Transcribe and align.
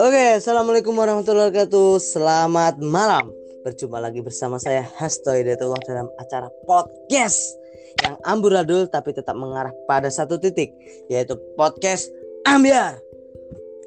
Oke, 0.00 0.40
assalamualaikum 0.40 0.96
warahmatullahi 0.96 1.52
wabarakatuh. 1.52 2.00
Selamat 2.00 2.80
malam. 2.80 3.28
Berjumpa 3.60 4.00
lagi 4.00 4.24
bersama 4.24 4.56
saya 4.56 4.88
Hasto 4.96 5.36
Hidayatullah 5.36 5.84
dalam 5.84 6.08
acara 6.16 6.48
podcast 6.64 7.60
yang 8.00 8.16
amburadul 8.24 8.88
tapi 8.88 9.12
tetap 9.12 9.36
mengarah 9.36 9.76
pada 9.84 10.08
satu 10.08 10.40
titik, 10.40 10.72
yaitu 11.12 11.36
podcast 11.60 12.08
Ambiar. 12.48 12.96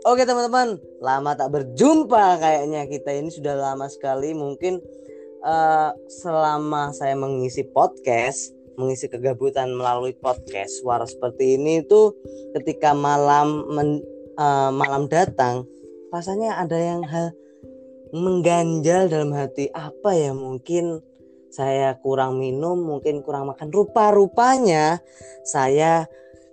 Oke 0.05 0.29
teman-teman, 0.29 0.77
lama 1.01 1.33
tak 1.33 1.57
berjumpa 1.57 2.37
kayaknya 2.37 2.85
kita 2.85 3.17
ini 3.17 3.33
sudah 3.33 3.57
lama 3.57 3.89
sekali. 3.89 4.37
Mungkin 4.37 4.77
uh, 5.41 5.89
selama 6.05 6.93
saya 6.93 7.17
mengisi 7.17 7.65
podcast, 7.65 8.60
mengisi 8.79 9.07
kegabutan 9.11 9.71
melalui 9.75 10.15
podcast. 10.15 10.79
Suara 10.83 11.03
seperti 11.07 11.59
ini 11.59 11.83
itu 11.83 12.15
ketika 12.55 12.95
malam 12.95 13.67
men, 13.71 13.89
uh, 14.39 14.71
malam 14.71 15.07
datang 15.11 15.67
rasanya 16.11 16.59
ada 16.59 16.77
yang 16.77 17.01
hal 17.07 17.31
mengganjal 18.11 19.07
dalam 19.07 19.31
hati. 19.35 19.71
Apa 19.71 20.15
ya 20.15 20.31
mungkin 20.35 20.99
saya 21.51 21.95
kurang 21.99 22.39
minum 22.39 22.79
mungkin 22.79 23.23
kurang 23.23 23.51
makan. 23.51 23.71
Rupa-rupanya 23.71 24.99
saya 25.43 26.07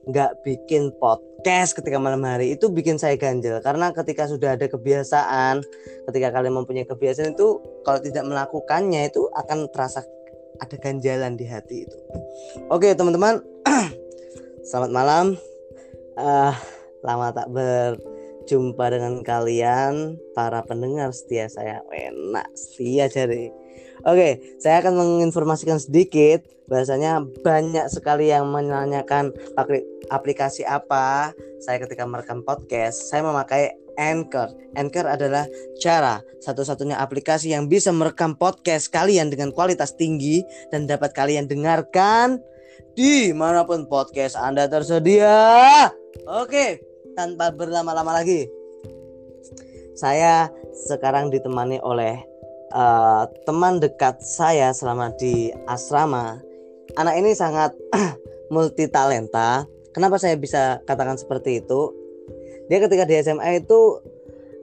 nggak 0.08 0.40
bikin 0.40 0.90
podcast 0.96 1.76
ketika 1.76 1.98
malam 2.00 2.22
hari. 2.24 2.54
Itu 2.54 2.70
bikin 2.70 2.96
saya 2.98 3.14
ganjel 3.14 3.62
karena 3.62 3.94
ketika 3.94 4.26
sudah 4.26 4.58
ada 4.58 4.66
kebiasaan 4.66 5.62
ketika 6.08 6.28
kalian 6.32 6.56
mempunyai 6.56 6.88
kebiasaan 6.88 7.36
itu 7.36 7.60
kalau 7.84 8.00
tidak 8.00 8.24
melakukannya 8.24 9.12
itu 9.12 9.28
akan 9.36 9.68
terasa 9.68 10.00
ada 10.58 10.76
ganjalan 10.78 11.34
di 11.38 11.46
hati 11.46 11.86
itu. 11.86 11.98
Oke 12.70 12.92
teman-teman. 12.94 13.42
Selamat 14.68 14.90
malam. 14.90 15.26
Uh, 16.18 16.54
lama 17.06 17.30
tak 17.30 17.48
ber 17.50 17.98
jumpa 18.50 18.90
dengan 18.90 19.22
kalian. 19.22 20.18
Para 20.34 20.62
pendengar 20.66 21.14
setia 21.14 21.46
saya 21.50 21.82
enak 21.92 22.48
setia 22.54 23.06
jadi 23.06 23.50
Oke, 24.06 24.58
saya 24.62 24.78
akan 24.78 24.94
menginformasikan 24.94 25.82
sedikit. 25.82 26.46
Bahasanya 26.70 27.24
banyak 27.42 27.90
sekali 27.90 28.30
yang 28.30 28.46
menanyakan 28.46 29.34
aplikasi 30.12 30.62
apa. 30.62 31.34
Saya 31.58 31.82
ketika 31.82 32.06
merekam 32.06 32.46
podcast. 32.46 33.10
Saya 33.10 33.26
memakai 33.26 33.74
Anchor. 33.98 34.54
Anchor 34.78 35.04
adalah 35.10 35.44
cara 35.82 36.22
satu-satunya 36.38 36.96
aplikasi 36.96 37.52
yang 37.52 37.66
bisa 37.66 37.90
merekam 37.90 38.38
podcast 38.38 38.88
kalian 38.94 39.28
dengan 39.28 39.50
kualitas 39.50 39.98
tinggi 39.98 40.46
dan 40.70 40.86
dapat 40.86 41.12
kalian 41.12 41.50
dengarkan 41.50 42.38
di 42.94 43.34
mana 43.34 43.66
pun 43.66 43.90
podcast 43.90 44.38
Anda 44.38 44.70
tersedia. 44.70 45.90
Oke, 46.24 46.78
tanpa 47.18 47.50
berlama-lama 47.50 48.22
lagi. 48.22 48.46
Saya 49.98 50.46
sekarang 50.86 51.34
ditemani 51.34 51.82
oleh 51.82 52.22
uh, 52.70 53.26
teman 53.42 53.82
dekat 53.82 54.22
saya 54.22 54.70
selama 54.70 55.10
di 55.18 55.50
asrama. 55.66 56.38
Anak 56.94 57.18
ini 57.18 57.34
sangat 57.34 57.74
multi 58.54 58.86
talenta. 58.86 59.66
Kenapa 59.90 60.22
saya 60.22 60.38
bisa 60.38 60.78
katakan 60.86 61.18
seperti 61.18 61.58
itu? 61.58 61.97
Dia 62.68 62.78
ketika 62.84 63.04
di 63.08 63.16
SMA 63.20 63.64
itu 63.64 64.00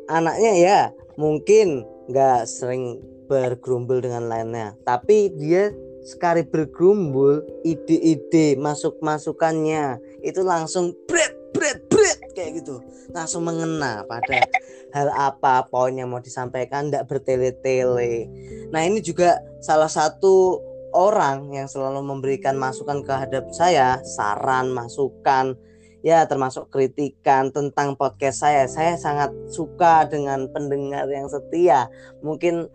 anaknya 0.06 0.53
ya 0.58 0.80
mungkin 1.17 1.84
nggak 2.09 2.45
sering 2.45 3.02
bergerumbul 3.25 4.06
dengan 4.06 4.30
lainnya, 4.30 4.78
tapi 4.86 5.34
dia 5.34 5.73
sekali 6.06 6.45
bergerumbul 6.45 7.42
ide-ide 7.66 8.53
masuk 8.62 9.02
masukannya 9.02 9.97
itu 10.22 10.45
langsung 10.45 10.94
bret 11.09 11.34
bret 11.50 11.81
bret 11.89 12.20
kayak 12.38 12.62
gitu. 12.62 12.78
Langsung 13.09 13.50
mengena 13.50 14.06
pada 14.06 14.45
hal 14.94 15.09
apa 15.09 15.66
poin 15.66 15.97
yang 15.97 16.14
mau 16.14 16.22
disampaikan 16.22 16.94
tidak 16.94 17.09
bertele-tele. 17.09 18.29
Nah 18.69 18.85
ini 18.85 19.02
juga 19.02 19.41
salah 19.66 19.90
satu 19.90 20.62
orang 20.94 21.52
yang 21.52 21.66
selalu 21.66 22.06
memberikan 22.06 22.53
masukan 22.56 23.02
kehadap 23.02 23.50
saya 23.52 23.97
saran 24.06 24.69
masukan 24.69 25.58
ya 26.05 26.21
termasuk 26.29 26.69
kritikan 26.69 27.49
tentang 27.49 27.97
podcast 27.97 28.45
saya. 28.45 28.69
Saya 28.69 28.93
sangat 29.01 29.33
suka 29.49 30.05
dengan 30.05 30.45
pendengar 30.53 31.09
yang 31.09 31.25
setia. 31.25 31.89
Mungkin 32.21 32.69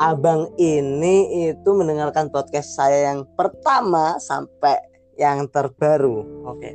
abang 0.00 0.48
ini 0.56 1.52
itu 1.52 1.70
mendengarkan 1.76 2.32
podcast 2.32 2.72
saya 2.72 3.12
yang 3.12 3.28
pertama 3.36 4.16
sampai 4.16 4.80
yang 5.20 5.44
terbaru. 5.52 6.24
Oke. 6.48 6.72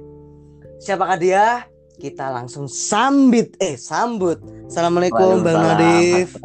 Siapakah 0.77 1.17
dia? 1.17 1.45
Kita 1.97 2.29
langsung 2.29 2.69
sambit 2.69 3.57
eh 3.57 3.73
sambut. 3.73 4.37
Assalamualaikum 4.69 5.41
Bang 5.41 5.57
Nadif. 5.57 6.37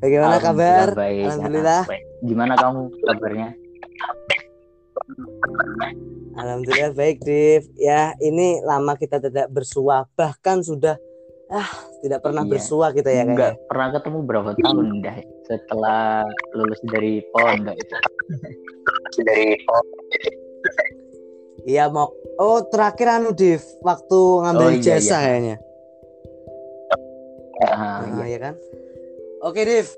Bagaimana 0.00 0.40
kabar? 0.40 0.96
Baik, 0.96 1.28
Alhamdulillah. 1.38 1.84
Gimana 2.24 2.56
kamu 2.56 2.88
kabarnya? 3.04 3.52
Alhamdulillah 6.38 6.92
baik, 6.94 7.22
Div. 7.24 7.64
Ya, 7.76 8.14
ini 8.22 8.62
lama 8.62 8.96
kita 8.96 9.18
tidak 9.20 9.50
bersua, 9.50 10.06
bahkan 10.14 10.62
sudah 10.64 10.96
ah 11.50 11.66
tidak 11.98 12.22
pernah 12.22 12.46
iya. 12.46 12.50
bersua 12.54 12.94
kita 12.94 13.10
ya 13.10 13.26
Enggak 13.26 13.58
pernah 13.66 13.90
ketemu 13.90 14.18
berapa 14.22 14.50
tahun 14.62 15.02
dah 15.02 15.18
setelah 15.50 16.22
lulus 16.54 16.78
dari 16.94 17.18
pondok 17.34 17.74
itu. 17.74 17.96
dari 19.26 19.58
pondok. 19.66 20.04
Iya, 21.66 21.90
mau 21.90 22.14
Oh, 22.40 22.64
terakhir 22.64 23.20
anu 23.20 23.36
Div, 23.36 23.60
waktu 23.84 24.16
ngambil 24.16 24.64
oh, 24.64 24.72
iya, 24.72 24.80
jasa 24.80 25.20
iya. 25.20 25.24
kayaknya. 25.28 25.56
Uh, 27.60 28.00
nah, 28.16 28.24
iya. 28.24 28.38
kan? 28.40 28.54
Oke, 29.44 29.60
Div. 29.68 29.92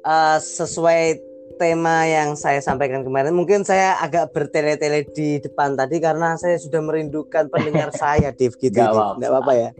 Uh, 0.00 0.40
sesuai 0.40 1.20
tema 1.62 2.02
yang 2.10 2.34
saya 2.34 2.58
sampaikan 2.58 3.06
kemarin. 3.06 3.30
Mungkin 3.38 3.62
saya 3.62 3.94
agak 4.02 4.34
bertele-tele 4.34 5.06
di 5.14 5.38
depan 5.38 5.78
tadi 5.78 6.02
karena 6.02 6.34
saya 6.34 6.58
sudah 6.58 6.82
merindukan 6.82 7.46
pendengar 7.46 7.94
saya 8.02 8.34
Div 8.34 8.58
gitu. 8.58 8.74
Nggak 8.82 9.30
apa-apa. 9.30 9.52
Ya. 9.54 9.70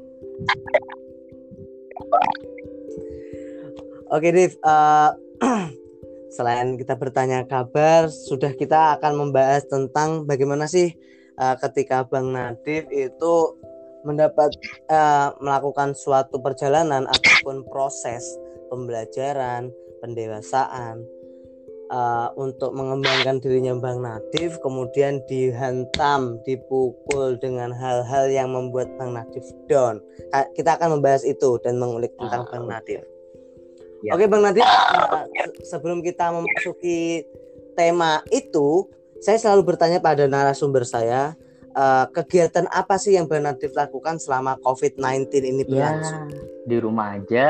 Oke 4.15 4.31
Div 4.31 4.55
uh, 4.63 5.11
selain 6.37 6.79
kita 6.79 6.95
bertanya 6.95 7.43
kabar 7.51 8.07
sudah 8.07 8.55
kita 8.55 8.95
akan 9.01 9.19
membahas 9.19 9.67
tentang 9.67 10.23
bagaimana 10.23 10.71
sih 10.71 10.95
uh, 11.43 11.59
ketika 11.67 12.07
Bang 12.07 12.31
Nadif 12.31 12.87
itu 12.95 13.35
mendapat 14.07 14.55
uh, 14.93 15.35
melakukan 15.43 15.97
suatu 15.99 16.39
perjalanan 16.39 17.09
ataupun 17.11 17.67
proses 17.67 18.23
pembelajaran 18.71 19.73
pendewasaan 20.05 21.07
uh, 21.93 22.33
untuk 22.41 22.73
mengembangkan 22.73 23.39
dirinya 23.39 23.77
Bang 23.77 24.01
Nadif 24.01 24.57
kemudian 24.65 25.21
dihantam 25.29 26.41
dipukul 26.49 27.37
dengan 27.39 27.71
hal-hal 27.71 28.33
yang 28.33 28.51
membuat 28.51 28.89
Bang 28.97 29.13
Nadif 29.13 29.45
down. 29.69 30.01
Kita 30.57 30.81
akan 30.81 30.99
membahas 30.99 31.23
itu 31.23 31.61
dan 31.61 31.77
mengulik 31.77 32.17
tentang 32.17 32.49
Bang 32.49 32.67
Nadif. 32.67 33.05
Ya. 34.03 34.19
oke 34.19 34.27
Bang 34.27 34.43
Nadif 34.43 34.67
uh, 34.67 35.23
sebelum 35.63 36.03
kita 36.03 36.35
memasuki 36.35 37.23
tema 37.79 38.19
itu 38.35 38.91
saya 39.23 39.39
selalu 39.39 39.63
bertanya 39.77 40.03
pada 40.03 40.27
narasumber 40.27 40.83
saya 40.83 41.39
uh, 41.79 42.11
kegiatan 42.11 42.67
apa 42.75 42.99
sih 42.99 43.15
yang 43.15 43.31
Bang 43.31 43.47
Nadif 43.47 43.71
lakukan 43.79 44.19
selama 44.19 44.59
COVID-19 44.67 45.31
ini 45.39 45.63
ya, 45.63 45.69
berlangsung? 45.69 46.25
ya, 46.29 46.41
di 46.67 46.77
rumah 46.83 47.15
aja. 47.21 47.49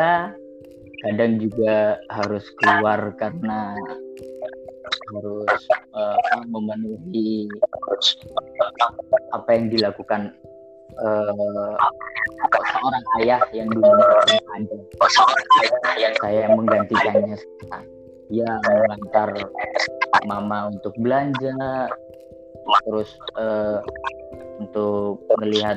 Kadang 1.03 1.43
juga 1.43 1.99
harus 2.07 2.47
keluar 2.63 3.11
karena 3.19 3.75
harus 5.15 5.63
uh, 5.97 6.43
memenuhi 6.49 7.49
apa 9.33 9.49
yang 9.53 9.67
dilakukan 9.73 10.33
uh, 11.01 11.75
seorang 12.53 13.05
ayah 13.23 13.41
yang 13.55 13.69
dulu 13.71 13.89
ada. 13.89 14.77
Saya 16.21 16.39
yang 16.49 16.55
menggantikannya. 16.59 17.37
Ya 18.33 18.49
mengantar 18.65 19.29
mama 20.25 20.73
untuk 20.73 20.97
belanja 20.97 21.89
terus 22.89 23.11
uh, 23.37 23.85
untuk 24.57 25.21
melihat 25.43 25.77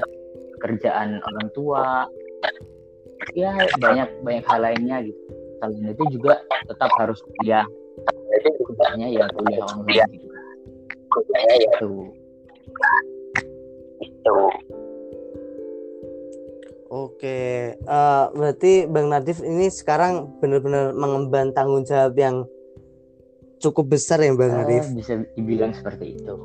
kerjaan 0.64 1.20
orang 1.20 1.48
tua. 1.52 1.86
Ya 3.36 3.52
banyak 3.80 4.08
banyak 4.24 4.46
hal 4.48 4.60
lainnya 4.64 5.04
gitu. 5.04 5.22
Selain 5.60 5.92
itu 5.92 6.04
juga 6.16 6.40
tetap 6.68 6.92
harus 7.00 7.20
kuliah. 7.24 7.66
jadi 7.66 7.85
kuliahnya 8.42 9.08
ya 9.12 9.26
kuliah 9.36 9.66
online 9.72 10.12
gitu. 10.16 10.28
Kuliahnya 11.12 11.56
ya. 11.56 11.72
Itu 11.80 11.92
itu 14.04 14.38
Oke, 16.96 17.76
uh, 17.90 18.32
berarti 18.32 18.88
Bang 18.88 19.12
Nadif 19.12 19.44
ini 19.44 19.68
sekarang 19.68 20.38
benar-benar 20.40 20.96
mengemban 20.96 21.52
tanggung 21.52 21.84
jawab 21.84 22.16
yang 22.16 22.46
cukup 23.60 23.98
besar 23.98 24.22
ya 24.22 24.32
Bang 24.38 24.54
Nadif. 24.54 24.94
bisa 24.94 25.26
dibilang 25.36 25.76
seperti 25.76 26.16
itu. 26.16 26.36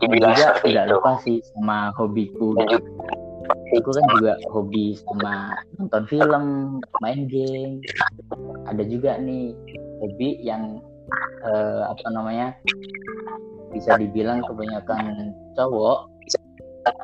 Dan 0.00 0.16
juga 0.16 0.56
tidak 0.64 0.84
lupa 0.88 1.18
sih 1.26 1.44
sama 1.52 1.92
hobiku. 1.98 2.56
Aku 3.74 3.90
kan 3.90 4.04
juga 4.16 4.32
hobi 4.48 4.96
sama 4.96 5.60
nonton 5.76 6.02
film 6.08 6.44
main 7.02 7.26
game. 7.28 7.84
Ada 8.70 8.86
juga 8.86 9.18
nih 9.18 9.52
hobi 10.02 10.42
yang 10.42 10.82
eh, 11.46 11.82
apa 11.86 12.06
namanya 12.10 12.58
bisa 13.70 13.94
dibilang 13.96 14.42
kebanyakan 14.42 15.30
cowok 15.54 16.10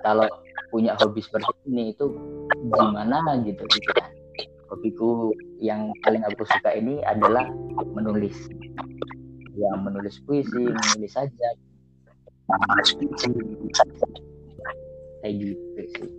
kalau 0.02 0.26
punya 0.74 0.98
hobi 0.98 1.22
seperti 1.22 1.48
ini 1.70 1.94
itu 1.94 2.12
gimana 2.74 3.22
gitu 3.46 3.62
gitu 3.70 3.90
kan. 3.94 4.10
Hobiku 4.68 5.32
yang 5.64 5.88
paling 6.04 6.20
aku 6.28 6.44
suka 6.44 6.76
ini 6.76 7.00
adalah 7.08 7.48
menulis. 7.96 8.36
Ya 9.56 9.72
menulis 9.80 10.20
puisi 10.28 10.68
menulis 10.68 11.12
sajak. 11.16 11.54
Kayak 15.24 15.32
gitu 15.40 15.82
sih. 15.96 16.10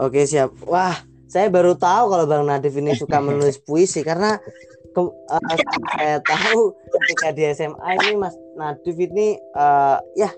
Oke 0.00 0.26
siap. 0.26 0.50
Wah, 0.66 0.98
saya 1.30 1.46
baru 1.46 1.78
tahu 1.78 2.10
kalau 2.10 2.26
Bang 2.26 2.42
Nadif 2.42 2.74
ini 2.74 2.90
suka 2.92 3.22
menulis 3.22 3.62
puisi 3.62 4.02
karena 4.02 4.42
ke- 4.90 5.14
eh, 5.30 5.58
saya 5.94 6.18
tahu 6.20 6.74
ketika 6.90 7.30
di 7.30 7.46
SMA 7.46 7.78
ini 8.02 8.18
Mas 8.18 8.34
Nadif 8.58 8.98
ini 8.98 9.38
eh, 9.38 9.98
ya 10.18 10.30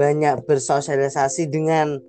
banyak 0.00 0.48
bersosialisasi 0.48 1.52
dengan 1.52 2.00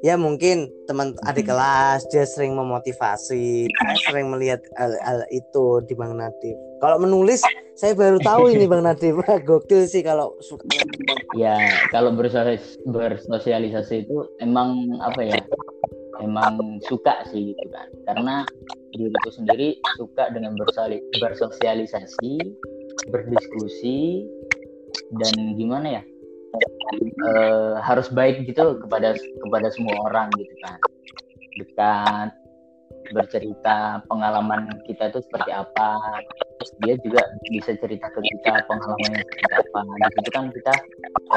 ya 0.00 0.16
mungkin 0.16 0.66
teman 0.88 1.12
adik 1.28 1.46
kelas 1.46 2.08
dia 2.08 2.24
sering 2.24 2.56
memotivasi 2.56 3.68
saya 3.68 3.96
sering 4.08 4.32
melihat 4.32 4.58
hal, 4.74 4.96
hal 5.04 5.20
itu 5.28 5.84
di 5.84 5.92
Bang 5.92 6.16
Nadif. 6.16 6.56
Kalau 6.80 6.98
menulis 6.98 7.44
saya 7.76 7.92
baru 7.92 8.16
tahu 8.18 8.50
ini 8.50 8.64
Bang 8.64 8.82
Nadif. 8.82 9.20
Gokil 9.46 9.86
sih 9.86 10.00
kalau 10.00 10.34
suka. 10.40 10.64
Ya 11.36 11.54
kalau 11.92 12.16
bersosialis- 12.16 12.80
bersosialisasi 12.88 14.08
itu 14.08 14.24
emang 14.40 14.74
apa 15.00 15.20
ya 15.22 15.38
emang 16.20 16.82
suka 16.84 17.24
sih 17.32 17.54
gitu 17.54 17.66
kan. 17.72 17.88
Karena 18.04 18.34
diriku 18.92 19.30
sendiri 19.32 19.80
suka 19.96 20.28
dengan 20.34 20.52
bersosialisasi 21.20 22.32
berdiskusi 23.08 24.28
dan 25.16 25.56
gimana 25.56 26.00
ya 26.00 26.02
eh, 27.24 27.74
harus 27.80 28.12
baik 28.12 28.44
gitu 28.44 28.76
kepada 28.84 29.16
kepada 29.16 29.68
semua 29.72 29.96
orang 30.12 30.28
gitu 30.36 30.54
kan. 30.60 30.76
Dekat 31.56 32.30
bercerita 33.12 34.00
pengalaman 34.08 34.68
kita 34.88 35.12
itu 35.12 35.20
seperti 35.26 35.52
apa 35.52 36.00
dia 36.86 36.94
juga 37.02 37.20
bisa 37.50 37.74
cerita 37.74 38.06
ke 38.08 38.20
kita 38.22 38.62
pengalamannya 38.70 39.20
seperti 39.26 39.52
apa. 39.58 39.80
Di 40.22 40.30
kan 40.30 40.44
kita 40.52 40.74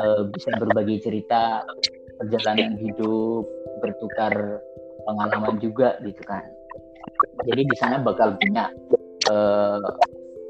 eh, 0.03 0.21
bisa 0.29 0.49
berbagi 0.59 1.01
cerita 1.01 1.65
perjalanan 2.19 2.79
hidup 2.79 3.43
bertukar 3.85 4.33
pengalaman 5.05 5.61
juga 5.61 6.01
gitu 6.01 6.21
kan. 6.25 6.41
Jadi 7.45 7.61
di 7.69 7.75
sana 7.77 8.01
bakal 8.01 8.33
punya 8.41 8.73
eh, 9.29 9.79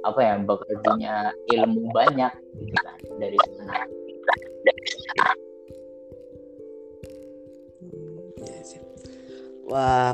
apa 0.07 0.19
ya 0.23 0.33
bakal 0.39 0.71
punya 0.79 1.35
ilmu 1.51 1.91
banyak 1.91 2.31
gitu 2.63 2.77
kan 2.79 2.97
dari 3.19 3.37
sana. 3.43 3.75
Wah, 9.65 10.13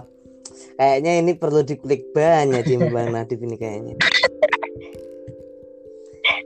kayaknya 0.80 1.12
ini 1.20 1.36
perlu 1.36 1.62
diklik 1.62 2.16
banyak 2.16 2.64
di 2.64 2.80
Bang 2.80 3.12
Nadif 3.14 3.38
ini 3.44 3.60
kayaknya. 3.60 4.00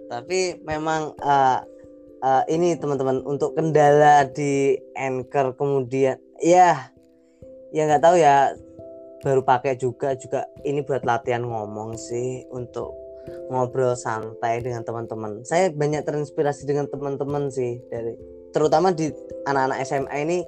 Tapi 0.09 0.57
memang 0.65 1.13
eh, 1.21 1.59
eh, 2.25 2.43
ini 2.49 2.73
teman-teman 2.81 3.21
untuk 3.29 3.53
kendala 3.53 4.25
di 4.25 4.73
Anchor 4.97 5.53
kemudian 5.53 6.17
ya 6.41 6.91
ya 7.71 7.81
nggak 7.87 8.03
tahu 8.03 8.15
ya 8.19 8.55
baru 9.23 9.41
pakai 9.41 9.75
juga 9.79 10.13
juga 10.15 10.45
ini 10.61 10.85
buat 10.85 11.01
latihan 11.01 11.43
ngomong 11.43 11.97
sih 11.97 12.45
untuk 12.53 12.93
ngobrol 13.49 13.97
santai 13.97 14.61
dengan 14.61 14.85
teman-teman. 14.85 15.41
Saya 15.41 15.73
banyak 15.73 16.05
terinspirasi 16.05 16.69
dengan 16.69 16.85
teman-teman 16.85 17.49
sih 17.49 17.81
dari 17.89 18.13
terutama 18.53 18.93
di 18.93 19.09
anak-anak 19.49 19.81
SMA 19.81 20.15
ini 20.21 20.39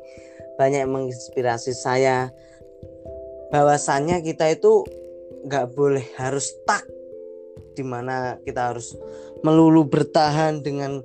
banyak 0.62 0.86
yang 0.86 0.94
menginspirasi 0.94 1.74
saya 1.74 2.30
bahwasannya 3.50 4.22
kita 4.22 4.54
itu 4.54 4.86
nggak 5.48 5.74
boleh 5.74 6.06
harus 6.18 6.52
stuck 6.52 6.84
di 7.78 7.86
mana 7.86 8.42
kita 8.42 8.74
harus 8.74 8.98
melulu 9.46 9.86
bertahan 9.86 10.62
dengan 10.62 11.02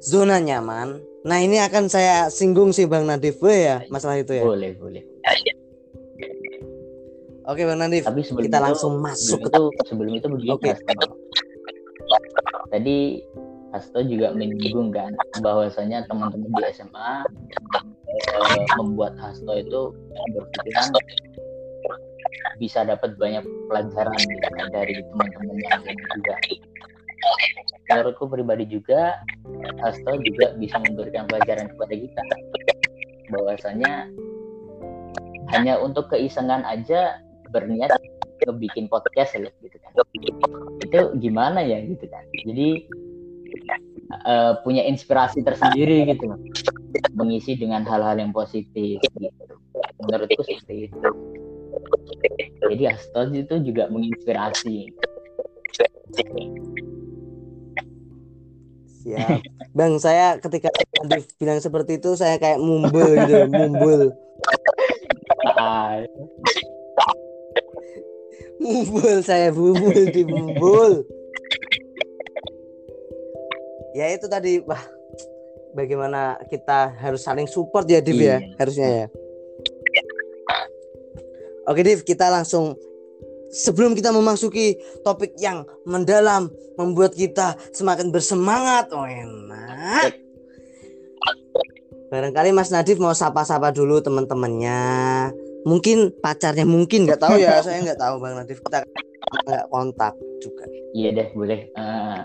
zona 0.00 0.40
nyaman. 0.40 1.00
Nah 1.28 1.44
ini 1.44 1.60
akan 1.60 1.92
saya 1.92 2.32
singgung 2.32 2.72
sih 2.72 2.88
Bang 2.88 3.04
Nadif 3.04 3.36
Boleh 3.36 3.60
ya 3.60 3.76
masalah 3.92 4.16
itu 4.16 4.32
ya. 4.32 4.48
boleh 4.48 4.72
boleh 4.80 5.02
Oke 7.48 7.64
Bang 7.68 7.80
Nadif, 7.80 8.04
tapi 8.04 8.20
sebelum 8.24 8.44
kita 8.48 8.60
itu, 8.60 8.64
langsung 8.64 8.92
masuk 9.00 9.40
ke 9.40 9.48
sebelum 9.48 9.68
itu 9.68 9.84
sebelum 9.88 10.12
itu 10.16 10.26
begini 10.28 10.52
Oke. 10.52 10.68
Hasto. 10.72 11.06
tadi 12.72 12.96
Hasto 13.72 14.00
juga 14.04 14.32
menyinggung 14.32 14.88
kan 14.92 15.12
bahwasanya 15.44 16.08
teman-teman 16.08 16.48
di 16.48 16.64
SMA 16.72 17.12
eh, 18.08 18.64
membuat 18.80 19.16
Hasto 19.20 19.52
itu 19.52 19.92
berpikiran 20.32 20.88
bisa 22.56 22.84
dapat 22.88 23.16
banyak 23.20 23.44
pelajaran 23.68 24.16
gitu 24.16 24.64
dari 24.72 24.92
teman-temannya 24.96 25.92
juga 25.92 26.34
menurutku 27.88 28.28
pribadi 28.28 28.68
juga 28.68 29.16
Hasto 29.80 30.20
juga 30.20 30.52
bisa 30.60 30.76
memberikan 30.84 31.24
pelajaran 31.24 31.72
kepada 31.72 31.94
kita. 31.96 32.22
Bahwasanya 33.32 33.92
hanya 35.56 35.80
untuk 35.80 36.12
keisengan 36.12 36.64
aja 36.68 37.20
berniat 37.48 37.96
ngebikin 38.44 38.86
podcast 38.92 39.34
ya 39.34 39.48
gitu 39.64 39.76
kan. 39.80 39.92
Itu 40.84 41.00
gimana 41.18 41.64
ya 41.64 41.80
gitu 41.82 42.04
kan. 42.06 42.24
Jadi 42.44 42.68
eh, 44.28 44.52
punya 44.62 44.84
inspirasi 44.84 45.40
tersendiri 45.40 46.04
gitu. 46.12 46.28
Mengisi 47.16 47.56
dengan 47.56 47.84
hal-hal 47.88 48.20
yang 48.20 48.32
positif 48.36 49.00
gitu. 49.00 49.54
Menurutku 50.04 50.42
seperti 50.44 50.92
itu. 50.92 50.98
Jadi 52.68 52.84
Astos 52.90 53.32
itu 53.32 53.54
juga 53.64 53.88
menginspirasi 53.88 54.92
Siap. 59.08 59.40
Bang, 59.72 59.96
saya 59.96 60.36
ketika 60.36 60.68
Nadif 61.00 61.32
bilang 61.40 61.64
seperti 61.64 61.96
itu 61.96 62.12
saya 62.12 62.36
kayak 62.36 62.60
mumbul 62.60 63.08
gitu, 63.24 63.48
mumbul. 63.48 64.12
Mumbul 68.60 69.16
saya 69.24 69.48
bumbul 69.48 70.12
di 70.12 70.22
mumbul. 70.28 71.08
Ya 73.96 74.12
itu 74.12 74.28
tadi, 74.28 74.60
wah 74.68 74.82
bagaimana 75.72 76.36
kita 76.52 76.92
harus 77.00 77.24
saling 77.24 77.48
support 77.48 77.88
ya 77.88 78.04
Div 78.04 78.20
ya, 78.20 78.38
Iya. 78.38 78.38
harusnya 78.60 78.88
ya. 78.88 79.06
Oke 81.64 81.80
Div, 81.80 82.04
kita 82.04 82.28
langsung 82.28 82.76
sebelum 83.50 83.96
kita 83.96 84.12
memasuki 84.12 84.76
topik 85.02 85.36
yang 85.40 85.64
mendalam 85.88 86.48
membuat 86.76 87.16
kita 87.16 87.56
semakin 87.72 88.12
bersemangat. 88.12 88.92
Oh 88.92 89.04
enak. 89.04 90.16
Barangkali 92.08 92.56
Mas 92.56 92.72
Nadif 92.72 92.96
mau 92.96 93.12
sapa-sapa 93.12 93.68
dulu 93.68 94.00
teman-temannya. 94.00 94.80
Mungkin 95.68 96.16
pacarnya 96.24 96.64
mungkin 96.64 97.04
nggak 97.04 97.20
tahu 97.20 97.36
ya, 97.36 97.60
saya 97.64 97.84
nggak 97.84 98.00
tahu 98.00 98.16
Bang 98.16 98.40
Nadif. 98.40 98.64
Kita 98.64 98.80
nggak 99.44 99.64
kontak 99.68 100.14
juga. 100.40 100.64
iya 100.96 101.12
deh 101.12 101.28
boleh 101.36 101.68
Eh, 101.76 102.22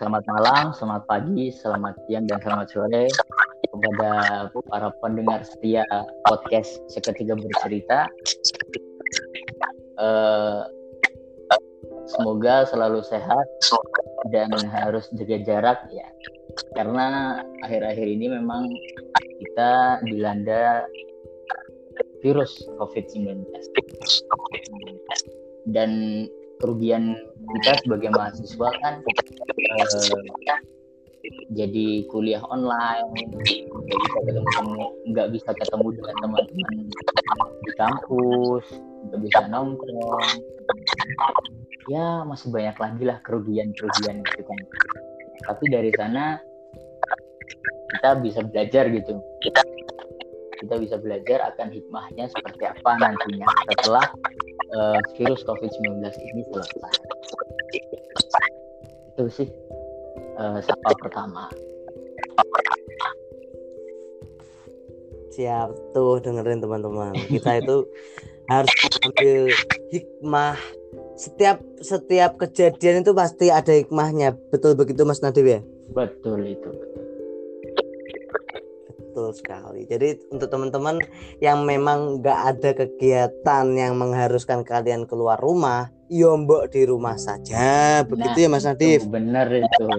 selamat 0.00 0.24
malam 0.32 0.72
selamat 0.72 1.04
pagi 1.04 1.52
selamat 1.52 1.92
siang 2.08 2.24
dan 2.24 2.40
selamat 2.40 2.66
sore 2.72 3.04
kepada 3.68 4.10
para 4.70 4.88
pendengar 5.04 5.44
setia 5.44 5.84
podcast 6.24 6.80
seketika 6.88 7.36
bercerita 7.36 8.08
Eh, 9.98 10.60
semoga 12.06 12.62
selalu 12.70 13.02
sehat 13.02 13.46
dan 14.30 14.54
harus 14.70 15.10
jaga 15.18 15.36
jarak 15.42 15.78
ya. 15.90 16.06
Karena 16.78 17.38
akhir-akhir 17.66 18.06
ini 18.06 18.30
memang 18.30 18.70
kita 19.42 20.02
dilanda 20.06 20.86
virus 22.22 22.62
COVID-19 22.78 23.42
dan 25.70 25.90
kerugian 26.62 27.14
kita 27.58 27.72
sebagai 27.86 28.10
mahasiswa 28.14 28.68
kan 28.82 28.94
eh, 29.02 30.60
jadi 31.54 32.06
kuliah 32.10 32.42
online 32.50 33.06
nggak 33.14 33.98
bisa 34.02 34.18
ketemu 34.26 34.84
nggak 35.14 35.28
bisa 35.34 35.50
ketemu 35.54 35.86
dengan 35.94 36.16
teman-teman 36.22 36.74
di 37.62 37.72
kampus 37.78 38.66
nggak 39.06 39.20
bisa 39.22 39.40
nongkrong. 39.46 40.26
Ya 41.88 42.26
masih 42.26 42.52
banyak 42.52 42.76
lagi 42.76 43.02
lah 43.06 43.18
kerugian-kerugian 43.22 44.20
gitu 44.24 44.42
kan. 44.44 44.60
Tapi 45.48 45.64
dari 45.70 45.90
sana 45.94 46.36
kita 47.98 48.20
bisa 48.20 48.40
belajar 48.44 48.84
gitu. 48.92 49.14
Kita 49.40 49.62
kita 50.58 50.74
bisa 50.82 50.96
belajar 50.98 51.54
akan 51.54 51.70
hikmahnya 51.70 52.26
seperti 52.28 52.66
apa 52.66 52.90
nantinya 52.98 53.48
setelah 53.72 54.04
uh, 54.74 55.00
virus 55.16 55.40
COVID-19 55.46 56.02
ini 56.02 56.42
selesai. 56.50 56.94
Itu 59.14 59.24
sih 59.30 59.48
uh, 60.36 60.58
sapa 60.60 60.90
pertama. 60.98 61.46
Siap 65.38 65.70
tuh 65.94 66.18
dengerin 66.18 66.58
teman-teman. 66.58 67.14
Kita 67.30 67.62
itu 67.62 67.86
harus 68.48 68.72
ambil 69.04 69.52
hikmah. 69.92 70.56
Setiap 71.18 71.58
setiap 71.82 72.38
kejadian 72.40 73.04
itu 73.04 73.12
pasti 73.12 73.52
ada 73.52 73.70
hikmahnya. 73.70 74.34
Betul 74.50 74.74
begitu 74.74 75.04
Mas 75.04 75.20
Nadif 75.20 75.44
ya? 75.44 75.60
Betul 75.92 76.56
itu. 76.56 76.70
Betul 76.70 77.08
betul 79.18 79.34
sekali. 79.34 79.82
Jadi 79.90 80.30
untuk 80.30 80.46
teman-teman 80.46 81.02
yang 81.42 81.66
memang 81.66 82.22
nggak 82.22 82.40
ada 82.54 82.70
kegiatan 82.78 83.66
yang 83.74 83.98
mengharuskan 83.98 84.62
kalian 84.62 85.10
keluar 85.10 85.42
rumah 85.42 85.90
yombok 86.06 86.70
ya 86.70 86.72
di 86.72 86.82
rumah 86.86 87.18
saja. 87.18 88.06
Begitu 88.06 88.38
nah, 88.38 88.44
ya 88.46 88.48
Mas 88.54 88.64
Nadif 88.64 89.02
benar 89.10 89.50
itu. 89.50 89.90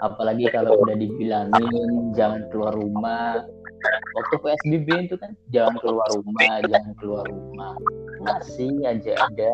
Apalagi 0.00 0.48
kalau 0.48 0.80
udah 0.80 0.96
dibilangin 0.96 2.16
jangan 2.16 2.48
keluar 2.48 2.72
rumah 2.72 3.44
waktu 4.14 4.34
PSBB 4.42 4.88
itu 5.08 5.16
kan 5.18 5.32
jangan 5.54 5.76
keluar 5.80 6.08
rumah 6.14 6.60
jangan 6.66 6.92
keluar 6.98 7.24
rumah. 7.26 7.72
Masih 8.22 8.74
aja 8.82 9.12
ada. 9.30 9.50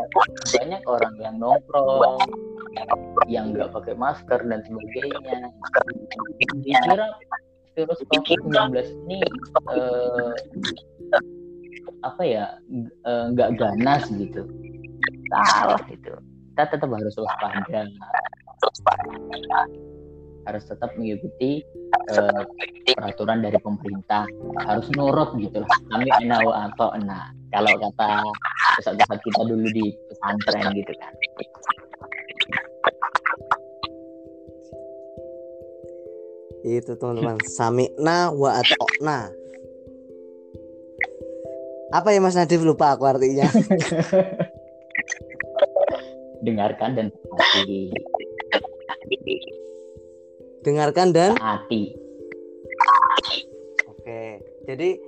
Banyak 0.57 0.83
orang 0.88 1.14
yang 1.21 1.37
nongkrong 1.38 2.21
yang 3.28 3.54
nggak 3.54 3.71
pakai 3.71 3.95
masker 3.95 4.40
dan 4.45 4.61
sebagainya. 4.64 5.38
Dikira 6.64 7.09
virus 7.75 8.00
COVID-19 8.07 8.54
ini 9.11 9.19
eh, 9.75 10.33
apa 12.07 12.23
ya 12.23 12.45
eh, 13.04 13.25
nggak 13.35 13.50
eh, 13.52 13.57
ganas 13.59 14.09
gitu. 14.14 14.49
Salah 15.28 15.83
itu. 15.90 16.14
Kita 16.54 16.71
tetap 16.71 16.87
harus 16.87 17.19
waspada 17.19 17.90
harus 20.44 20.64
tetap 20.68 20.92
mengikuti 20.96 21.64
uh, 22.12 22.44
peraturan 22.92 23.40
dari 23.40 23.56
pemerintah. 23.60 24.28
Harus 24.64 24.88
nurut 24.96 25.36
gitu 25.40 25.64
lah. 25.64 25.78
Kami 25.92 26.08
enau 26.24 26.52
atau 26.52 26.92
enak. 26.96 27.32
Kalau 27.54 27.70
kata 27.78 28.10
saat-saat 28.82 29.20
kita 29.22 29.42
dulu 29.46 29.66
di 29.72 29.94
pesantren 30.10 30.74
gitu 30.74 30.92
kan. 30.98 31.12
Itu 36.64 36.96
teman-teman. 36.96 37.36
Samikna 37.44 38.32
wa 38.32 38.60
atokna. 38.60 39.28
Apa 41.94 42.10
ya 42.10 42.18
Mas 42.18 42.34
Nadif? 42.34 42.64
Lupa 42.64 42.96
aku 42.96 43.06
artinya. 43.06 43.46
Dengarkan 46.44 46.92
dan 46.92 47.08
taati 47.08 47.88
dengarkan 50.64 51.12
dan 51.12 51.37
taati 51.37 51.92
oke 53.87 54.21
jadi 54.64 54.99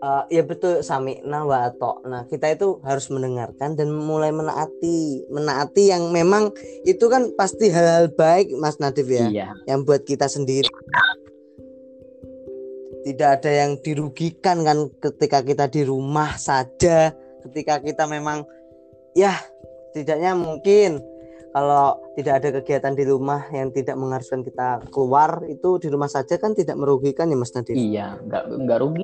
uh, 0.00 0.24
ya 0.32 0.42
betul 0.42 0.80
sami. 0.80 1.20
Wa 1.24 1.70
nah 2.08 2.24
kita 2.26 2.52
itu 2.52 2.80
harus 2.82 3.06
mendengarkan 3.12 3.76
dan 3.76 3.92
mulai 3.92 4.32
menaati. 4.32 5.28
Menaati 5.28 5.92
yang 5.92 6.10
memang 6.10 6.50
itu 6.88 7.06
kan 7.06 7.32
pasti 7.36 7.68
hal-hal 7.68 8.10
baik 8.12 8.56
Mas 8.56 8.80
Nadif 8.80 9.06
ya 9.06 9.28
iya. 9.28 9.48
yang 9.68 9.84
buat 9.84 10.02
kita 10.02 10.26
sendiri. 10.26 10.68
Tidak 13.00 13.30
ada 13.40 13.48
yang 13.48 13.80
dirugikan 13.80 14.60
kan 14.60 14.92
ketika 15.00 15.40
kita 15.40 15.72
di 15.72 15.88
rumah 15.88 16.36
saja 16.36 17.16
ketika 17.48 17.80
kita 17.80 18.04
memang 18.04 18.44
ya 19.16 19.32
tidaknya 19.96 20.36
mungkin 20.36 21.00
kalau 21.50 21.98
tidak 22.14 22.34
ada 22.42 22.48
kegiatan 22.62 22.94
di 22.94 23.04
rumah 23.06 23.42
yang 23.50 23.74
tidak 23.74 23.98
mengharuskan 23.98 24.46
kita 24.46 24.86
keluar 24.94 25.42
itu 25.50 25.82
di 25.82 25.88
rumah 25.90 26.06
saja 26.06 26.38
kan 26.38 26.54
tidak 26.54 26.78
merugikan 26.78 27.26
ya 27.26 27.36
Mas 27.38 27.50
Nadir. 27.54 27.74
Iya, 27.74 28.06
nggak 28.22 28.42
nggak 28.66 28.78
rugi. 28.78 29.02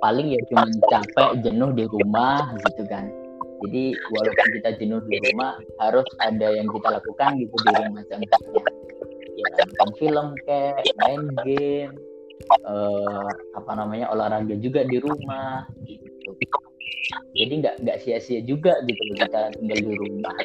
Paling 0.00 0.26
ya 0.32 0.40
cuma 0.48 0.64
capek, 0.88 1.30
jenuh 1.44 1.70
di 1.76 1.84
rumah 1.84 2.48
gitu 2.64 2.82
kan. 2.88 3.12
Jadi 3.64 3.96
walaupun 4.12 4.48
kita 4.60 4.70
jenuh 4.80 5.00
di 5.08 5.16
rumah 5.30 5.56
harus 5.80 6.04
ada 6.20 6.48
yang 6.52 6.68
kita 6.68 6.88
lakukan 7.00 7.30
gitu 7.40 7.54
di 7.60 7.70
rumah 7.76 7.92
misalnya. 8.00 8.28
Ya 9.34 9.46
nonton 9.60 9.90
film 10.00 10.26
kayak 10.46 10.80
main 11.04 11.22
game, 11.42 11.92
uh, 12.64 13.28
apa 13.56 13.72
namanya 13.76 14.08
olahraga 14.12 14.56
juga 14.56 14.84
di 14.84 14.96
rumah 14.96 15.68
gitu. 15.84 16.32
Jadi 17.36 17.52
nggak 17.60 17.74
nggak 17.84 17.98
sia-sia 18.00 18.40
juga 18.40 18.80
gitu 18.88 19.00
kita 19.12 19.52
tinggal 19.60 19.78
di 19.80 19.92
rumah. 19.92 20.36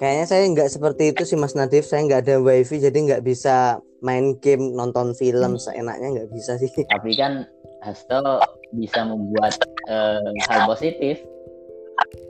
Kayaknya 0.00 0.26
saya 0.32 0.42
nggak 0.48 0.70
seperti 0.72 1.12
itu 1.12 1.22
sih 1.28 1.36
Mas 1.36 1.52
Nadif. 1.52 1.84
Saya 1.84 2.08
nggak 2.08 2.24
ada 2.24 2.36
wifi 2.40 2.80
jadi 2.80 2.96
nggak 2.96 3.20
bisa 3.20 3.84
main 4.00 4.32
game, 4.40 4.72
nonton 4.72 5.12
film 5.12 5.56
hmm. 5.56 5.60
seenaknya 5.60 6.08
nggak 6.16 6.30
bisa 6.32 6.56
sih. 6.56 6.72
Tapi 6.94 7.12
kan 7.20 7.44
Hasto 7.84 8.40
bisa 8.76 9.04
membuat 9.04 9.60
uh, 9.92 10.32
hal 10.48 10.68
positif 10.68 11.20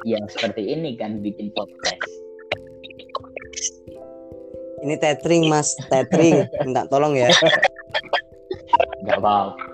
yang 0.02 0.26
seperti 0.26 0.74
ini 0.74 0.98
kan 0.98 1.22
bikin 1.22 1.54
podcast. 1.54 2.10
Ini 4.80 4.96
tethering 4.96 5.46
Mas, 5.46 5.76
tethering. 5.92 6.48
Minta 6.66 6.88
tolong 6.88 7.14
ya. 7.14 7.28
Gak 9.04 9.18
apa-apa. 9.20 9.69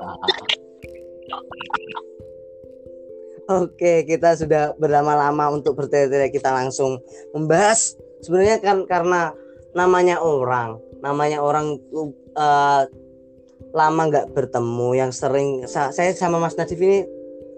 Oke, 3.46 4.02
kita 4.02 4.34
sudah 4.34 4.74
berlama-lama 4.74 5.54
untuk 5.54 5.78
bertele-tele. 5.78 6.34
Kita 6.34 6.50
langsung 6.50 6.98
membahas. 7.30 7.94
Sebenarnya 8.18 8.58
kan 8.58 8.82
karena 8.90 9.30
namanya 9.70 10.18
orang, 10.18 10.82
namanya 10.98 11.38
orang 11.38 11.78
uh, 12.34 12.82
lama 13.70 14.02
nggak 14.10 14.34
bertemu. 14.34 14.88
Yang 14.98 15.12
sering 15.22 15.48
saya 15.70 16.10
sama 16.18 16.42
Mas 16.42 16.58
Najib 16.58 16.82
ini 16.82 17.06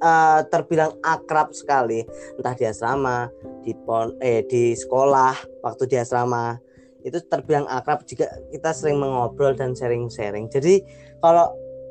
uh, 0.04 0.44
terbilang 0.52 0.92
akrab 1.00 1.56
sekali. 1.56 2.04
Entah 2.36 2.52
di 2.52 2.68
asrama, 2.68 3.32
di 3.64 3.72
pon 3.72 4.12
eh 4.20 4.44
di 4.44 4.76
sekolah, 4.76 5.64
waktu 5.64 5.88
di 5.88 5.96
asrama. 5.96 6.60
Itu 7.00 7.24
terbilang 7.32 7.64
akrab. 7.64 8.04
Juga 8.04 8.28
kita 8.52 8.76
sering 8.76 9.00
mengobrol 9.00 9.56
dan 9.56 9.72
sharing-sharing. 9.72 10.52
Jadi 10.52 10.84
kalau 11.24 11.48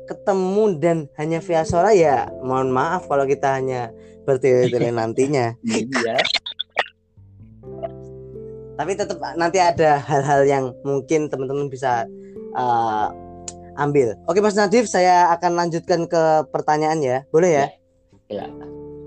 ketemu 0.08 0.64
dan 0.80 0.96
hanya 1.20 1.44
via 1.44 1.62
suara 1.68 1.92
ya 1.92 2.32
mohon 2.40 2.72
maaf 2.72 3.04
kalau 3.04 3.28
kita 3.28 3.60
hanya 3.60 3.92
bertele-tele 4.24 4.88
nantinya. 4.98 5.52
Iya. 5.64 6.16
Tapi 8.78 8.92
tetap 8.94 9.18
nanti 9.36 9.58
ada 9.58 9.98
hal-hal 10.00 10.40
yang 10.46 10.64
mungkin 10.86 11.28
teman-teman 11.28 11.68
bisa 11.68 12.06
uh, 12.56 13.10
ambil. 13.76 14.14
Oke 14.30 14.38
Mas 14.40 14.56
Nadif, 14.56 14.86
saya 14.86 15.34
akan 15.34 15.58
lanjutkan 15.58 16.06
ke 16.06 16.22
pertanyaan 16.54 17.02
ya. 17.02 17.18
Boleh 17.34 17.50
ya? 17.52 17.66
Iya. 18.30 18.46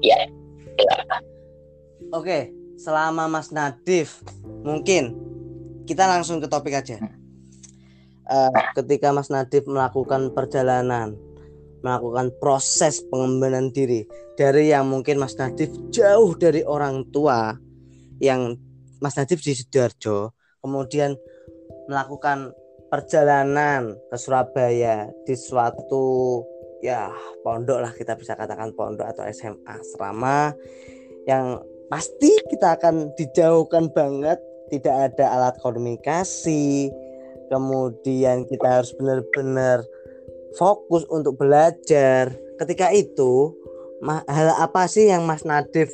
Iya. 0.03 0.19
Ya. 0.75 0.95
Oke, 2.11 2.51
selama 2.75 3.31
Mas 3.31 3.49
Nadif 3.55 4.19
mungkin 4.61 5.15
kita 5.87 6.03
langsung 6.05 6.43
ke 6.43 6.51
topik 6.51 6.75
aja. 6.75 6.99
Hmm 6.99 7.20
uh, 8.31 8.55
ketika 8.79 9.11
Mas 9.11 9.27
Nadif 9.27 9.67
melakukan 9.67 10.31
perjalanan 10.31 11.19
melakukan 11.81 12.29
proses 12.37 13.01
pengembangan 13.09 13.73
diri 13.73 14.05
dari 14.39 14.71
yang 14.71 14.87
mungkin 14.87 15.19
Mas 15.19 15.35
Nadif 15.35 15.69
jauh 15.91 16.31
dari 16.39 16.63
orang 16.63 17.09
tua 17.11 17.57
yang 18.23 18.55
Mas 19.03 19.17
Nadif 19.19 19.43
di 19.43 19.51
Sidoarjo 19.51 20.31
kemudian 20.63 21.17
melakukan 21.89 22.53
perjalanan 22.87 23.97
ke 24.07 24.17
Surabaya 24.19 25.09
di 25.25 25.33
suatu 25.33 26.45
ya 26.85 27.09
pondok 27.41 27.79
lah 27.81 27.91
kita 27.93 28.13
bisa 28.17 28.37
katakan 28.37 28.73
pondok 28.77 29.09
atau 29.09 29.25
SMA 29.29 29.63
asrama 29.65 30.53
yang 31.25 31.61
pasti 31.89 32.29
kita 32.49 32.77
akan 32.77 33.13
dijauhkan 33.17 33.89
banget 33.93 34.37
tidak 34.69 35.11
ada 35.11 35.25
alat 35.33 35.55
komunikasi 35.59 36.89
kemudian 37.51 38.47
kita 38.47 38.79
harus 38.79 38.95
benar-benar 38.95 39.83
fokus 40.55 41.03
untuk 41.11 41.35
belajar. 41.35 42.31
Ketika 42.55 42.95
itu 42.95 43.51
hal 44.07 44.55
apa 44.55 44.87
sih 44.87 45.11
yang 45.11 45.27
Mas 45.27 45.43
Nadif 45.43 45.91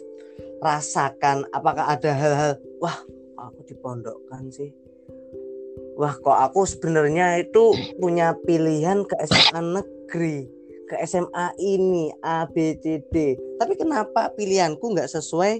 rasakan? 0.61 1.49
Apakah 1.49 1.97
ada 1.97 2.13
hal-hal 2.13 2.61
wah 2.77 3.01
aku 3.41 3.65
dipondokkan 3.65 4.53
sih? 4.53 4.69
Wah 5.97 6.13
kok 6.13 6.37
aku 6.37 6.69
sebenarnya 6.69 7.41
itu 7.41 7.73
punya 7.97 8.37
pilihan 8.45 9.01
ke 9.01 9.17
SMA 9.25 9.81
negeri 9.81 10.45
ke 10.87 10.95
SMA 11.03 11.51
ini 11.59 12.13
A 12.23 12.47
B 12.47 12.77
C 12.79 13.03
D. 13.11 13.35
Tapi 13.59 13.73
kenapa 13.75 14.31
pilihanku 14.37 14.95
nggak 14.95 15.11
sesuai 15.11 15.59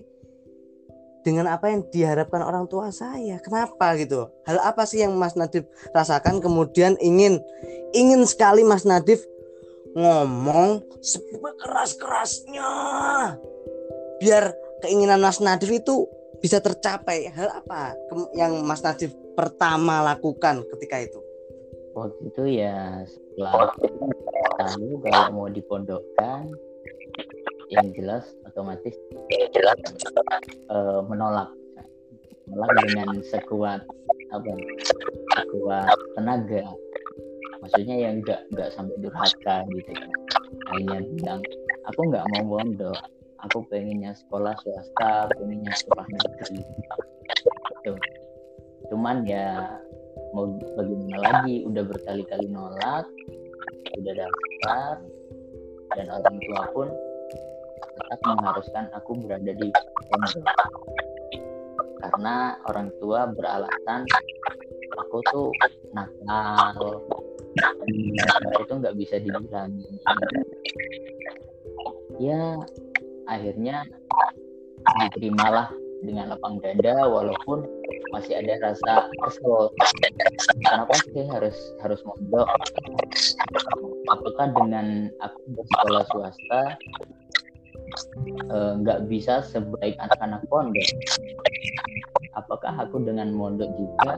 dengan 1.28 1.52
apa 1.52 1.68
yang 1.68 1.84
diharapkan 1.92 2.40
orang 2.40 2.72
tua 2.72 2.88
saya. 2.96 3.36
Kenapa 3.44 4.00
gitu? 4.00 4.32
Hal 4.48 4.64
apa 4.64 4.88
sih 4.88 5.04
yang 5.04 5.12
Mas 5.20 5.36
Nadif 5.36 5.68
rasakan 5.92 6.40
kemudian 6.40 6.96
ingin 7.04 7.44
ingin 7.92 8.24
sekali 8.24 8.64
Mas 8.64 8.88
Nadif 8.88 9.28
ngomong 9.92 10.88
sekeras 11.04 12.00
kerasnya 12.00 12.72
biar 14.24 14.56
keinginan 14.80 15.20
Mas 15.20 15.44
Nadif 15.44 15.68
itu 15.68 16.08
bisa 16.40 16.64
tercapai. 16.64 17.28
Hal 17.36 17.60
apa 17.60 18.00
yang 18.32 18.64
Mas 18.64 18.80
Nadif 18.80 19.12
pertama 19.36 20.00
lakukan 20.00 20.64
ketika 20.72 21.04
itu? 21.04 21.20
Waktu 21.92 22.24
itu 22.24 22.44
ya 22.56 23.04
setelah 23.04 23.76
tahu 24.56 25.04
kalau 25.04 25.28
mau 25.36 25.48
dipondokkan 25.52 26.56
yang 27.68 27.88
jelas 27.96 28.24
otomatis 28.48 28.96
jelas. 29.52 29.78
uh, 30.72 31.04
menolak. 31.06 31.52
Menolak 32.48 32.76
dengan 32.88 33.20
sekuat 33.28 33.82
apa? 34.32 34.52
Sekuat 35.36 35.98
tenaga. 36.16 36.64
Maksudnya 37.60 37.96
yang 38.08 38.24
enggak 38.24 38.46
enggak 38.54 38.70
sampai 38.72 38.96
durhaka 39.02 39.66
gitu 39.76 39.92
ya 39.92 40.08
hanya 40.72 40.98
bilang 41.04 41.42
aku 41.88 42.00
nggak 42.12 42.26
mau 42.36 42.60
pondok 42.60 43.00
aku 43.44 43.64
pengennya 43.70 44.12
sekolah 44.16 44.56
swasta 44.64 45.32
pengennya 45.36 45.74
sekolah 45.76 46.06
negeri. 46.10 46.62
Gitu. 47.84 47.94
cuman 48.88 49.24
ya 49.28 49.80
mau 50.36 50.48
bagaimana 50.76 51.18
lagi? 51.24 51.64
Udah 51.68 51.84
berkali-kali 51.88 52.48
nolak 52.52 53.06
udah 53.98 54.14
daftar 54.14 54.94
dan 55.96 56.08
orang 56.12 56.38
tua 56.46 56.62
pun 56.76 56.88
tetap 57.98 58.20
mengharuskan 58.24 58.86
aku 58.94 59.12
berada 59.26 59.52
di 59.58 59.70
pondok 60.14 60.46
karena 61.98 62.56
orang 62.70 62.94
tua 63.02 63.30
beralasan 63.34 64.06
aku 64.98 65.18
tuh 65.34 65.50
nakal. 65.94 67.02
Itu 68.62 68.74
nggak 68.78 68.96
bisa 68.98 69.18
dibilangin. 69.22 69.98
Ya 72.18 72.58
akhirnya 73.30 73.86
diterimalah 75.04 75.74
dengan 76.06 76.38
lapang 76.38 76.62
dada 76.62 77.10
walaupun 77.10 77.66
masih 78.14 78.40
ada 78.40 78.72
rasa 78.72 79.10
kesel. 79.26 79.74
Kenapa 80.64 80.94
sih 81.02 81.26
harus 81.28 81.58
harus 81.82 82.00
mondok. 82.06 82.48
Apakah 84.08 84.48
dengan 84.54 85.12
aku 85.20 85.40
bersekolah 85.54 86.04
swasta 86.14 86.62
nggak 88.82 89.00
uh, 89.02 89.06
bisa 89.08 89.44
sebaik 89.44 89.96
anak-anak 89.98 90.42
pondok. 90.52 90.90
Apakah 92.38 92.74
aku 92.78 93.02
dengan 93.02 93.34
mondok 93.34 93.72
juga 93.76 94.12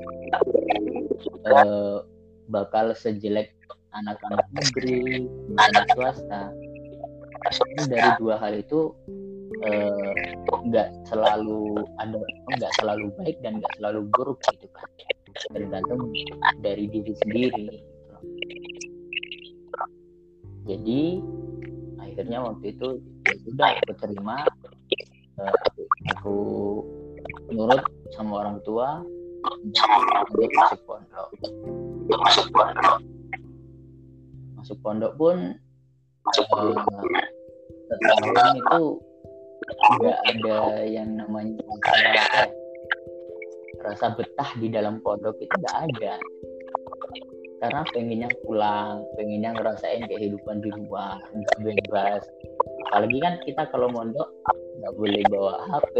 uh, 1.47 2.03
bakal 2.51 2.91
sejelek 2.97 3.55
anak-anak 3.95 4.45
negeri 4.53 5.25
anak 5.57 5.85
swasta? 5.95 6.51
Dari 7.87 8.09
dua 8.19 8.35
hal 8.35 8.59
itu 8.59 8.91
Eh, 9.59 10.13
nggak 10.47 10.87
uh, 10.87 10.97
selalu 11.03 11.83
ada 11.99 12.15
nggak 12.55 12.71
selalu 12.79 13.11
baik 13.19 13.35
dan 13.43 13.59
nggak 13.59 13.73
selalu 13.75 14.07
buruk 14.15 14.39
gitu 14.55 14.71
kan. 14.71 14.87
Tergantung 15.51 16.15
dari 16.63 16.87
diri 16.87 17.11
sendiri 17.19 17.83
jadi 20.69 21.01
akhirnya 21.97 22.39
waktu 22.45 22.77
itu 22.77 23.01
sudah 23.45 23.75
aku 23.79 23.93
terima 23.99 24.43
uh, 25.39 25.55
aku, 26.15 26.37
nurut 27.51 27.83
sama 28.15 28.43
orang 28.45 28.57
tua 28.63 29.03
masuk 29.39 30.79
pondok. 30.83 31.27
Masuk 34.59 34.77
pondok. 34.83 35.11
Pun 35.15 35.37
uh, 36.27 36.75
setahun 37.89 38.55
itu 38.59 38.83
nggak 39.69 40.19
ada 40.35 40.59
yang 40.87 41.09
namanya 41.19 41.61
rasa, 41.85 42.41
rasa 43.85 44.05
betah 44.17 44.51
di 44.59 44.67
dalam 44.71 44.99
pondok 45.03 45.35
itu 45.39 45.55
nggak 45.55 45.77
ada. 45.93 46.15
Karena 47.59 47.83
pengennya 47.91 48.29
pulang 48.47 49.03
pengennya 49.19 49.51
ngerasain 49.51 50.07
kehidupan 50.07 50.63
di 50.63 50.71
luar 50.79 51.19
nggak 51.35 51.57
bebas 51.59 52.23
apalagi 52.89 53.17
kan 53.21 53.33
kita 53.45 53.69
kalau 53.69 53.87
mondok 53.93 54.33
nggak 54.81 54.93
boleh 54.97 55.21
bawa 55.29 55.61
HP 55.69 55.95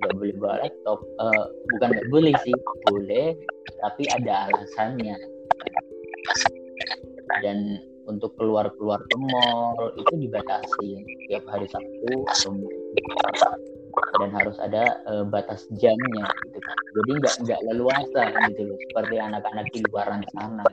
nggak 0.00 0.14
boleh 0.16 0.34
bawa 0.40 0.54
laptop. 0.64 0.98
Uh, 1.20 1.44
bukan 1.76 1.88
nggak 1.92 2.08
boleh 2.08 2.34
sih 2.40 2.54
boleh 2.88 3.36
tapi 3.84 4.02
ada 4.08 4.48
alasannya. 4.48 5.16
Dan 7.44 7.84
untuk 8.08 8.32
keluar 8.40 8.70
keluar 8.80 9.02
ke 9.02 9.16
mall 9.18 9.92
itu 9.98 10.12
dibatasi 10.16 11.04
tiap 11.28 11.44
hari 11.50 11.66
Sabtu 11.68 12.24
dan 14.16 14.30
harus 14.32 14.56
ada 14.62 15.00
uh, 15.04 15.24
batas 15.26 15.68
jamnya 15.76 16.24
gitu 16.48 16.58
kan. 16.64 16.76
Jadi 16.96 17.10
nggak 17.20 17.34
nggak 17.44 17.60
leluasa 17.68 18.22
gitu 18.48 18.72
seperti 18.88 19.16
anak-anak 19.20 19.66
di 19.74 19.80
luaran 19.90 20.22
sana 20.32 20.64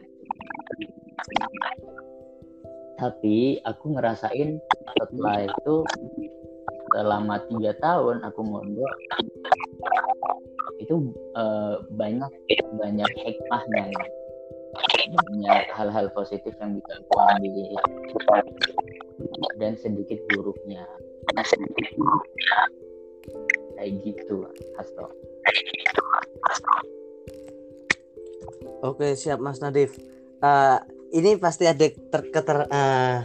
tapi 2.97 3.59
aku 3.65 3.97
ngerasain 3.97 4.61
setelah 4.99 5.49
itu 5.49 5.75
selama 6.93 7.41
tiga 7.49 7.73
tahun 7.81 8.21
aku 8.21 8.41
mondok 8.45 8.93
itu 10.77 11.09
uh, 11.33 11.81
banyak 11.97 12.29
banyak 12.77 13.11
hikmahnya 13.25 13.83
gitu 13.89 14.23
banyak 15.13 15.65
hal-hal 15.73 16.07
positif 16.17 16.53
yang 16.57 16.77
bisa 16.77 16.91
aku 16.97 17.13
ambil. 17.37 17.69
Dan 19.61 19.77
sedikit 19.77 20.19
buruknya. 20.33 20.83
Kayak 23.77 23.91
gitu 24.05 24.47
Hasto. 24.77 25.05
Oke 28.83 29.15
siap 29.15 29.39
Mas 29.39 29.61
Nadif. 29.61 29.95
Uh, 30.43 30.81
ini 31.13 31.37
pasti 31.37 31.69
ada 31.69 31.85
ter 31.85 32.21
keter 32.33 32.65
uh, 32.67 33.21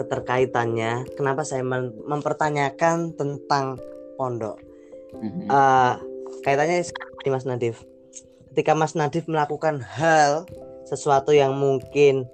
keterkaitannya. 0.00 1.04
Kenapa 1.14 1.44
saya 1.44 1.60
mem 1.60 1.92
mempertanyakan 2.08 3.12
tentang 3.14 3.76
pondok? 4.16 4.56
Uh, 5.48 6.00
kaitannya 6.42 6.84
di 7.24 7.28
Mas 7.28 7.44
Nadif. 7.44 7.84
Ketika 8.52 8.72
Mas 8.72 8.96
Nadif 8.96 9.28
melakukan 9.28 9.84
hal 9.84 10.48
sesuatu 10.88 11.36
yang 11.36 11.52
mungkin 11.54 12.24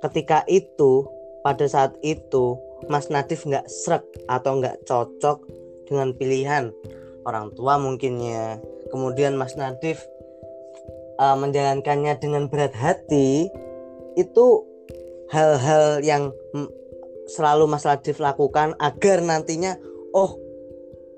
ketika 0.00 0.44
itu 0.48 1.04
pada 1.44 1.68
saat 1.68 1.92
itu 2.00 2.56
Mas 2.88 3.12
Nadif 3.12 3.44
nggak 3.44 3.68
serak 3.68 4.04
atau 4.28 4.60
nggak 4.60 4.84
cocok 4.88 5.44
dengan 5.88 6.16
pilihan 6.16 6.72
orang 7.28 7.52
tua 7.52 7.76
mungkinnya. 7.76 8.60
Kemudian 8.88 9.36
Mas 9.36 9.56
Nadif 9.56 10.00
uh, 11.20 11.36
menjalankannya 11.36 12.16
dengan 12.20 12.48
berat 12.48 12.72
hati 12.76 13.48
itu 14.14 14.64
hal-hal 15.30 16.02
yang 16.04 16.30
selalu 17.30 17.64
Mas 17.66 17.88
Nadif 17.88 18.20
lakukan 18.20 18.76
agar 18.78 19.24
nantinya 19.24 19.80
oh 20.12 20.36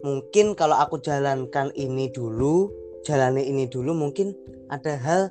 mungkin 0.06 0.54
kalau 0.54 0.78
aku 0.78 1.02
jalankan 1.02 1.74
ini 1.74 2.08
dulu 2.14 2.70
jalani 3.02 3.46
ini 3.46 3.66
dulu 3.66 3.94
mungkin 3.94 4.34
ada 4.70 4.98
hal 4.98 5.22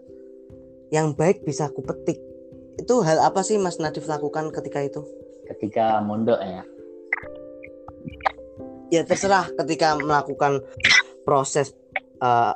yang 0.93 1.11
baik 1.15 1.43
bisa 1.43 1.67
aku 1.67 1.83
petik. 1.83 2.19
Itu 2.75 3.03
hal 3.03 3.23
apa 3.23 3.43
sih 3.43 3.59
Mas 3.59 3.79
Nadif 3.79 4.07
lakukan 4.07 4.51
ketika 4.51 4.83
itu? 4.83 5.01
Ketika 5.47 5.99
mondok 6.03 6.39
ya. 6.39 6.63
Ya 8.93 9.01
terserah 9.03 9.49
ketika 9.59 9.97
melakukan 9.97 10.61
proses 11.25 11.73
uh, 12.21 12.53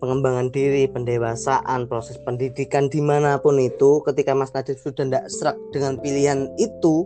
pengembangan 0.00 0.48
diri 0.48 0.88
pendewasaan 0.88 1.86
proses 1.86 2.16
pendidikan 2.24 2.88
di 2.88 3.04
mana 3.04 3.36
pun 3.38 3.60
itu 3.60 4.00
ketika 4.08 4.32
Mas 4.32 4.50
Nadif 4.56 4.80
sudah 4.80 5.04
tidak 5.06 5.24
serak 5.28 5.56
dengan 5.70 6.00
pilihan 6.00 6.48
itu 6.56 7.04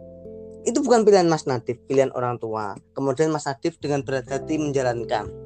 itu 0.64 0.78
bukan 0.80 1.02
pilihan 1.04 1.26
Mas 1.26 1.44
Nadif 1.44 1.76
pilihan 1.90 2.14
orang 2.14 2.38
tua 2.38 2.78
kemudian 2.94 3.34
Mas 3.34 3.44
Nadif 3.44 3.76
dengan 3.82 4.06
berat 4.06 4.30
hati 4.30 4.56
menjalankan 4.56 5.44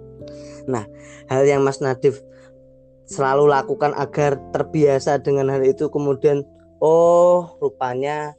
Nah, 0.68 0.84
hal 1.32 1.42
yang 1.48 1.64
Mas 1.64 1.80
Nadif 1.80 2.20
selalu 3.08 3.48
lakukan 3.48 3.96
agar 3.96 4.36
terbiasa 4.52 5.16
dengan 5.24 5.48
hal 5.48 5.64
itu 5.64 5.88
kemudian 5.88 6.44
oh 6.84 7.56
rupanya 7.56 8.36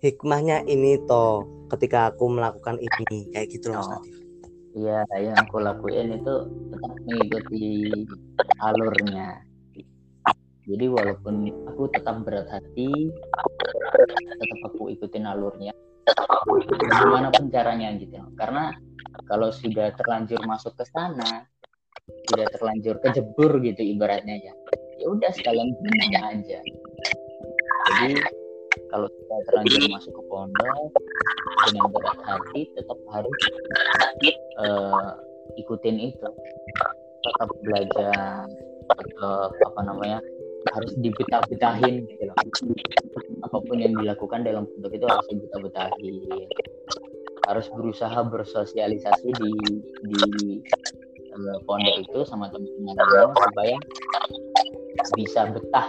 hikmahnya 0.00 0.64
ini 0.64 0.96
toh 1.04 1.44
ketika 1.68 2.08
aku 2.08 2.24
melakukan 2.32 2.80
ini 2.80 3.28
kayak 3.36 3.52
gitu 3.52 3.68
loh 3.68 3.84
Mas 3.84 3.86
oh. 3.86 3.92
Nadif. 4.00 4.16
Iya, 4.76 5.04
yang 5.16 5.36
aku 5.38 5.56
lakuin 5.64 6.18
itu 6.20 6.34
tetap 6.72 6.92
mengikuti 7.06 7.66
alurnya. 8.60 9.44
jadi 10.68 10.84
walaupun 10.84 11.48
aku 11.64 11.88
tetap 11.96 12.28
berat 12.28 12.44
hati 12.52 13.08
tetap 14.36 14.60
aku 14.68 14.92
ikutin 14.92 15.24
alurnya. 15.24 15.72
Gimana 17.00 17.32
pun 17.32 17.48
caranya 17.48 17.96
gitu. 17.96 18.20
Karena 18.36 18.76
kalau 19.24 19.48
sudah 19.48 19.96
terlanjur 19.96 20.44
masuk 20.44 20.76
ke 20.76 20.84
sana 20.92 21.48
sudah 22.28 22.46
terlanjur 22.52 22.96
kejebur 23.04 23.60
gitu 23.60 23.84
ibaratnya 23.84 24.36
ya 24.40 24.52
ya 24.98 25.06
udah 25.08 25.30
sekalian 25.32 25.72
aja. 26.12 26.58
Jadi 27.88 28.12
kalau 28.88 29.08
kita 29.08 29.34
terlanjur 29.48 29.82
masuk 29.92 30.12
ke 30.12 30.22
pondok 30.28 30.90
dengan 31.68 31.86
berat 31.92 32.18
hati 32.24 32.60
tetap 32.72 32.98
harus 33.12 33.38
uh, 34.60 35.12
ikutin 35.56 35.96
itu 36.12 36.28
tetap 37.24 37.48
belajar 37.64 38.46
tetap 38.88 39.50
apa 39.52 39.80
namanya 39.84 40.18
harus 40.74 40.92
dibetah-betahin 40.98 42.04
gitu 42.08 42.22
loh. 42.28 42.36
Apa 43.46 43.56
pun 43.62 43.78
yang 43.78 43.94
dilakukan 43.96 44.42
dalam 44.44 44.66
pondok 44.66 44.92
itu 44.96 45.06
harus 45.06 45.26
dibetah-betahin. 45.30 46.14
Harus 47.48 47.66
berusaha 47.72 48.18
bersosialisasi 48.28 49.28
di 49.38 49.52
di 50.04 50.18
uh, 51.32 51.58
pondok 51.64 51.96
itu 52.04 52.20
sama 52.26 52.50
teman-teman 52.52 53.32
supaya 53.32 53.76
bisa 55.16 55.48
betah. 55.52 55.88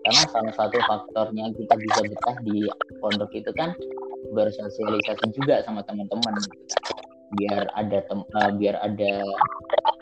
Karena 0.00 0.22
salah 0.32 0.54
satu 0.56 0.78
faktornya 0.88 1.52
kita 1.52 1.74
bisa 1.76 2.00
betah 2.08 2.36
di 2.44 2.64
pondok 3.04 3.30
itu 3.36 3.52
kan 3.52 3.76
bersosialisasi 4.32 5.26
juga 5.36 5.60
sama 5.66 5.84
teman-teman 5.84 6.34
gitu 6.40 6.64
kan. 6.88 7.04
Biar 7.38 7.62
ada 7.78 7.98
tem 8.10 8.20
uh, 8.26 8.50
biar 8.58 8.76
ada 8.82 9.12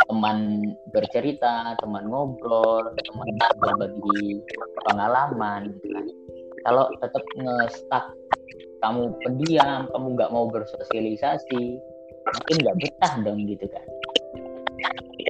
teman 0.09 0.65
bercerita, 0.97 1.77
teman 1.83 2.09
ngobrol, 2.09 2.89
teman 3.05 3.29
berbagi 3.61 4.41
pengalaman 4.89 5.75
gitu 5.77 5.87
kan. 5.93 6.07
Kalau 6.65 6.85
tetap 7.03 7.25
ngestak 7.37 8.05
kamu 8.79 9.03
pendiam, 9.27 9.91
kamu 9.91 10.07
nggak 10.15 10.31
mau 10.31 10.47
bersosialisasi, 10.49 11.63
mungkin 12.23 12.57
nggak 12.63 12.77
betah 12.81 13.13
dong 13.27 13.45
gitu 13.45 13.67
kan. 13.69 13.87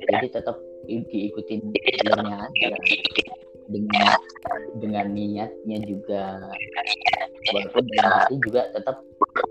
Jadi 0.09 0.26
tetap 0.33 0.57
diikutin 0.88 1.61
jalurnya 1.74 2.48
dengan 3.68 4.16
dengan 4.81 5.07
niatnya 5.12 5.78
juga. 5.85 6.24
Walaupun 7.48 7.83
dalam 7.96 8.12
hati 8.12 8.35
juga 8.44 8.61
tetap 8.76 8.96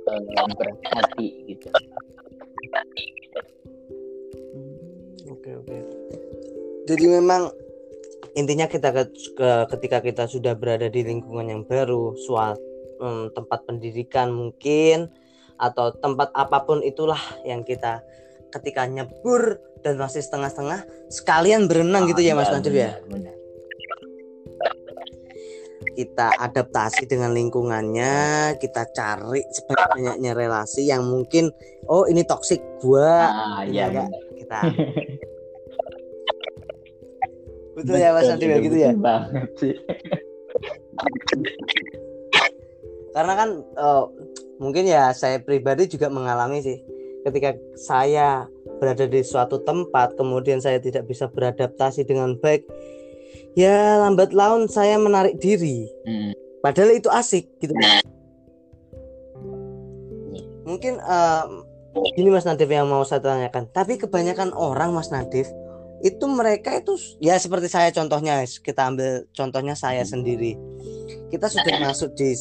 uh, 0.09 0.47
berhati 0.53 1.27
gitu. 1.49 1.67
Oke 5.33 5.49
oke. 5.53 5.77
Jadi 6.87 7.05
memang 7.09 7.49
intinya 8.37 8.69
kita 8.69 8.93
ke, 8.93 9.03
ke, 9.33 9.49
ketika 9.75 9.97
kita 9.99 10.23
sudah 10.29 10.53
berada 10.53 10.87
di 10.87 11.01
lingkungan 11.01 11.49
yang 11.49 11.61
baru 11.65 12.13
suatu 12.15 12.77
um, 13.01 13.29
tempat 13.33 13.65
pendidikan 13.65 14.33
mungkin 14.33 15.09
atau 15.57 15.89
tempat 15.97 16.29
apa 16.37 16.61
pun 16.65 16.85
itulah 16.85 17.19
yang 17.41 17.65
kita 17.65 18.01
ketika 18.53 18.85
nyebur 18.85 19.57
dan 19.81 19.97
masih 19.97 20.21
setengah-setengah 20.21 20.85
sekalian 21.09 21.65
berenang 21.65 22.05
oh, 22.05 22.09
gitu 22.13 22.21
ya 22.21 22.37
Mas 22.37 22.53
Najib 22.53 22.77
ya 22.77 23.01
kita 25.93 26.33
adaptasi 26.41 27.05
dengan 27.09 27.33
lingkungannya 27.33 28.53
kita 28.57 28.85
cari 28.93 29.45
sebanyak-banyaknya 29.49 30.31
relasi 30.33 30.89
yang 30.89 31.05
mungkin 31.05 31.49
oh 31.89 32.05
ini 32.09 32.25
toksik 32.25 32.61
gua. 32.81 33.29
Ah, 33.29 33.61
ya, 33.65 33.89
ya 33.89 34.05
kita 34.37 34.59
betul 37.77 37.93
ya 38.01 38.09
mas 38.09 38.25
Andi 38.25 38.45
ya 38.49 38.57
gitu 38.57 38.77
ya? 38.77 38.91
Banget 38.97 39.49
sih. 39.61 39.75
Karena 43.13 43.33
kan 43.37 43.49
uh, 43.77 44.09
mungkin 44.57 44.89
ya 44.89 45.13
saya 45.13 45.37
pribadi 45.41 45.85
juga 45.85 46.09
mengalami 46.09 46.61
sih 46.65 46.81
ketika 47.25 47.53
saya 47.77 48.49
berada 48.81 49.05
di 49.05 49.21
suatu 49.21 49.61
tempat 49.61 50.17
kemudian 50.17 50.61
saya 50.61 50.81
tidak 50.81 51.05
bisa 51.09 51.29
beradaptasi 51.29 52.05
dengan 52.05 52.37
baik 52.37 52.65
ya 53.57 53.97
lambat 54.05 54.37
laun 54.37 54.69
saya 54.69 55.01
menarik 55.01 55.41
diri. 55.41 55.89
Hmm. 56.05 56.31
padahal 56.61 56.93
itu 56.93 57.09
asik 57.09 57.49
gitu. 57.57 57.73
Hmm. 57.73 58.01
mungkin 60.67 61.01
uh, 61.01 61.65
ini 62.17 62.29
Mas 62.29 62.45
Nadif 62.45 62.69
yang 62.69 62.85
mau 62.89 63.01
saya 63.01 63.23
tanyakan. 63.23 63.69
Tapi 63.73 63.97
kebanyakan 63.97 64.53
orang 64.53 64.93
Mas 64.93 65.09
Nadif 65.09 65.49
itu 66.05 66.25
mereka 66.29 66.77
itu 66.77 66.93
ya 67.17 67.33
seperti 67.41 67.73
saya 67.73 67.89
contohnya 67.89 68.45
kita 68.45 68.93
ambil 68.93 69.25
contohnya 69.33 69.73
saya 69.73 70.05
sendiri. 70.05 70.53
Kita 71.33 71.49
sudah 71.49 71.81
masuk 71.81 72.13
di 72.13 72.37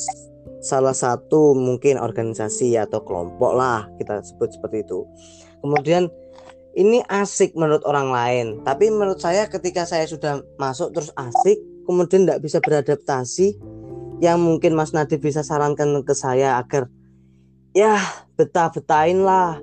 salah 0.60 0.92
satu 0.92 1.56
mungkin 1.56 1.96
organisasi 1.96 2.76
atau 2.76 3.00
kelompok 3.00 3.56
lah 3.56 3.88
kita 3.96 4.20
sebut 4.20 4.52
seperti 4.52 4.84
itu. 4.84 5.08
Kemudian 5.64 6.12
ini 6.76 7.00
asik 7.08 7.56
menurut 7.56 7.82
orang 7.88 8.12
lain 8.12 8.46
tapi 8.62 8.92
menurut 8.92 9.18
saya 9.18 9.48
ketika 9.48 9.88
saya 9.88 10.04
sudah 10.04 10.44
masuk 10.60 10.92
terus 10.92 11.10
asik 11.16 11.58
kemudian 11.88 12.28
tidak 12.28 12.44
bisa 12.44 12.60
beradaptasi 12.60 13.56
yang 14.20 14.40
mungkin 14.40 14.76
Mas 14.76 14.92
Nadif 14.92 15.20
bisa 15.20 15.40
sarankan 15.40 16.04
ke 16.04 16.12
saya 16.12 16.60
agar 16.60 16.88
ya 17.72 18.00
betah 18.36 18.68
betahin 18.72 19.24
lah 19.24 19.60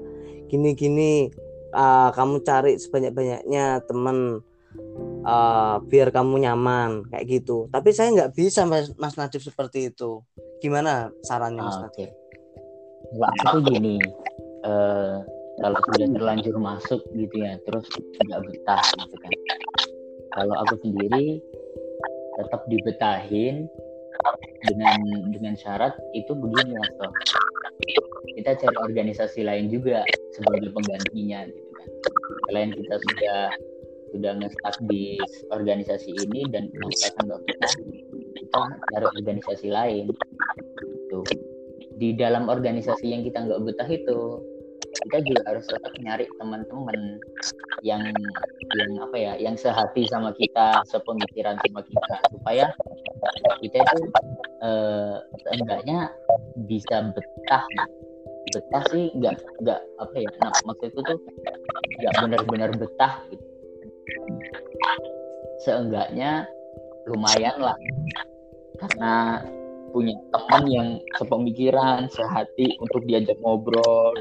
gini-gini 0.49 1.33
uh, 1.73 2.13
kamu 2.13 2.45
cari 2.45 2.77
sebanyak-banyaknya 2.77 3.81
teman 3.89 4.45
uh, 5.25 5.81
biar 5.89 6.13
kamu 6.13 6.45
nyaman 6.45 7.09
kayak 7.09 7.25
gitu 7.41 7.69
tapi 7.73 7.89
saya 7.89 8.13
nggak 8.13 8.33
bisa 8.37 8.65
mas, 8.69 8.93
mas 8.97 9.17
Najib 9.17 9.41
seperti 9.41 9.89
itu 9.89 10.21
gimana 10.61 11.09
sarannya 11.25 11.61
mas 11.65 11.77
ah? 11.81 11.89
Okay. 11.89 12.13
itu 13.13 13.57
gini 13.65 13.95
uh, 14.65 15.25
kalau 15.61 15.79
sudah 15.93 16.07
terlanjur 16.09 16.55
masuk 16.57 17.01
gitu 17.13 17.35
ya 17.37 17.59
terus 17.69 17.85
nggak 18.25 18.41
betah 18.49 18.83
gitu 18.97 19.15
kan. 19.21 19.31
Kalau 20.33 20.55
aku 20.65 20.75
sendiri 20.81 21.37
tetap 22.41 22.61
dibetahin 22.65 23.69
dengan 24.65 24.97
dengan 25.29 25.53
syarat 25.53 25.93
itu 26.17 26.33
begini 26.33 26.73
mas 26.73 26.91
kita 28.33 28.57
cari 28.57 28.77
organisasi 28.81 29.45
lain 29.45 29.69
juga 29.69 30.01
sebagai 30.33 30.73
penggantinya 30.73 31.45
gitu 31.45 31.69
kan. 31.77 31.87
Selain 32.49 32.69
kita 32.73 32.95
sudah 32.97 33.39
sudah 34.13 34.31
ngestak 34.37 34.75
di 34.89 35.17
organisasi 35.49 36.13
ini 36.29 36.45
dan 36.53 36.69
merasakan 36.69 37.29
nggak 37.29 37.41
betah 37.49 37.73
kita 38.37 38.61
cari 38.93 39.05
organisasi 39.21 39.67
lain 39.73 40.05
itu 41.09 41.19
di 41.97 42.09
dalam 42.17 42.49
organisasi 42.49 43.09
yang 43.09 43.21
kita 43.25 43.41
nggak 43.45 43.61
betah 43.65 43.89
itu 43.89 44.41
kita 44.93 45.17
juga 45.25 45.41
harus 45.49 45.65
tetap 45.65 45.93
nyari 46.01 46.25
teman-teman 46.37 47.17
yang 47.81 48.03
yang 48.77 48.91
apa 49.01 49.17
ya 49.17 49.33
yang 49.41 49.55
sehati 49.57 50.05
sama 50.05 50.31
kita 50.37 50.85
sepemikiran 50.85 51.57
sama 51.65 51.81
kita 51.81 52.15
supaya 52.29 52.65
kita 53.61 53.77
itu 53.81 53.99
eh, 54.61 55.15
enggaknya 55.57 56.13
bisa 56.69 57.09
betah. 57.13 57.65
Betah 58.53 58.83
sih 58.93 59.09
nggak 59.17 59.35
nggak 59.65 59.81
apa 59.97 60.15
ya 60.19 60.29
nah, 60.43 60.53
maksudku 60.67 61.01
tuh 61.01 61.17
nggak 62.01 62.13
benar-benar 62.21 62.69
betah 62.77 63.13
gitu. 63.31 63.45
Seenggaknya 65.63 66.45
lumayan 67.07 67.55
lah 67.59 67.77
karena 68.79 69.43
punya 69.93 70.17
teman 70.33 70.63
yang 70.67 70.89
sepemikiran 71.21 72.09
sehati 72.09 72.75
untuk 72.81 73.05
diajak 73.05 73.37
ngobrol 73.45 74.17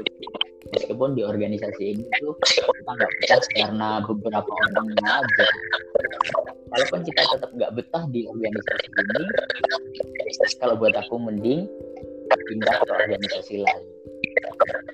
meskipun 0.73 1.13
di 1.13 1.21
organisasi 1.21 1.83
ini 1.93 2.03
tuh 2.19 2.33
kita 2.41 2.89
nggak 2.89 3.11
betah 3.21 3.41
karena 3.53 3.89
beberapa 4.03 4.49
orang 4.49 4.87
aja 5.05 5.47
walaupun 6.73 6.99
kita 7.05 7.21
tetap 7.21 7.49
nggak 7.53 7.71
betah 7.77 8.03
di 8.09 8.25
organisasi 8.25 8.85
ini 8.89 9.25
kalau 10.57 10.75
buat 10.75 10.97
aku 10.97 11.15
mending 11.21 11.69
pindah 12.49 12.75
ke 12.81 12.91
organisasi 12.91 13.53
lain. 13.61 13.83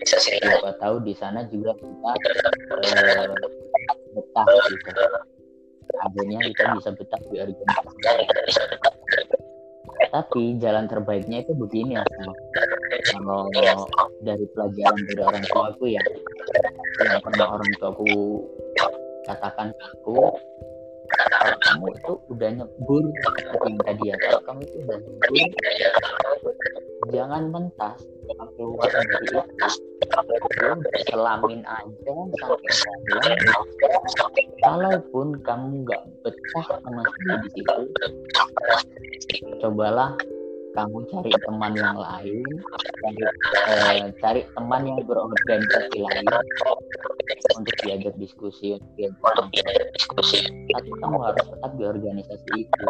Siapa 0.04 0.76
tahu 0.82 0.96
di 1.06 1.14
sana 1.16 1.46
juga 1.48 1.72
kita 1.78 2.12
uh, 2.84 3.34
betah 4.16 4.46
gitu. 4.68 4.90
Akhirnya 6.00 6.40
kita 6.54 6.64
bisa 6.78 6.90
betah 6.94 7.22
di 7.32 7.38
organisasi 7.40 8.99
tapi 10.08 10.56
jalan 10.64 10.88
terbaiknya 10.88 11.44
itu 11.44 11.52
begini 11.52 12.00
ya 12.00 12.04
kalau 13.12 13.52
dari 14.24 14.46
pelajaran 14.56 15.00
dari 15.12 15.22
orang 15.22 15.44
tua 15.52 15.64
aku 15.76 15.86
ya 15.92 16.04
yang 17.04 17.22
pernah 17.24 17.48
orang 17.60 17.72
tua 17.80 17.90
aku 17.92 18.08
katakan 19.28 19.68
aku 19.76 20.18
kamu 21.60 21.86
itu 21.96 22.14
udah 22.32 22.50
nyebur 22.56 23.04
seperti 23.20 23.68
yang 23.68 23.80
tadi 23.84 24.04
ya 24.08 24.16
kalau 24.24 24.42
kamu 24.48 24.60
itu 24.64 24.76
udah 24.88 24.98
nyebur 24.98 25.46
jangan 27.10 27.50
mentas. 27.52 28.00
Keluar 28.58 28.90
dari 28.90 29.28
itu 29.30 30.90
selamin 31.10 31.62
aja 31.66 32.14
sampai 32.38 32.74
malam 33.10 33.68
kalaupun 34.64 35.28
kamu 35.44 35.84
nggak 35.86 36.02
betah 36.24 36.66
sama 36.84 37.02
di 37.44 37.50
situ 37.54 37.84
cobalah 39.60 40.16
kamu 40.78 40.98
cari 41.10 41.32
teman 41.34 41.74
yang 41.74 41.98
lain 41.98 42.46
cari, 43.02 43.22
eh, 43.74 44.14
cari 44.22 44.42
teman 44.54 44.82
yang 44.86 45.00
berorganisasi 45.02 45.98
lain 45.98 46.26
untuk 47.58 47.76
diajak 47.84 48.14
diskusi 48.22 48.78
untuk 48.78 49.48
diajak 49.54 49.90
diskusi. 49.96 50.40
Tapi 50.70 50.90
kamu 51.02 51.18
harus 51.22 51.46
tetap 51.46 51.72
di 51.76 51.84
organisasi 51.86 52.50
itu. 52.56 52.84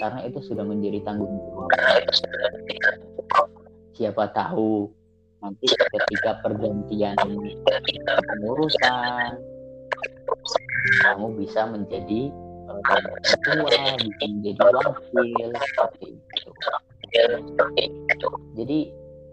Karena 0.00 0.20
itu 0.26 0.38
sudah 0.42 0.64
menjadi 0.66 0.98
tanggung 1.06 1.30
jawab. 1.30 1.70
Siapa 3.94 4.24
tahu 4.34 4.90
nanti 5.44 5.68
ketika 5.70 6.40
pergantian 6.40 7.14
pengurusan 8.02 9.36
kamu 11.04 11.26
bisa 11.36 11.68
menjadi 11.68 12.32
ketua 12.82 13.94
bisa 14.00 14.24
menjadi 14.26 14.60
wakil 14.64 15.50
seperti 15.54 16.06
itu. 16.18 16.50
Jadi 18.54 18.78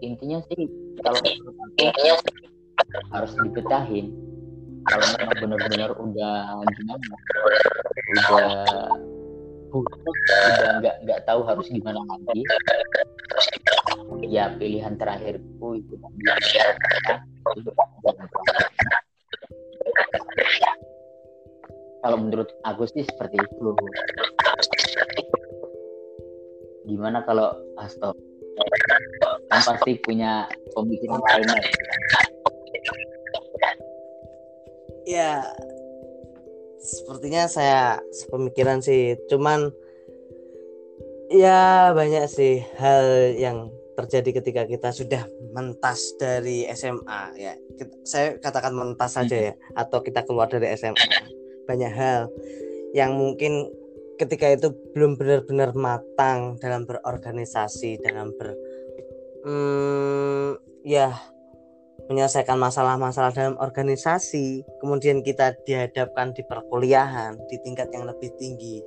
intinya 0.02 0.38
sih 0.50 0.66
kalau 1.02 1.20
intinya 1.78 2.14
harus 3.14 3.32
dipetahin 3.38 4.10
kalau 4.90 5.06
memang 5.14 5.36
benar-benar 5.38 5.90
udah 5.94 6.58
gimana 6.74 7.06
udah 8.12 8.50
udah 9.72 10.68
nggak 10.82 10.96
nggak 11.06 11.20
tahu 11.24 11.46
harus 11.46 11.66
gimana 11.70 12.02
lagi 12.02 12.42
ya 14.26 14.52
pilihan 14.58 14.98
terakhirku 14.98 15.80
itu 15.80 15.94
kalau 22.02 22.18
menurut 22.18 22.50
aku 22.66 22.84
sih 22.90 23.06
seperti 23.06 23.38
itu. 23.38 23.68
Gimana 26.90 27.22
kalau 27.22 27.54
Asto 27.78 28.12
kan 29.48 29.60
pasti 29.64 29.96
punya 30.04 30.44
pemikiran 30.76 31.20
lainnya 31.20 31.60
ya 35.08 35.44
sepertinya 36.82 37.46
saya 37.46 38.00
sepemikiran 38.10 38.82
sih. 38.82 39.14
Cuman 39.30 39.70
ya 41.32 41.92
banyak 41.96 42.26
sih 42.28 42.60
hal 42.76 43.36
yang 43.36 43.72
terjadi 43.92 44.40
ketika 44.40 44.62
kita 44.64 44.88
sudah 44.88 45.22
mentas 45.52 46.16
dari 46.16 46.64
SMA 46.72 47.22
ya 47.36 47.52
saya 48.08 48.40
katakan 48.40 48.72
mentas 48.72 49.20
saja 49.20 49.52
ya 49.52 49.54
atau 49.76 50.00
kita 50.00 50.24
keluar 50.24 50.48
dari 50.48 50.72
SMA 50.80 51.41
banyak 51.72 51.92
hal 51.96 52.28
yang 52.92 53.16
mungkin 53.16 53.72
ketika 54.20 54.52
itu 54.52 54.68
belum 54.92 55.16
benar-benar 55.16 55.72
matang 55.72 56.60
dalam 56.60 56.84
berorganisasi 56.84 58.04
dalam 58.04 58.28
ber 58.36 58.52
hmm, 59.48 60.60
ya 60.84 61.16
menyelesaikan 62.12 62.60
masalah-masalah 62.60 63.32
dalam 63.32 63.56
organisasi 63.56 64.60
kemudian 64.84 65.24
kita 65.24 65.56
dihadapkan 65.64 66.36
di 66.36 66.44
perkuliahan 66.44 67.40
di 67.48 67.56
tingkat 67.64 67.88
yang 67.94 68.04
lebih 68.04 68.28
tinggi. 68.36 68.84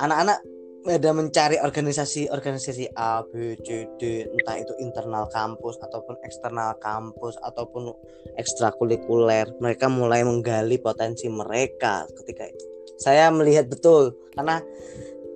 Anak-anak 0.00 0.40
ada 0.88 1.12
mencari 1.12 1.60
organisasi-organisasi 1.60 2.96
A, 2.96 3.20
B, 3.28 3.52
C, 3.60 3.84
D, 4.00 4.24
entah 4.24 4.56
itu 4.56 4.72
internal 4.80 5.28
kampus 5.28 5.76
ataupun 5.84 6.16
eksternal 6.24 6.72
kampus 6.80 7.36
ataupun 7.44 7.92
ekstrakurikuler. 8.40 9.52
Mereka 9.60 9.92
mulai 9.92 10.24
menggali 10.24 10.80
potensi 10.80 11.28
mereka 11.28 12.08
ketika 12.22 12.48
itu. 12.48 12.64
Saya 12.96 13.28
melihat 13.28 13.68
betul 13.68 14.16
karena 14.32 14.64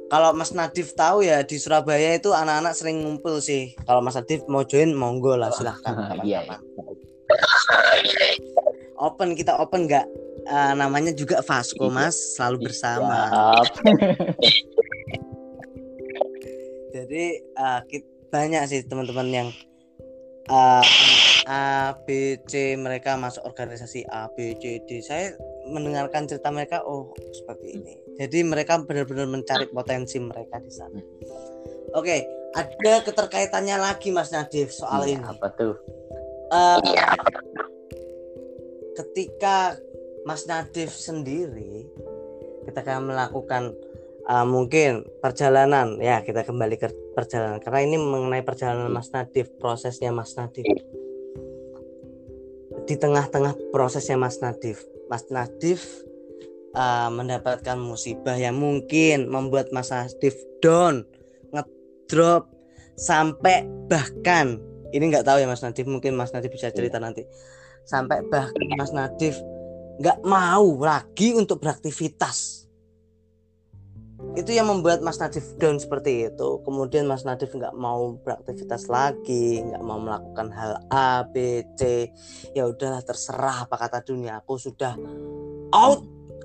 kalau 0.08 0.36
Mas 0.36 0.52
Nadif 0.52 0.92
tahu 0.96 1.24
ya 1.24 1.40
di 1.44 1.56
Surabaya 1.56 2.16
itu 2.16 2.32
anak-anak 2.32 2.72
sering 2.76 3.04
ngumpul 3.04 3.40
sih. 3.40 3.76
Kalau 3.84 4.00
Mas 4.00 4.16
Nadif 4.16 4.44
mau 4.48 4.64
join 4.64 4.96
monggo 4.96 5.36
lah 5.36 5.52
silahkan. 5.52 5.92
Iya. 6.24 6.60
open 9.00 9.34
kita 9.34 9.58
open 9.58 9.88
nggak? 9.88 10.06
Uh, 10.44 10.76
namanya 10.76 11.08
juga 11.16 11.40
Vasco 11.40 11.88
iya. 11.88 11.96
Mas 12.04 12.16
selalu 12.36 12.68
bersama. 12.68 13.32
jadi 16.94 17.42
uh, 17.58 17.82
banyak 18.30 18.62
sih 18.70 18.86
teman-teman 18.86 19.26
yang 19.34 19.48
uh, 20.46 20.86
A 21.50 21.98
B 22.06 22.38
C 22.46 22.78
mereka 22.78 23.18
masuk 23.18 23.42
organisasi 23.42 24.06
A 24.14 24.30
B 24.30 24.54
C 24.62 24.78
D. 24.86 25.02
Saya 25.02 25.34
mendengarkan 25.66 26.30
cerita 26.30 26.54
mereka 26.54 26.86
oh 26.86 27.10
seperti 27.34 27.82
ini. 27.82 27.94
Jadi 28.14 28.46
mereka 28.46 28.78
benar-benar 28.78 29.26
mencari 29.26 29.66
potensi 29.74 30.22
mereka 30.22 30.62
di 30.62 30.70
sana. 30.70 31.02
Oke 31.98 32.14
okay, 32.14 32.20
ada 32.54 33.02
keterkaitannya 33.02 33.76
lagi 33.76 34.14
Mas 34.14 34.30
Nadif 34.30 34.70
soal 34.70 35.10
iya, 35.10 35.18
ini. 35.18 35.24
apa 35.26 35.46
tuh? 35.58 35.74
Uh, 36.54 36.78
ketika 38.94 39.74
Mas 40.22 40.46
Nadif 40.46 40.94
sendiri 40.94 41.90
ketika 42.64 42.96
melakukan 43.02 43.74
uh, 44.28 44.46
mungkin 44.46 45.04
perjalanan. 45.20 46.00
Ya 46.00 46.20
kita 46.24 46.44
kembali 46.44 46.76
ke 46.80 46.88
perjalanan. 47.12 47.60
Karena 47.60 47.80
ini 47.84 47.96
mengenai 48.00 48.44
perjalanan 48.44 48.90
Mas 48.90 49.12
Nadif 49.12 49.48
prosesnya 49.60 50.10
Mas 50.10 50.34
Nadif. 50.36 50.66
Di 52.84 52.94
tengah-tengah 53.00 53.56
prosesnya 53.72 54.20
Mas 54.20 54.40
Nadif. 54.40 54.84
Mas 55.08 55.24
Nadif 55.28 55.84
uh, 56.76 57.08
mendapatkan 57.12 57.76
musibah 57.76 58.36
yang 58.36 58.56
mungkin 58.56 59.28
membuat 59.28 59.72
Mas 59.72 59.92
Nadif 59.92 60.36
down 60.64 61.04
ngedrop 61.52 62.48
sampai 62.94 63.68
bahkan 63.88 64.60
ini 64.94 65.10
nggak 65.10 65.26
tahu 65.26 65.42
ya 65.42 65.46
Mas 65.50 65.60
Nadif 65.60 65.84
mungkin 65.90 66.16
Mas 66.16 66.32
Nadif 66.32 66.52
bisa 66.52 66.72
cerita 66.72 66.96
nanti. 67.00 67.24
Sampai 67.84 68.24
bahkan 68.32 68.64
Mas 68.80 68.92
Nadif 68.96 69.36
nggak 70.00 70.26
mau 70.26 70.82
lagi 70.82 71.36
untuk 71.38 71.62
beraktivitas 71.62 72.63
itu 74.34 74.50
yang 74.50 74.66
membuat 74.66 74.98
Mas 75.04 75.22
Nadif 75.22 75.44
down 75.60 75.78
seperti 75.78 76.26
itu. 76.26 76.58
Kemudian 76.66 77.06
Mas 77.06 77.22
Nadif 77.22 77.54
nggak 77.54 77.76
mau 77.76 78.18
beraktivitas 78.18 78.90
lagi 78.90 79.62
nggak 79.62 79.82
mau 79.84 80.02
melakukan 80.02 80.50
hal 80.50 80.72
A 80.90 81.22
B 81.28 81.62
C. 81.78 82.10
Ya 82.56 82.66
udahlah 82.66 83.04
terserah 83.06 83.68
apa 83.68 83.76
kata 83.78 84.02
dunia. 84.02 84.42
Aku 84.42 84.58
sudah 84.58 84.98
out. 85.70 86.02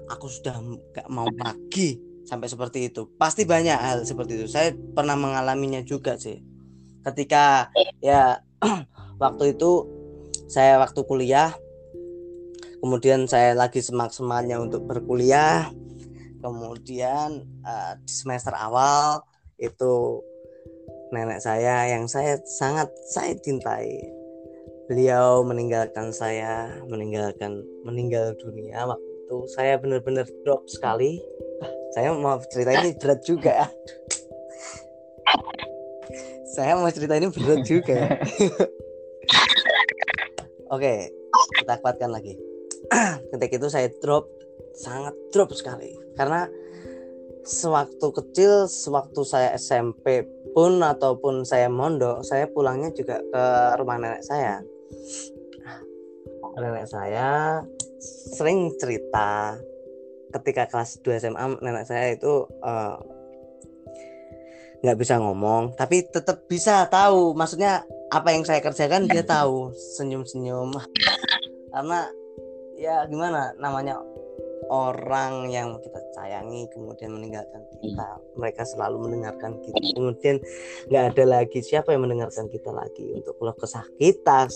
Aku 0.09 0.25
sudah 0.29 0.57
nggak 0.61 1.07
mau 1.09 1.29
lagi 1.29 1.97
sampai 2.29 2.45
seperti 2.45 2.93
itu. 2.93 3.09
Pasti 3.17 3.45
banyak 3.45 3.77
hal 3.77 3.97
seperti 4.05 4.37
itu. 4.37 4.45
Saya 4.45 4.73
pernah 4.73 5.17
mengalaminya 5.17 5.81
juga 5.81 6.13
sih. 6.17 6.41
Ketika 7.01 7.73
ya 8.05 8.45
waktu 9.23 9.57
itu 9.57 9.85
saya 10.49 10.81
waktu 10.81 11.01
kuliah 11.05 11.53
kemudian 12.81 13.27
saya 13.27 13.53
lagi 13.53 13.83
semak 13.83 14.15
semangatnya 14.15 14.57
untuk 14.57 14.87
berkuliah 14.87 15.69
kemudian 16.39 17.43
uh, 17.63 17.93
di 17.99 18.11
semester 18.11 18.55
awal 18.55 19.23
itu 19.59 20.23
nenek 21.11 21.43
saya 21.43 21.91
yang 21.91 22.07
saya 22.07 22.39
sangat 22.47 22.87
saya 23.11 23.35
cintai. 23.39 23.99
Beliau 24.89 25.45
meninggalkan 25.45 26.09
saya 26.09 26.81
meninggalkan 26.89 27.61
meninggal 27.85 28.33
dunia 28.41 28.89
waktu 28.89 29.05
itu. 29.05 29.37
Saya 29.53 29.77
benar-benar 29.77 30.25
drop 30.41 30.65
sekali. 30.65 31.21
Saya 31.93 32.15
mau 32.15 32.41
cerita 32.49 32.73
ini 32.73 32.97
berat 32.97 33.21
juga. 33.21 33.53
Ya 33.53 33.67
saya 36.59 36.75
mau 36.75 36.89
cerita 36.89 37.13
ini 37.15 37.29
berat 37.29 37.61
juga. 37.63 37.93
Ya. 37.93 38.09
oke 40.75 40.93
kita 41.61 41.73
kuatkan 41.79 42.09
lagi. 42.09 42.33
Ketika 43.31 43.55
itu 43.61 43.67
saya 43.69 43.87
drop 44.01 44.25
sangat 44.79 45.15
drop 45.35 45.51
sekali. 45.51 45.91
Karena 46.15 46.47
sewaktu 47.43 48.07
kecil 48.13 48.67
sewaktu 48.67 49.21
saya 49.27 49.55
SMP 49.55 50.23
pun 50.53 50.79
ataupun 50.83 51.47
saya 51.47 51.71
mondok 51.71 52.21
saya 52.21 52.45
pulangnya 52.51 52.93
juga 52.95 53.19
ke 53.19 53.43
rumah 53.79 53.97
nenek 53.99 54.23
saya. 54.23 54.63
Nenek 56.59 56.87
saya 56.91 57.63
sering 58.35 58.75
cerita 58.79 59.55
ketika 60.29 60.69
kelas 60.69 61.01
2 61.01 61.23
SMA 61.25 61.45
nenek 61.63 61.85
saya 61.87 62.13
itu 62.13 62.45
eh, 62.61 62.97
nggak 64.85 64.95
uh, 64.95 64.99
bisa 64.99 65.15
ngomong 65.19 65.75
tapi 65.75 66.07
tetap 66.07 66.45
bisa 66.47 66.87
tahu. 66.87 67.35
Maksudnya 67.35 67.83
apa 68.09 68.33
yang 68.33 68.43
saya 68.43 68.59
kerjakan 68.59 69.07
dia 69.07 69.23
tahu. 69.23 69.71
Senyum-senyum. 69.97 70.75
Karena 71.69 72.09
ya 72.79 73.03
gimana 73.05 73.53
namanya 73.59 73.99
orang 74.69 75.49
yang 75.49 75.75
kita 75.81 75.99
sayangi 76.15 76.69
kemudian 76.71 77.11
meninggalkan 77.11 77.65
kita 77.81 78.21
mereka 78.37 78.63
selalu 78.63 79.09
mendengarkan 79.09 79.57
kita. 79.65 79.97
Kemudian 79.97 80.37
nggak 80.87 81.05
ada 81.13 81.23
lagi 81.25 81.59
siapa 81.59 81.91
yang 81.91 82.05
mendengarkan 82.05 82.47
kita 82.47 82.69
lagi. 82.71 83.17
Untuk 83.17 83.35
keluh 83.41 83.57
kesah 83.57 83.85
kita 83.97 84.47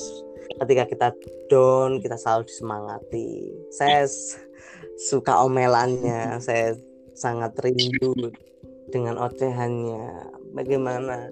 ketika 0.63 0.83
kita 0.85 1.07
down 1.49 1.99
kita 1.99 2.15
selalu 2.15 2.47
disemangati. 2.47 3.29
Saya 3.73 4.05
suka 4.97 5.43
omelannya. 5.43 6.37
Saya 6.39 6.77
sangat 7.17 7.57
rindu 7.61 8.13
dengan 8.89 9.17
ocehannya. 9.17 10.29
Bagaimana? 10.53 11.29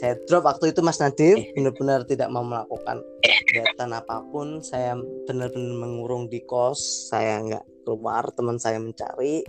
Saya 0.00 0.16
drop 0.24 0.48
waktu 0.48 0.72
itu 0.72 0.80
Mas 0.80 0.96
Nadif 0.96 1.36
eh. 1.36 1.52
benar-benar 1.52 2.08
tidak 2.08 2.32
mau 2.32 2.40
melakukan 2.40 3.04
kegiatan 3.20 3.92
apa 3.92 4.24
pun. 4.32 4.64
Saya 4.64 4.96
benar-benar 5.28 5.76
mengurung 5.76 6.24
di 6.32 6.40
kos. 6.40 7.12
Saya 7.12 7.36
nggak 7.44 7.64
keluar 7.84 8.28
teman 8.36 8.60
saya 8.60 8.78
mencari 8.78 9.44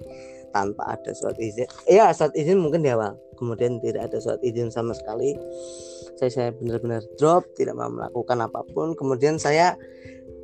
tanpa 0.51 0.99
ada 0.99 1.11
surat 1.15 1.39
izin. 1.39 1.65
Ya 1.87 2.11
surat 2.11 2.35
izin 2.35 2.59
mungkin 2.59 2.83
di 2.83 2.91
awal. 2.91 3.15
Kemudian 3.39 3.81
tidak 3.81 4.11
ada 4.11 4.17
surat 4.21 4.41
izin 4.45 4.69
sama 4.69 4.93
sekali. 4.93 5.33
Saya 6.19 6.29
saya 6.29 6.49
benar-benar 6.53 7.01
drop 7.17 7.47
tidak 7.57 7.73
mau 7.73 7.89
melakukan 7.89 8.37
apa 8.45 8.61
pun. 8.69 8.93
Kemudian 8.93 9.41
saya 9.41 9.73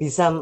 bisa 0.01 0.33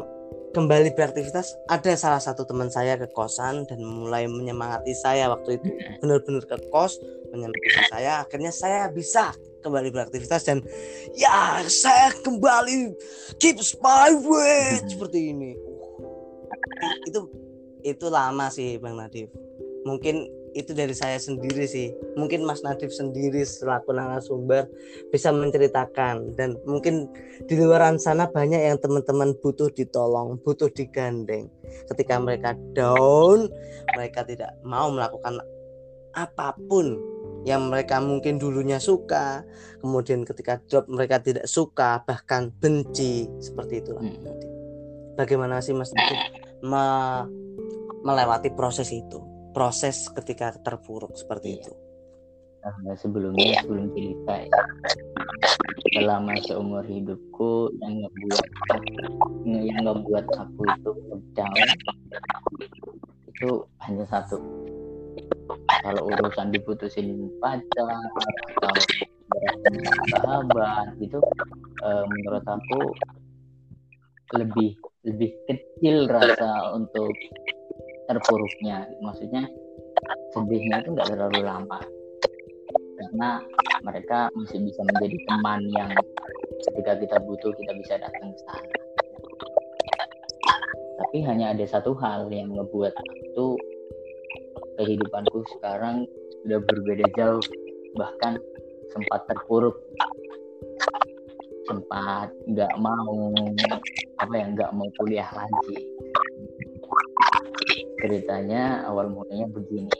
kembali 0.56 0.96
beraktivitas. 0.96 1.52
Ada 1.68 1.92
salah 2.00 2.22
satu 2.22 2.48
teman 2.48 2.72
saya 2.72 2.96
ke 2.96 3.12
kosan 3.12 3.68
dan 3.68 3.84
mulai 3.84 4.24
menyemangati 4.24 4.96
saya 4.96 5.28
waktu 5.28 5.60
itu. 5.60 5.68
Benar-benar 6.00 6.48
ke 6.48 6.56
kos 6.72 6.96
menyemangati 7.34 7.92
saya. 7.92 8.24
Akhirnya 8.24 8.54
saya 8.54 8.88
bisa 8.88 9.36
kembali 9.60 9.92
beraktivitas 9.92 10.48
dan 10.48 10.64
ya 11.12 11.60
saya 11.68 12.14
kembali. 12.24 12.96
Keep 13.36 13.60
my 13.84 14.16
way 14.16 14.80
hmm. 14.80 14.88
seperti 14.88 15.20
ini 15.36 15.75
itu 17.08 17.20
itu 17.86 18.06
lama 18.10 18.50
sih 18.50 18.80
bang 18.82 18.98
Nadif. 18.98 19.30
Mungkin 19.86 20.26
itu 20.56 20.72
dari 20.72 20.96
saya 20.96 21.20
sendiri 21.20 21.68
sih. 21.68 21.92
Mungkin 22.16 22.42
Mas 22.42 22.64
Nadif 22.64 22.90
sendiri 22.90 23.44
selaku 23.44 23.92
narasumber 23.92 24.66
bisa 25.12 25.28
menceritakan. 25.30 26.32
Dan 26.34 26.56
mungkin 26.64 27.12
di 27.44 27.54
luar 27.60 27.84
sana 28.00 28.26
banyak 28.26 28.58
yang 28.72 28.80
teman-teman 28.80 29.36
butuh 29.44 29.68
ditolong 29.70 30.40
butuh 30.40 30.72
digandeng. 30.72 31.52
Ketika 31.92 32.16
mereka 32.16 32.56
down 32.72 33.52
mereka 33.94 34.24
tidak 34.24 34.56
mau 34.64 34.88
melakukan 34.88 35.38
apa 36.16 36.56
pun 36.66 36.96
yang 37.44 37.70
mereka 37.70 38.02
mungkin 38.02 38.42
dulunya 38.42 38.82
suka, 38.82 39.46
kemudian 39.78 40.26
ketika 40.26 40.58
drop 40.66 40.90
mereka 40.90 41.22
tidak 41.22 41.46
suka, 41.46 42.02
bahkan 42.02 42.50
benci. 42.58 43.30
Seperti 43.38 43.84
itulah. 43.84 44.02
Hmm. 44.02 44.18
Bagaimana 45.14 45.62
sih 45.62 45.76
Mas 45.76 45.94
me 46.62 46.86
melewati 48.06 48.54
proses 48.54 48.92
itu, 48.94 49.18
proses 49.50 50.06
ketika 50.14 50.54
terpuruk 50.62 51.12
seperti 51.18 51.56
iya. 51.56 51.58
itu? 51.60 51.72
Nah, 52.66 52.98
sebelumnya 52.98 53.62
sebelum 53.62 53.94
cerita 53.94 54.34
ya, 54.42 54.60
selama 55.94 56.34
seumur 56.42 56.82
hidupku 56.82 57.70
yang 57.78 58.04
ngebuat 58.04 58.46
yang 59.46 59.80
ngebuat 59.86 60.26
aku 60.34 60.62
itu 60.66 60.90
down 61.38 61.68
itu 63.30 63.50
hanya 63.86 64.04
satu 64.10 64.42
kalau 65.86 66.10
urusan 66.10 66.50
diputusin 66.50 67.30
pacar 67.38 67.86
atau 67.86 68.72
sahabat 70.10 70.90
gitu 70.98 71.22
uh, 71.86 72.04
menurut 72.10 72.44
aku 72.44 72.80
lebih 74.34 74.74
lebih 75.06 75.30
kecil 75.46 76.10
rasa 76.10 76.74
untuk 76.74 77.14
terpuruknya. 78.10 78.90
Maksudnya 78.98 79.46
sedihnya 80.34 80.82
itu 80.82 80.98
nggak 80.98 81.08
terlalu 81.14 81.40
lama. 81.46 81.80
Karena 82.96 83.38
mereka 83.86 84.26
masih 84.34 84.66
bisa 84.66 84.82
menjadi 84.82 85.16
teman 85.30 85.60
yang 85.70 85.90
ketika 86.66 86.92
kita 86.98 87.16
butuh 87.22 87.52
kita 87.54 87.72
bisa 87.78 87.94
datang 88.02 88.34
ke 88.34 88.40
sana. 88.42 88.74
Tapi 90.96 91.18
hanya 91.22 91.54
ada 91.54 91.64
satu 91.68 91.94
hal 92.02 92.26
yang 92.34 92.50
ngebuat 92.50 92.92
itu 93.22 93.46
kehidupanku 94.80 95.46
sekarang 95.56 96.08
sudah 96.42 96.58
berbeda 96.66 97.06
jauh. 97.14 97.44
Bahkan 97.94 98.32
sempat 98.90 99.20
terpuruk. 99.30 99.76
Sempat 101.66 102.30
nggak 102.46 102.74
mau 102.78 103.34
apa 104.16 104.32
ya 104.32 104.46
nggak 104.52 104.70
mau 104.72 104.88
kuliah 105.00 105.28
lagi. 105.32 105.76
Ceritanya 108.00 108.86
awal 108.88 109.12
mulanya 109.12 109.46
begini. 109.50 109.92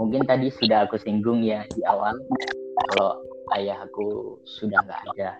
Mungkin 0.00 0.24
tadi 0.24 0.48
sudah 0.48 0.88
aku 0.88 0.96
singgung 0.96 1.44
ya 1.44 1.66
di 1.76 1.84
awal 1.84 2.16
kalau 2.90 3.20
ayah 3.58 3.84
aku 3.84 4.38
sudah 4.58 4.80
nggak 4.80 5.02
ada. 5.14 5.30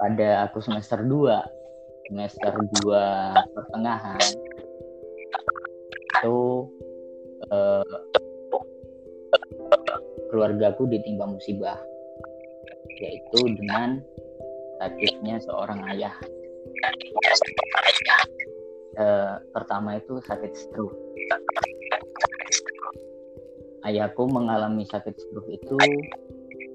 Pada 0.00 0.28
aku 0.50 0.58
semester 0.60 1.00
2 1.06 1.64
semester 2.10 2.52
2 2.84 3.56
pertengahan 3.56 4.28
itu 6.20 6.68
uh, 7.48 7.96
keluargaku 10.28 10.88
ditimpa 10.88 11.24
musibah 11.24 11.80
yaitu 13.00 13.40
dengan 13.56 14.04
sakitnya 14.80 15.36
seorang 15.42 15.80
ayah 15.94 16.14
uh, 18.98 19.38
pertama 19.54 19.98
itu 19.98 20.18
sakit 20.22 20.52
stroke 20.54 20.98
ayahku 23.84 24.24
mengalami 24.26 24.86
sakit 24.88 25.14
stroke 25.14 25.50
itu 25.50 25.76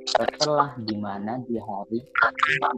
setelah 0.09 0.73
di 0.81 0.95
mana 0.97 1.37
di 1.45 1.57
hari 1.61 2.01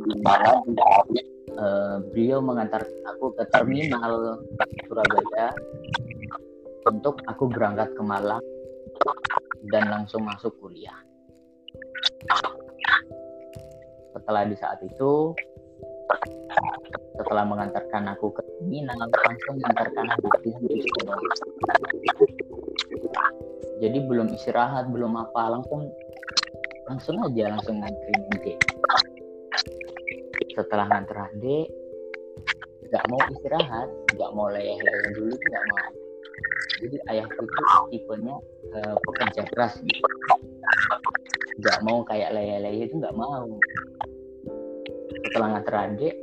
di 0.07 0.15
mana 0.19 0.59
di 0.67 0.73
hari 0.75 1.19
uh, 1.55 1.97
beliau 2.11 2.43
mengantar 2.43 2.83
aku 3.07 3.31
ke 3.39 3.43
terminal 3.55 4.39
Surabaya 4.87 5.55
untuk 6.87 7.23
aku 7.29 7.47
berangkat 7.47 7.93
ke 7.95 8.03
Malang 8.03 8.43
dan 9.69 9.87
langsung 9.87 10.25
masuk 10.25 10.51
kuliah. 10.59 10.97
Setelah 14.21 14.43
di 14.45 14.55
saat 14.55 14.79
itu, 14.85 15.33
setelah 17.17 17.43
mengantarkan 17.49 18.13
aku 18.13 18.29
ke 18.37 18.41
terminal, 18.45 18.95
langsung 19.01 19.55
mengantarkan 19.57 20.05
aku 20.13 20.27
ke 20.29 20.39
Jadi 23.81 23.97
belum 24.05 24.29
istirahat, 24.37 24.93
belum 24.93 25.17
apa, 25.17 25.57
langsung 25.57 25.89
langsung 26.85 27.17
aja 27.25 27.49
langsung 27.49 27.81
nganterin 27.81 28.21
adik. 28.37 28.57
Setelah 30.53 30.85
nganter 30.85 31.17
adik, 31.17 31.67
nggak 32.93 33.03
mau 33.09 33.21
istirahat, 33.33 33.89
nggak 34.13 34.31
mau 34.37 34.47
leyeh-leyeh 34.53 35.11
dulu, 35.17 35.33
nggak 35.33 35.65
mau 35.65 35.81
jadi 36.81 36.97
ayahku 37.13 37.45
itu 37.45 37.63
tipenya 37.93 38.35
uh, 38.73 38.95
pekerja 39.05 39.41
keras. 39.53 39.73
Nggak 41.61 41.77
mau 41.85 42.01
kayak 42.01 42.33
leye-leye 42.33 42.89
itu 42.89 42.97
nggak 42.97 43.13
mau 43.13 43.45
setelah 45.25 45.47
nganter 45.57 45.75
adik 45.77 46.15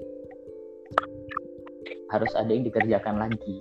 harus 2.09 2.33
ada 2.35 2.51
yang 2.51 2.65
dikerjakan 2.65 3.17
lagi. 3.21 3.57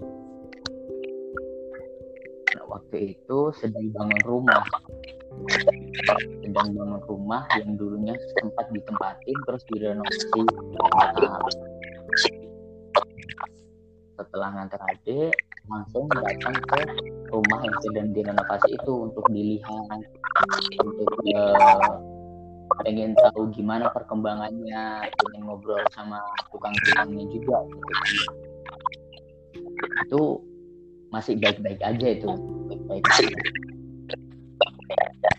Nah, 2.56 2.66
waktu 2.72 3.18
itu 3.18 3.40
sedang 3.60 3.92
bangun 3.92 4.22
rumah. 4.24 4.64
Sedang 6.42 6.70
bangun 6.74 7.04
rumah 7.06 7.44
yang 7.60 7.76
dulunya 7.76 8.16
sempat 8.40 8.72
ditempatin 8.72 9.38
terus 9.46 9.64
direnovasi. 9.76 10.44
Setelah 14.18 14.50
nganter 14.58 14.82
adik 14.96 15.36
langsung 15.68 16.08
datang 16.16 16.56
ke 16.56 16.82
rumah 17.28 17.60
yang 17.60 17.78
sedang 17.84 18.08
direnovasi 18.16 18.80
itu 18.80 18.94
untuk 19.12 19.26
dilihat 19.36 20.00
untuk 20.80 21.12
uh, 21.36 22.17
pengen 22.84 23.16
tahu 23.16 23.50
gimana 23.52 23.90
perkembangannya 23.92 25.08
pengen 25.08 25.42
ngobrol 25.48 25.82
sama 25.96 26.20
tukang-tukangnya 26.52 27.26
juga 27.32 27.58
gitu. 27.68 27.94
itu 30.08 30.24
masih 31.12 31.40
baik-baik 31.40 31.80
aja 31.80 32.08
itu 32.12 32.30
baik-baik 32.88 33.36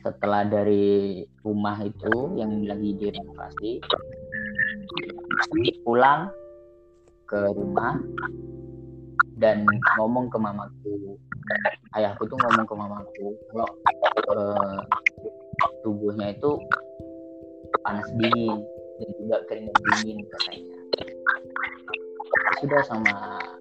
setelah 0.04 0.46
dari 0.46 1.26
rumah 1.44 1.76
itu 1.84 2.38
yang 2.38 2.64
lagi 2.64 2.96
direnovasi 2.96 3.82
pulang 5.84 6.32
ke 7.28 7.40
rumah 7.52 8.00
dan 9.38 9.68
ngomong 10.00 10.32
ke 10.32 10.38
mamaku 10.40 11.18
ayahku 11.96 12.24
tuh 12.26 12.38
ngomong 12.40 12.66
ke 12.66 12.74
mamaku 12.74 13.26
kalau 13.52 13.68
uh, 14.32 14.80
tubuhnya 15.84 16.32
itu 16.32 16.56
panas 17.84 18.08
dingin 18.18 18.60
dan 18.98 19.08
juga 19.20 19.36
keringat 19.46 19.76
dingin 19.78 20.18
katanya. 20.26 20.76
Sudah 22.58 22.82
sama 22.86 23.14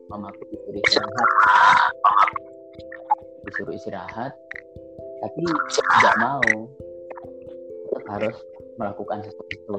mamaku 0.09 0.41
disuruh 0.49 0.81
istirahat. 0.81 1.29
Disuruh 3.45 3.73
istirahat 3.75 4.33
tapi 5.21 5.43
tidak 5.97 6.15
mau. 6.21 6.49
Tetap 7.87 8.03
harus 8.11 8.35
melakukan 8.77 9.19
sesuatu. 9.25 9.75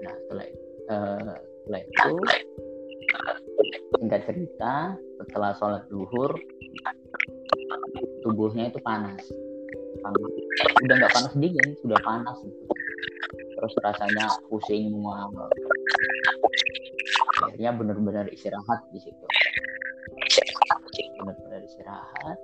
Nah 0.00 0.14
setelah 0.24 0.46
uh, 0.88 1.34
setelah 1.64 1.80
itu 1.84 2.12
singkat 3.98 4.20
cerita 4.24 4.72
setelah 5.20 5.50
sholat 5.58 5.82
duhur 5.90 6.32
tubuhnya 8.22 8.70
itu 8.70 8.78
panas 8.80 9.20
panas. 10.00 10.32
Udah 10.84 10.94
nggak 10.98 11.12
panas 11.14 11.32
dingin 11.36 11.68
sudah 11.82 11.98
panas. 12.02 12.38
Terus 13.28 13.74
rasanya 13.82 14.26
pusing 14.46 14.94
mual 14.94 15.30
akhirnya 17.58 17.70
benar-benar 17.74 18.26
istirahat 18.30 18.80
di 18.94 18.98
situ. 19.02 19.24
Benar-benar 21.22 21.60
istirahat. 21.66 22.38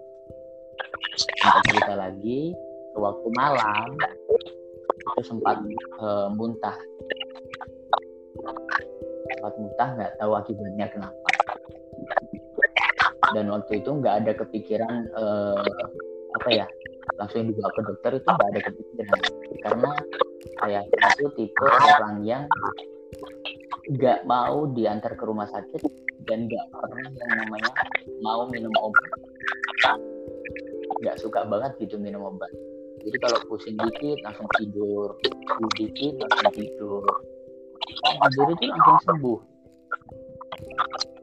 Singkat 1.14 1.62
cerita 1.70 1.94
lagi 1.94 2.54
waktu 2.98 3.28
malam 3.34 3.94
itu 5.14 5.22
sempat 5.22 5.62
uh, 6.02 6.30
muntah. 6.34 6.74
Sempat 9.38 9.54
muntah 9.58 9.88
nggak 9.98 10.12
tahu 10.18 10.32
akibatnya 10.34 10.86
kenapa. 10.90 11.30
Dan 13.34 13.50
waktu 13.50 13.82
itu 13.82 13.90
nggak 13.90 14.14
ada 14.24 14.32
kepikiran 14.34 15.10
uh, 15.14 15.62
apa 16.34 16.48
ya 16.50 16.66
langsung 17.18 17.46
dibawa 17.46 17.70
ke 17.72 17.80
dokter 17.86 18.10
itu 18.18 18.28
nggak 18.28 18.48
ada 18.50 18.60
kepikiran. 18.66 19.20
Karena 19.62 19.90
saya 20.60 20.80
itu 20.86 21.24
tipe 21.38 21.66
orang 21.66 22.14
yang 22.26 22.42
nggak 23.94 24.24
mau 24.24 24.64
diantar 24.72 25.12
ke 25.14 25.24
rumah 25.28 25.46
sakit 25.50 25.82
dan 26.24 26.48
nggak 26.48 26.66
pernah 26.72 27.08
yang 27.10 27.30
namanya 27.44 27.70
mau 28.24 28.48
minum 28.48 28.72
obat. 28.80 29.10
Nggak 31.04 31.16
suka 31.20 31.44
banget 31.44 31.76
gitu 31.84 32.00
minum 32.00 32.24
obat. 32.24 32.50
Jadi 33.04 33.16
kalau 33.20 33.38
pusing 33.52 33.76
dikit 33.76 34.18
langsung 34.24 34.48
tidur. 34.56 35.12
Dikit 35.76 36.16
langsung 36.24 36.52
tidur. 36.56 37.04
Tidur 37.84 38.46
itu 38.56 38.64
langsung 38.72 38.98
sembuh. 39.04 39.40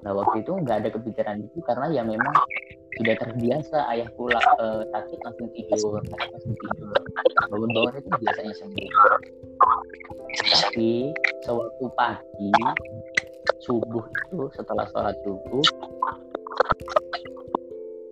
Nah 0.05 0.11
waktu 0.13 0.45
itu 0.45 0.51
nggak 0.53 0.77
ada 0.85 0.89
kepikiran 0.93 1.41
itu 1.41 1.57
karena 1.65 1.85
ya 1.89 2.01
memang 2.05 2.35
sudah 3.01 3.17
terbiasa 3.17 3.77
ayah 3.97 4.05
pulang 4.13 4.45
uh, 4.61 4.85
sakit 4.93 5.19
langsung 5.25 5.49
tidur, 5.57 5.97
langsung 6.05 6.53
tidur. 6.53 6.93
Bangun-bangun 7.49 7.97
itu 7.97 8.09
biasanya 8.21 8.53
sembuh. 8.61 8.91
Tapi 10.53 11.09
sewaktu 11.41 11.85
pagi 11.97 12.53
subuh 13.65 14.05
itu 14.05 14.39
setelah 14.53 14.85
sholat 14.93 15.17
subuh 15.25 15.65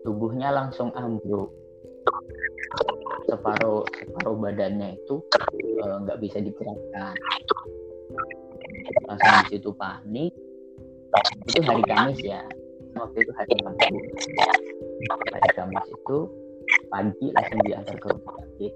tubuhnya 0.06 0.50
langsung 0.50 0.90
ambruk 0.98 1.54
separuh 3.30 3.86
separuh 3.94 4.36
badannya 4.42 4.98
itu 4.98 5.22
eh, 5.86 5.96
nggak 6.02 6.18
uh, 6.18 6.22
bisa 6.22 6.42
digerakkan 6.42 7.14
langsung 9.06 9.34
di 9.46 9.46
situ 9.54 9.70
panik 9.78 10.34
itu 11.46 11.62
hari 11.62 11.84
Kamis 11.86 12.20
ya 12.26 12.42
waktu 12.98 13.18
itu 13.22 13.32
hari 13.38 13.54
Kamis 13.62 13.94
hari 15.34 15.50
Kamis 15.54 15.86
itu 15.90 16.18
pagi 16.90 17.28
langsung 17.34 17.60
diantar 17.66 17.96
ke 17.98 18.08
rumah 18.10 18.34
sakit. 18.42 18.74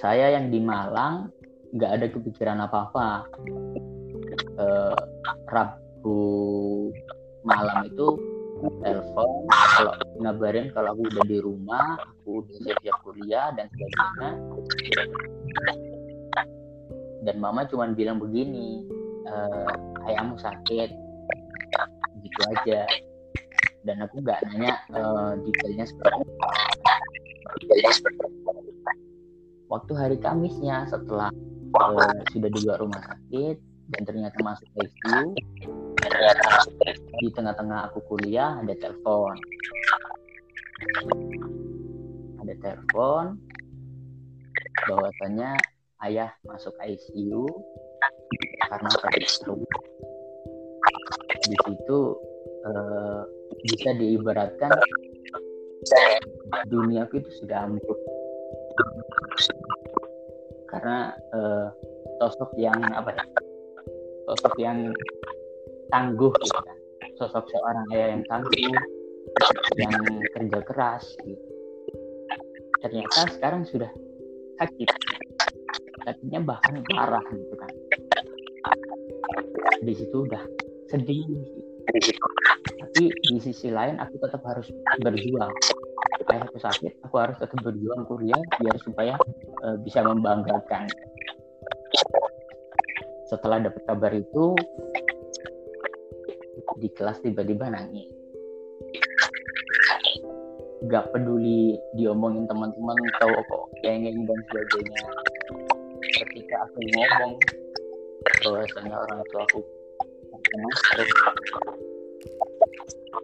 Saya 0.00 0.26
yang 0.38 0.48
di 0.48 0.60
Malang 0.62 1.30
nggak 1.74 1.90
ada 2.00 2.06
kepikiran 2.10 2.58
apa-apa. 2.64 3.28
Eh, 4.60 4.96
Rabu 5.50 6.20
malam 7.42 7.88
itu 7.88 8.06
telepon 8.84 9.48
kalau 9.48 9.94
ngabarin 10.20 10.68
kalau 10.76 10.92
aku 10.92 11.08
udah 11.08 11.24
di 11.24 11.38
rumah 11.40 11.96
aku 11.96 12.44
udah 12.44 12.56
siap-siap 12.60 12.96
kuliah 13.00 13.48
dan 13.56 13.66
sebagainya. 13.72 14.28
Dan 17.20 17.36
mama 17.36 17.68
cuma 17.68 17.88
bilang 17.92 18.16
begini 18.16 18.84
uh, 19.28 20.08
ayahmu 20.08 20.40
sakit 20.40 21.09
gitu 22.30 22.42
aja. 22.46 22.80
Dan 23.82 23.96
aku 24.04 24.22
nggak 24.22 24.38
nanya 24.46 24.78
uh, 24.94 25.32
detailnya 25.42 25.84
seperti 25.88 26.20
apa. 26.22 26.50
waktu 29.70 29.92
hari 29.94 30.16
Kamisnya 30.18 30.86
setelah 30.90 31.30
uh, 31.78 32.18
sudah 32.34 32.50
di 32.50 32.58
luar 32.66 32.78
rumah 32.82 33.02
sakit 33.02 33.56
dan 33.90 34.02
ternyata 34.06 34.38
masuk 34.42 34.66
ICU 34.78 35.34
di 37.20 37.28
tengah-tengah 37.34 37.90
aku 37.90 37.98
kuliah 38.06 38.58
ada 38.58 38.74
telepon. 38.78 39.34
Ada 42.42 42.54
telepon 42.58 43.38
bahwasanya 44.90 45.58
ayah 46.06 46.30
masuk 46.46 46.74
ICU 46.82 47.46
karena 48.70 48.90
sakit 48.90 49.24
stroke 49.26 49.66
di 51.50 51.56
situ 51.66 51.98
uh, 52.70 53.26
bisa 53.66 53.90
diibaratkan 53.98 54.70
dunia 56.70 57.08
itu 57.10 57.30
sudah 57.42 57.66
ambruk 57.66 57.98
karena 60.70 61.10
uh, 61.34 61.66
sosok 62.22 62.54
yang 62.54 62.78
apa 62.94 63.10
ya 63.16 63.24
sosok 64.30 64.54
yang 64.62 64.78
tangguh 65.90 66.30
gitu 66.30 66.60
kan. 66.62 66.76
sosok 67.18 67.44
seorang 67.50 67.84
ayah 67.92 68.08
yang 68.14 68.22
tangguh 68.30 68.54
yang 69.76 69.94
kerja 70.30 70.58
keras 70.62 71.04
gitu. 71.26 71.44
ternyata 72.80 73.20
sekarang 73.34 73.62
sudah 73.66 73.90
sakit 74.62 74.88
sakitnya 76.06 76.40
bahkan 76.44 76.80
parah 76.86 77.24
gitu 77.34 77.54
kan 77.58 77.72
di 79.80 79.92
situ 79.96 80.16
udah 80.28 80.44
sedih. 80.90 81.22
Tapi 82.90 83.04
di 83.14 83.38
sisi 83.38 83.70
lain 83.70 84.02
aku 84.02 84.18
tetap 84.18 84.42
harus 84.42 84.66
berjuang. 84.98 85.54
Ayah 86.30 86.46
aku 86.46 86.58
sakit 86.58 86.92
aku 87.06 87.16
harus 87.18 87.36
tetap 87.38 87.58
berjuang 87.62 88.06
kuliah 88.06 88.38
biar 88.58 88.76
supaya 88.82 89.14
uh, 89.62 89.78
bisa 89.80 90.02
membanggakan. 90.02 90.90
Setelah 93.30 93.62
dapat 93.62 93.82
kabar 93.86 94.12
itu 94.14 94.54
di 96.82 96.88
kelas 96.94 97.22
tiba-tiba 97.22 97.70
nangis. 97.70 98.10
Gak 100.90 101.12
peduli 101.12 101.78
diomongin 101.94 102.48
teman-teman 102.50 102.96
tahu 103.20 103.34
kok 103.36 103.64
kengeng 103.86 104.26
dan 104.26 104.38
sebagainya. 104.50 105.02
Ketika 106.00 106.56
aku 106.66 106.78
ngomong 106.82 107.32
bahwasanya 108.40 108.96
orang 108.96 109.20
tua 109.30 109.44
aku 109.44 109.60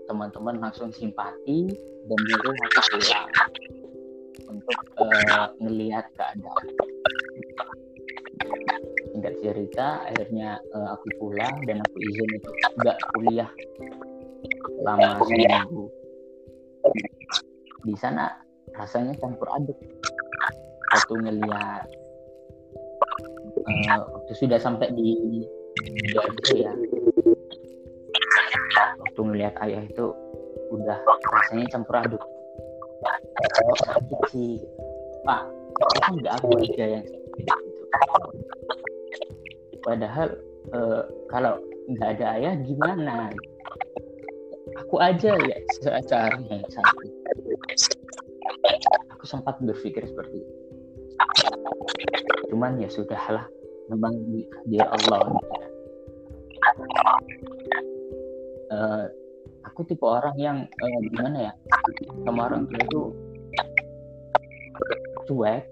teman-teman 0.07 0.57
langsung 0.62 0.95
simpati 0.95 1.66
dan 2.07 2.18
nyuruh 2.18 2.55
aku 2.55 2.81
pulang 2.95 3.29
untuk 4.47 4.81
uh, 5.03 5.47
ngelihat 5.59 6.07
keadaan. 6.14 6.66
Singkat 9.11 9.35
cerita 9.43 9.87
akhirnya 10.07 10.61
uh, 10.77 10.95
aku 10.95 11.07
pulang 11.18 11.55
dan 11.66 11.83
aku 11.83 11.97
izin 11.99 12.31
itu 12.39 12.51
nggak 12.79 12.99
kuliah 13.14 13.51
lama 14.87 15.18
seminggu. 15.27 15.91
Di 17.87 17.95
sana 17.99 18.31
rasanya 18.79 19.18
campur 19.18 19.51
aduk. 19.51 19.79
Waktu 20.95 21.14
ngelihat 21.18 21.87
uh, 23.66 24.01
waktu 24.14 24.33
sudah 24.39 24.59
sampai 24.62 24.95
di 24.95 25.43
itu 25.77 26.53
ya 26.57 26.72
waktu 29.16 29.32
melihat 29.32 29.56
ayah 29.64 29.80
itu 29.80 30.12
udah 30.76 31.00
rasanya 31.08 31.64
campur 31.72 31.96
aduk. 32.04 32.20
Sih 34.28 34.60
pak 35.24 35.48
kan 36.04 36.12
nggak 36.20 36.36
aku 36.36 36.60
aja 36.60 37.00
yang 37.00 37.04
gitu. 37.08 37.56
Padahal 39.80 40.28
uh, 40.76 41.00
kalau 41.32 41.56
nggak 41.88 42.20
ada 42.20 42.26
ayah 42.36 42.52
gimana? 42.60 43.32
Aku 44.84 45.00
aja 45.00 45.32
ya 45.32 45.56
secaranya 45.80 46.60
sakit 46.68 47.10
aku 49.16 49.24
sempat 49.24 49.56
berpikir 49.64 50.04
seperti 50.04 50.44
itu. 50.44 50.52
Cuman 52.52 52.84
ya 52.84 52.92
sudahlah 52.92 53.48
memang 53.88 54.12
di 54.68 54.76
Allah 54.76 55.40
uh, 58.70 59.04
aku 59.66 59.86
tipe 59.86 60.06
orang 60.06 60.36
yang 60.38 60.58
uh, 60.66 60.98
gimana 61.10 61.50
ya 61.50 61.52
sama 62.24 62.50
orang 62.50 62.66
tua 62.70 62.80
itu 62.82 63.02
cuek 65.26 65.62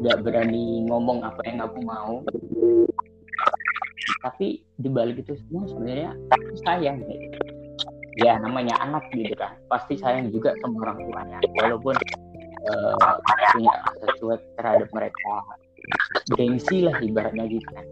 nggak 0.00 0.18
berani 0.24 0.88
ngomong 0.88 1.20
apa 1.20 1.40
yang 1.44 1.60
aku 1.60 1.78
mau. 1.84 2.24
Tapi 4.20 4.64
di 4.76 4.88
balik 4.88 5.24
itu 5.24 5.36
semua 5.44 5.68
sebenarnya 5.68 6.12
sayang 6.64 7.04
gitu. 7.04 7.28
ya 8.20 8.36
namanya 8.36 8.76
anak 8.84 9.06
gitu 9.16 9.32
kan 9.38 9.56
pasti 9.70 9.96
sayang 9.96 10.28
juga 10.32 10.56
sama 10.64 10.88
orang 10.88 10.98
tuanya. 11.08 11.38
Walaupun 11.60 11.96
uh, 12.68 13.16
punya 13.52 13.72
rasa 13.84 14.06
cuek 14.20 14.40
terhadap 14.56 14.88
mereka. 14.92 15.34
Gengsi 16.36 16.84
lah 16.84 16.96
ibaratnya 17.00 17.48
gitu 17.48 17.64
kan 17.72 17.86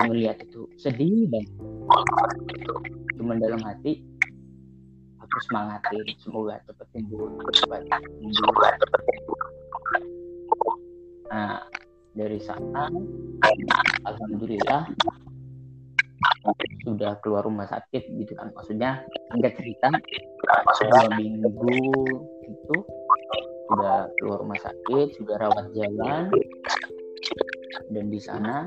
waktu 0.00 0.16
melihat 0.16 0.36
itu. 0.40 0.64
Sedih 0.80 1.28
banget. 1.28 1.52
Cuman 3.20 3.36
dalam 3.36 3.60
hati 3.60 4.00
aku 5.20 5.36
semangatin. 5.52 6.08
Semoga 6.16 6.56
cepat 6.64 6.88
timbul. 6.96 7.28
Cepat 7.52 7.84
timbul. 7.84 8.64
Nah 11.28 11.60
dari 12.16 12.40
sana 12.40 12.88
alhamdulillah 14.08 14.88
sudah 16.88 17.20
keluar 17.20 17.44
rumah 17.44 17.68
sakit 17.68 18.08
gitu 18.16 18.32
kan. 18.40 18.48
Maksudnya 18.56 19.04
enggak 19.36 19.60
cerita 19.60 19.92
dua 20.80 21.12
minggu 21.20 21.76
itu 22.48 22.76
sudah 23.68 24.08
keluar 24.18 24.38
rumah 24.40 24.58
sakit 24.64 25.08
sudah 25.20 25.36
rawat 25.36 25.68
jalan. 25.76 26.32
Dan 27.90 28.10
di 28.10 28.18
sana 28.18 28.66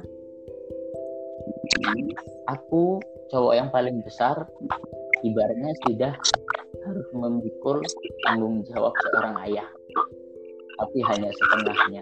aku 2.50 3.00
cowok 3.32 3.54
yang 3.58 3.70
paling 3.74 4.02
besar 4.04 4.46
ibaratnya 5.24 5.72
sudah 5.88 6.14
harus 6.84 7.08
memikul 7.16 7.80
tanggung 8.28 8.62
jawab 8.68 8.92
seorang 9.08 9.36
ayah. 9.48 9.68
Tapi 10.80 10.98
hanya 11.06 11.30
setengahnya. 11.32 12.02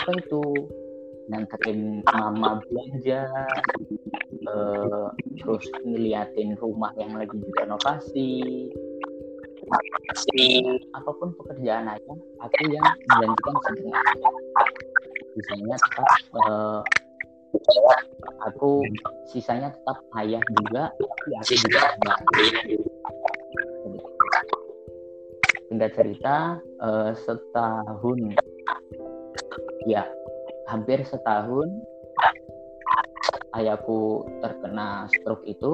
Apa 0.00 0.10
itu? 0.16 0.42
Nganterin 1.30 2.02
mama 2.10 2.58
belanja 2.66 3.30
uh, 4.50 5.06
terus 5.38 5.64
ngeliatin 5.86 6.58
rumah 6.58 6.90
yang 6.98 7.14
lagi 7.14 7.36
direnovasi. 7.38 8.32
Apa 10.92 11.10
pun 11.16 11.30
pekerjaan 11.38 11.88
aja 11.88 12.12
aku 12.42 12.56
yang 12.68 12.84
menjanjikan 13.08 13.54
setengah 13.62 14.04
sisanya 15.32 15.76
tetap 15.80 16.08
uh, 16.44 16.80
aku 18.42 18.82
sisanya 19.28 19.72
tetap 19.72 19.98
ayah 20.20 20.42
juga 20.60 20.82
tapi 20.92 21.32
aku 21.38 21.52
juga 21.56 21.80
singkat 25.72 25.90
cerita 25.96 26.60
uh, 26.84 27.10
setahun 27.16 28.18
ya 29.88 30.04
hampir 30.68 31.00
setahun 31.04 31.68
ayahku 33.56 34.24
terkena 34.40 35.06
stroke 35.12 35.44
itu. 35.44 35.72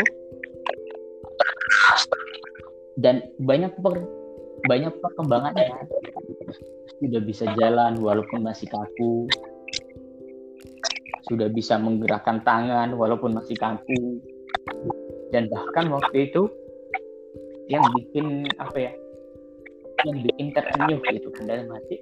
Dan 2.98 3.22
banyak 3.38 3.78
per, 3.78 4.02
banyak 4.66 4.92
perkembangannya. 4.98 5.86
Sudah 6.98 7.22
bisa 7.22 7.46
jalan 7.54 8.02
walaupun 8.02 8.42
masih 8.42 8.66
kaku 8.66 9.30
sudah 11.28 11.48
bisa 11.52 11.76
menggerakkan 11.76 12.40
tangan 12.42 12.96
walaupun 12.96 13.36
masih 13.36 13.54
kaku 13.60 14.24
dan 15.28 15.46
bahkan 15.52 15.92
waktu 15.92 16.32
itu 16.32 16.48
yang 17.68 17.84
bikin 17.92 18.48
apa 18.56 18.88
ya 18.88 18.92
yang 20.06 20.18
bikin 20.24 20.46
terenyuh 20.54 21.00
gitu 21.10 21.28
kan 21.34 21.44
dalam 21.44 21.68
hati. 21.74 21.96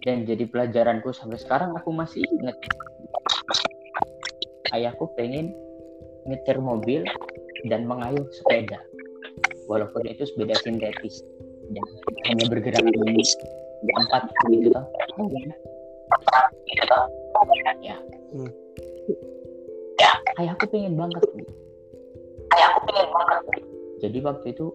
Dan 0.00 0.24
jadi 0.24 0.48
pelajaranku 0.48 1.12
sampai 1.12 1.36
sekarang 1.36 1.76
aku 1.76 1.92
masih 1.92 2.24
ingat. 2.24 2.56
Ayahku 4.72 5.12
pengen 5.18 5.52
nyetir 6.24 6.56
mobil 6.62 7.04
dan 7.68 7.84
mengayuh 7.84 8.24
sepeda. 8.32 8.80
Walaupun 9.68 10.08
itu 10.08 10.24
sepeda 10.24 10.56
sintetis. 10.62 11.20
Dan 11.68 11.84
hanya 12.32 12.44
bergerak 12.48 12.86
di 12.86 13.92
empat 13.92 14.30
gitu 14.48 14.72
toh 16.86 17.04
ya. 17.80 17.96
Hmm. 18.30 18.50
ya. 19.98 20.12
Ayahku 20.38 20.64
pengen 20.70 20.94
banget 20.98 21.22
ayahku 22.56 22.78
pengen 22.88 23.08
banget. 23.14 23.42
Jadi 24.00 24.18
waktu 24.24 24.46
itu 24.56 24.66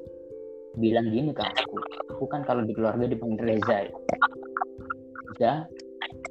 bilang 0.75 1.07
gini 1.07 1.31
kan 1.31 1.47
aku 1.55 1.75
aku 2.11 2.23
kan 2.27 2.43
kalau 2.43 2.61
di 2.63 2.75
keluarga 2.75 3.07
dipanggil 3.07 3.45
Reza 3.47 3.89
ya. 3.89 3.95
Juga 5.31 5.51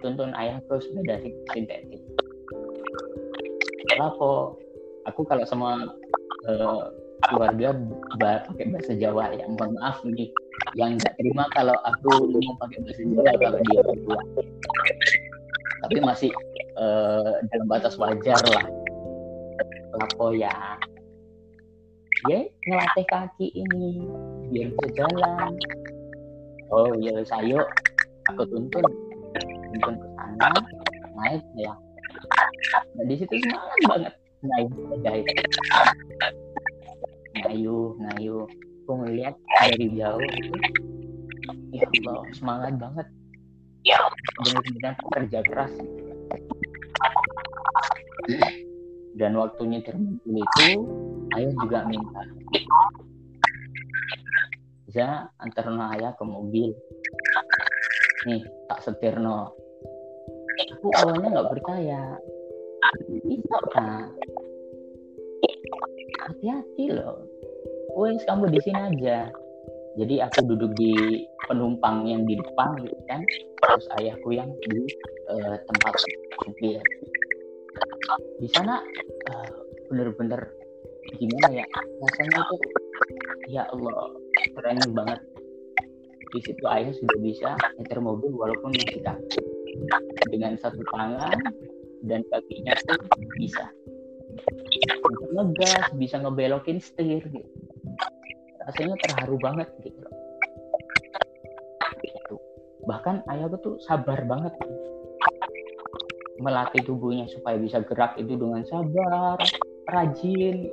tuntun 0.00 0.32
ayah 0.36 0.60
ke 0.68 0.74
sepeda 0.80 1.16
sintetis 1.52 2.04
lapo 4.00 4.58
aku 5.04 5.22
kalau 5.28 5.44
sama 5.44 5.86
uh, 6.48 6.88
keluarga 7.30 7.72
pakai 8.20 8.68
bahasa 8.68 8.92
Jawa 8.96 9.32
ya 9.32 9.48
mohon 9.48 9.76
maaf 9.80 10.02
nih. 10.04 10.28
Yang 10.76 11.00
nggak 11.00 11.14
terima 11.16 11.44
kalau 11.54 11.76
aku 11.86 12.28
ngomong 12.28 12.56
pakai 12.60 12.78
bahasa 12.84 13.02
Jawa 13.06 13.32
kalau 13.40 13.58
dia 13.64 13.80
berdua 13.84 14.18
tapi 15.84 16.00
masih 16.00 16.30
uh, 16.80 17.40
dalam 17.52 17.66
batas 17.68 18.00
wajar 18.00 18.40
lah. 18.50 18.66
Lapo 19.94 20.32
ya? 20.32 20.52
Ya 22.24 22.40
ngelatih 22.64 23.06
kaki 23.12 23.52
ini 23.52 24.00
biar 24.48 24.72
bisa 24.72 24.88
jalan. 24.96 25.52
Oh 26.72 26.88
ya 26.96 27.20
sayo 27.28 27.60
aku 28.32 28.48
tuntun. 28.48 28.84
Tuntun 29.76 29.94
ke 30.00 30.08
sana. 30.16 30.48
Naik 31.20 31.44
ya. 31.60 31.76
Nah 32.96 33.04
di 33.04 33.14
situ 33.20 33.34
semangat 33.44 33.80
banget. 33.84 34.14
Naik 34.44 34.68
jahit 35.04 35.26
ngayu 37.44 37.92
ngayu 38.00 38.36
aku 38.84 38.92
ngeliat 39.04 39.34
dari 39.60 39.86
jauh. 39.92 40.24
Ya 41.76 41.84
Allah 41.84 42.24
semangat 42.32 42.72
banget 42.80 43.06
benar-benar 44.40 44.94
kerja 45.12 45.38
keras. 45.44 45.72
Dan 49.14 49.36
waktunya 49.38 49.78
termuncul 49.84 50.34
itu 50.34 50.68
ayah 51.36 51.52
juga 51.60 51.78
minta. 51.86 52.22
Bisa 54.88 55.28
antar 55.38 55.66
ayah 55.94 56.16
ke 56.16 56.24
mobil. 56.24 56.72
Nih 58.24 58.42
tak 58.72 58.80
setir 58.80 59.20
no 59.20 59.52
aku 60.54 60.88
awalnya 61.04 61.28
nggak 61.38 61.50
percaya. 61.60 62.02
Bisa 63.28 63.58
kan 63.76 64.08
hati-hati 66.24 66.84
loh. 66.88 67.28
Wes 67.94 68.24
kamu 68.26 68.50
di 68.50 68.60
sini 68.64 68.80
aja 68.80 69.30
jadi 69.94 70.26
aku 70.26 70.42
duduk 70.50 70.74
di 70.74 71.22
penumpang 71.46 72.02
yang 72.10 72.26
di 72.26 72.34
depan 72.34 72.74
gitu 72.82 72.98
kan 73.06 73.22
terus 73.62 73.86
ayahku 74.02 74.34
yang 74.34 74.50
di 74.66 74.82
uh, 75.30 75.56
tempat 75.70 75.94
supir. 76.42 76.82
Di 78.42 78.48
sana 78.50 78.82
uh, 79.30 79.50
bener-bener 79.86 80.50
gimana 81.14 81.62
ya 81.62 81.66
rasanya 82.02 82.42
itu 82.42 82.56
ya 83.54 83.62
Allah 83.70 84.18
keren 84.58 84.82
banget. 84.90 85.20
Di 86.34 86.40
situ 86.42 86.64
ayah 86.66 86.90
sudah 86.90 87.18
bisa 87.22 87.50
nyetir 87.78 88.02
mobil 88.02 88.34
walaupun 88.34 88.74
masih 88.74 88.98
kaki 88.98 89.42
dengan 90.34 90.58
satu 90.58 90.82
tangan 90.90 91.38
dan 92.02 92.26
kakinya 92.34 92.74
pun 92.82 92.98
bisa. 93.38 93.70
Bisa 94.66 94.94
ngegas 95.38 95.86
bisa 95.94 96.16
ngebelokin 96.18 96.82
setir 96.82 97.22
gitu 97.30 97.73
rasanya 98.64 98.96
terharu 99.04 99.36
banget 99.40 99.68
gitu. 99.84 100.00
Bahkan 102.84 103.24
ayah 103.32 103.48
tuh 103.60 103.80
sabar 103.84 104.20
banget. 104.28 104.52
Melatih 106.40 106.82
tubuhnya 106.84 107.24
supaya 107.30 107.56
bisa 107.56 107.80
gerak 107.84 108.16
itu 108.20 108.36
dengan 108.36 108.64
sabar 108.68 109.40
rajin. 109.88 110.68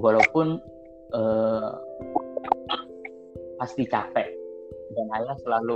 Walaupun 0.00 0.60
uh, 1.12 1.72
pasti 3.60 3.84
capek. 3.88 4.28
Dan 4.92 5.08
ayah 5.16 5.36
selalu 5.40 5.72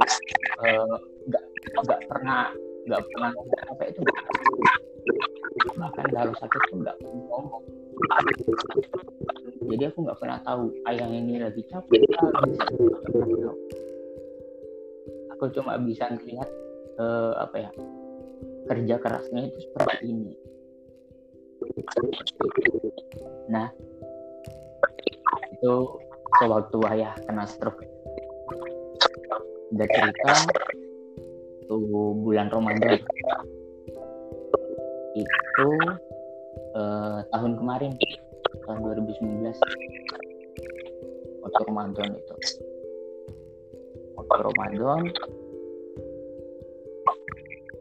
eh, 0.60 0.96
nggak 1.24 1.44
uh, 1.44 1.82
nggak 1.88 2.00
pernah 2.04 2.52
nggak 2.84 3.00
pernah 3.00 3.30
apa 3.72 3.82
itu. 3.88 4.00
Bahkan 5.76 6.06
kalau 6.12 6.32
sakit 6.36 6.62
pun 6.68 6.78
nggak 6.84 6.96
ngomong 7.00 7.64
jadi 9.66 9.90
aku 9.90 9.98
nggak 10.06 10.18
pernah 10.22 10.38
tahu 10.46 10.70
ayah 10.88 11.08
ini 11.10 11.42
lagi 11.42 11.62
capek 11.66 12.02
aku 15.36 15.52
cuma 15.52 15.76
bisa 15.76 16.08
melihat 16.16 16.48
uh, 16.96 17.36
apa 17.44 17.68
ya 17.68 17.70
kerja 18.66 18.94
kerasnya 18.98 19.52
itu 19.52 19.58
seperti 19.68 20.04
ini. 20.10 20.32
Nah 23.52 23.68
itu 25.54 25.74
sewaktu 26.42 26.78
ayah 26.96 27.12
kena 27.28 27.44
stroke. 27.44 27.84
Udah 29.76 29.86
cerita 29.92 30.34
waktu 31.68 31.76
bulan 32.24 32.48
Ramadan. 32.48 32.96
Itu 35.16 35.68
uh, 36.74 37.20
tahun 37.28 37.52
kemarin 37.60 37.92
tahun 38.66 38.82
2019 38.82 39.54
waktu 41.46 41.60
Ramadan 41.70 42.10
itu. 42.18 42.34
Waktu 44.18 44.38
Ramadan 44.42 45.02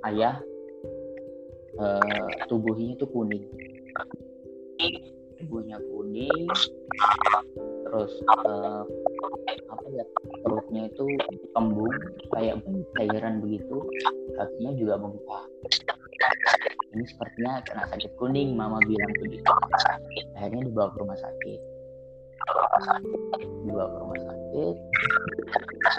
ayah 0.05 0.38
uh, 1.81 2.29
tubuhnya 2.45 2.93
itu 2.93 3.05
kuning. 3.09 3.49
Tubuhnya 5.41 5.81
kuning 5.81 6.45
terus 7.86 8.11
uh, 8.45 8.83
apa 9.71 9.86
ya 9.93 10.05
perutnya 10.41 10.89
itu 10.89 11.05
kembung 11.57 11.93
kayak 12.29 12.61
cairan 12.93 13.41
begitu. 13.41 13.81
Kakinya 14.38 14.71
juga 14.77 14.93
bengkak 15.01 15.44
ini 16.95 17.03
sepertinya 17.03 17.59
kena 17.67 17.83
sakit 17.91 18.11
kuning 18.15 18.55
mama 18.55 18.79
bilang 18.87 19.11
begitu 19.19 19.51
akhirnya 20.39 20.63
dibawa 20.63 20.87
ke 20.95 20.97
rumah 21.03 21.19
sakit. 21.19 21.59
Dibawa 23.67 23.87
ke 23.91 23.97
rumah 23.99 24.19
sakit. 24.23 24.75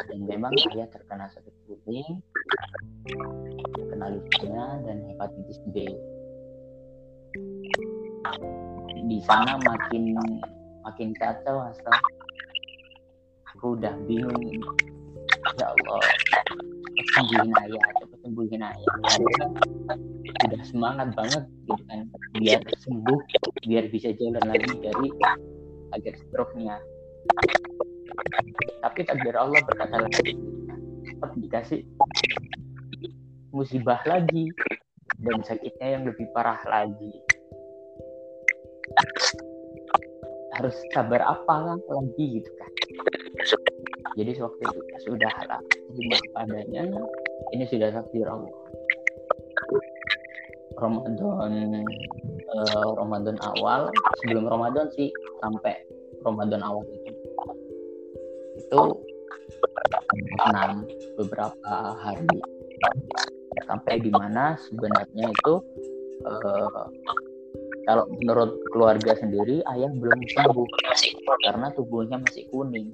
Dan 0.08 0.20
memang 0.24 0.52
ayah 0.72 0.88
terkena 0.88 1.28
sakit 1.36 1.54
kuning 1.68 2.24
terkena 3.76 4.06
leukemia 4.08 4.66
dan 4.88 4.96
hepatitis 5.12 5.60
B. 5.68 5.84
Di 9.06 9.18
sana 9.28 9.60
makin 9.60 10.16
makin 10.80 11.08
kacau 11.20 11.60
asal. 11.68 11.92
Aku 13.52 13.76
udah 13.76 13.92
bingung. 14.08 14.64
Ya 15.60 15.68
Allah 15.68 16.00
sembuhin 17.16 17.52
ayah 17.64 17.84
cepet 18.00 18.18
sembuhin 18.24 18.62
ayah 18.64 18.94
udah 20.46 20.62
semangat 20.66 21.08
banget 21.14 21.44
gitu 21.66 21.82
kan. 21.88 22.00
Biar 22.38 22.62
sembuh 22.82 23.20
biar 23.66 23.84
bisa 23.90 24.10
jalan 24.16 24.44
lagi 24.46 24.72
dari 24.80 25.08
agar 25.94 26.14
stroke-nya. 26.26 26.76
Tapi 28.82 29.00
takdir 29.02 29.34
Allah 29.34 29.60
berkata 29.66 29.96
lagi 30.02 30.34
tetap 31.06 31.30
dikasih 31.38 31.80
musibah 33.50 34.00
lagi 34.04 34.52
dan 35.22 35.40
sakitnya 35.42 35.88
yang 35.98 36.02
lebih 36.04 36.26
parah 36.36 36.60
lagi. 36.68 37.12
Harus 40.56 40.76
sabar 40.92 41.20
apa 41.24 41.54
kan 41.72 41.78
lagi 41.88 42.40
gitu 42.40 42.50
kan. 42.56 42.70
Jadi 44.16 44.32
waktu 44.40 44.62
itu 44.64 44.80
sudah 45.04 45.34
lah 45.44 45.60
padanya 46.32 46.88
ini 47.52 47.64
sudah 47.68 47.92
takdir 47.92 48.24
Allah 48.24 48.52
Ramadan 50.76 51.84
uh, 52.52 52.90
Ramadan 52.96 53.36
awal 53.56 53.88
sebelum 54.22 54.44
Ramadan 54.46 54.86
sih 54.92 55.08
sampai 55.40 55.74
Ramadan 56.22 56.62
awal 56.62 56.84
itu. 56.88 57.12
Itu 58.60 58.82
enam 60.48 60.84
beberapa 61.16 61.72
hari. 62.00 62.28
Sampai 63.66 63.98
di 63.98 64.12
mana 64.12 64.54
sebenarnya 64.68 65.32
itu 65.32 65.54
uh, 66.28 66.86
kalau 67.86 68.04
menurut 68.20 68.58
keluarga 68.74 69.14
sendiri 69.16 69.62
ayah 69.74 69.90
belum 69.90 70.20
sembuh 70.34 70.68
karena 71.46 71.72
tubuhnya 71.72 72.20
masih 72.20 72.44
kuning. 72.52 72.90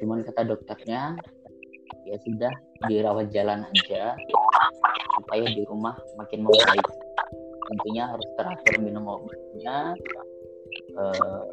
Cuman 0.00 0.22
kata 0.24 0.46
dokternya 0.46 1.18
ya 2.06 2.16
sudah 2.22 2.52
dirawat 2.86 3.30
jalan 3.34 3.66
aja. 3.66 4.14
Supaya 5.20 5.44
di 5.48 5.62
rumah 5.66 5.96
makin 6.20 6.46
membaik. 6.46 6.86
Tentunya 7.66 8.06
harus 8.06 8.28
teratur 8.38 8.74
minum 8.78 9.10
obatnya 9.10 9.96
uh, 10.94 11.44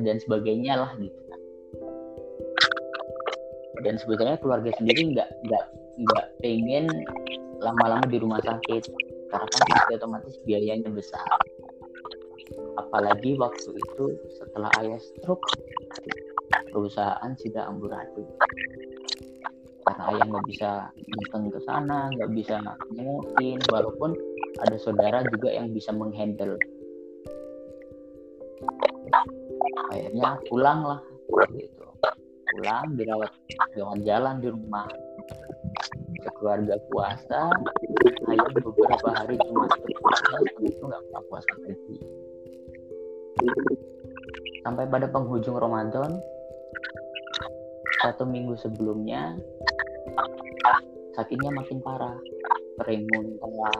dan 0.00 0.16
sebagainya 0.22 0.80
lah 0.80 0.90
gitu. 0.96 1.20
Dan 3.84 4.00
sebetulnya 4.00 4.40
keluarga 4.40 4.72
sendiri 4.80 5.12
nggak 5.12 5.28
nggak 5.44 5.64
nggak 6.00 6.26
pengen 6.40 6.88
lama-lama 7.60 8.06
di 8.08 8.16
rumah 8.16 8.40
sakit. 8.40 8.88
Karena 9.26 9.46
kan 9.50 9.62
pasti 9.68 9.92
otomatis 9.98 10.34
biayanya 10.48 10.88
besar. 10.88 11.26
Apalagi 12.78 13.36
waktu 13.36 13.70
itu 13.74 14.04
setelah 14.38 14.70
ayah 14.80 15.00
stroke 15.02 15.44
perusahaan 16.70 17.32
sudah 17.40 17.66
amburadul 17.68 18.28
karena 19.86 20.02
ayah 20.10 20.24
nggak 20.26 20.46
bisa 20.50 20.70
datang 20.90 21.42
ke 21.46 21.60
sana 21.62 22.10
nggak 22.18 22.30
bisa 22.34 22.58
nengokin 22.90 23.62
walaupun 23.70 24.18
ada 24.66 24.76
saudara 24.82 25.22
juga 25.30 25.54
yang 25.54 25.70
bisa 25.70 25.94
menghandle. 25.94 26.58
Akhirnya 29.94 30.42
pulang 30.50 30.80
lah 30.82 31.00
gitu. 31.54 31.86
Pulang 32.50 32.98
dirawat 32.98 33.30
jangan 33.78 33.98
jalan 34.02 34.34
di 34.42 34.48
rumah. 34.50 34.90
Keluarga 36.42 36.74
puasa 36.90 37.54
ayah 38.26 38.50
beberapa 38.58 39.08
hari 39.14 39.38
cuma 39.46 39.70
puasa 39.70 40.34
itu 40.66 40.82
nggak 40.82 41.02
pernah 41.06 41.22
puasa 41.30 41.52
lagi. 41.62 41.96
Sampai 44.66 44.90
pada 44.90 45.06
penghujung 45.06 45.54
Ramadan 45.54 46.18
satu 48.02 48.26
minggu 48.26 48.58
sebelumnya 48.58 49.38
sakitnya 51.16 51.50
makin 51.50 51.78
parah. 51.80 52.16
Kering 52.76 53.08
muntah 53.08 53.72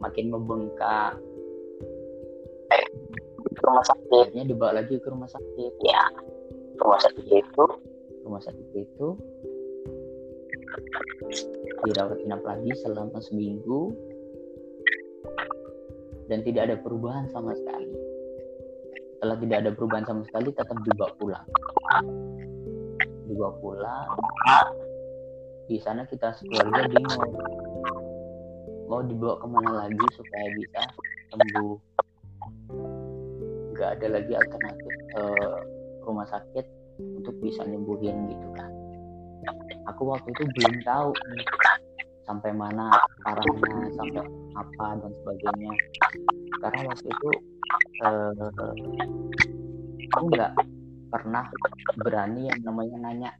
makin 0.00 0.32
membengkak. 0.32 1.12
Rumah 3.56 3.84
sakitnya 3.84 4.48
dibawa 4.48 4.80
lagi 4.80 4.96
ke 4.96 5.08
rumah 5.12 5.28
sakit. 5.28 5.72
Ya 5.84 6.02
rumah 6.80 7.00
sakit 7.00 7.26
itu. 7.28 7.64
Rumah 8.26 8.42
sakit 8.42 8.68
itu 8.74 9.08
dirawat 11.86 12.18
inap 12.24 12.42
lagi 12.42 12.72
selama 12.80 13.20
seminggu. 13.20 13.92
Dan 16.26 16.42
tidak 16.42 16.72
ada 16.72 16.76
perubahan 16.82 17.30
sama 17.30 17.54
sekali. 17.54 17.94
Setelah 19.16 19.36
tidak 19.38 19.56
ada 19.62 19.70
perubahan 19.70 20.04
sama 20.10 20.22
sekali 20.26 20.50
tetap 20.50 20.74
dibawa 20.82 21.10
pulang. 21.22 21.46
Dibawa 23.30 23.52
pulang 23.62 24.10
di 25.66 25.82
sana 25.82 26.06
kita 26.06 26.30
sekeluarga 26.38 26.86
bingung 26.86 27.34
mau 28.86 29.02
dibawa 29.02 29.34
ke 29.42 29.46
mana 29.50 29.70
lagi 29.86 30.06
supaya 30.14 30.46
bisa 30.54 30.82
sembuh? 31.34 31.74
Nggak 33.74 33.90
ada 33.98 34.06
lagi 34.14 34.32
alternatif 34.32 34.94
ke 35.10 35.24
rumah 36.06 36.26
sakit 36.30 36.66
untuk 37.18 37.34
bisa 37.42 37.66
nyembuhin 37.66 38.30
gitu 38.30 38.48
kan. 38.54 38.70
Aku 39.90 40.06
waktu 40.06 40.30
itu 40.38 40.42
belum 40.54 40.74
tahu 40.86 41.10
nih 41.34 41.46
sampai 42.26 42.50
mana 42.54 42.90
parahnya 43.22 43.90
sampai 43.98 44.22
apa 44.54 44.86
dan 45.02 45.12
sebagainya. 45.22 45.72
Karena 46.62 46.80
waktu 46.94 47.06
itu 47.10 47.28
eh, 48.06 48.46
aku 50.14 50.24
nggak 50.30 50.52
pernah 51.10 51.44
berani 52.02 52.50
yang 52.50 52.60
namanya 52.62 52.96
nanya 53.02 53.30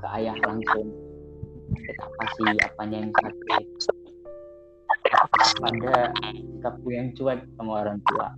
ke 0.00 0.06
ayah 0.16 0.36
langsung 0.44 0.92
sakit 1.88 2.04
apa 2.04 2.24
sih 2.36 2.44
apanya 2.68 2.96
yang 3.00 3.12
sakit. 3.16 3.64
Pada 5.56 6.12
sikapku 6.36 6.88
yang 6.92 7.08
cuek 7.16 7.40
sama 7.56 7.80
orang 7.80 7.98
tua. 8.04 8.28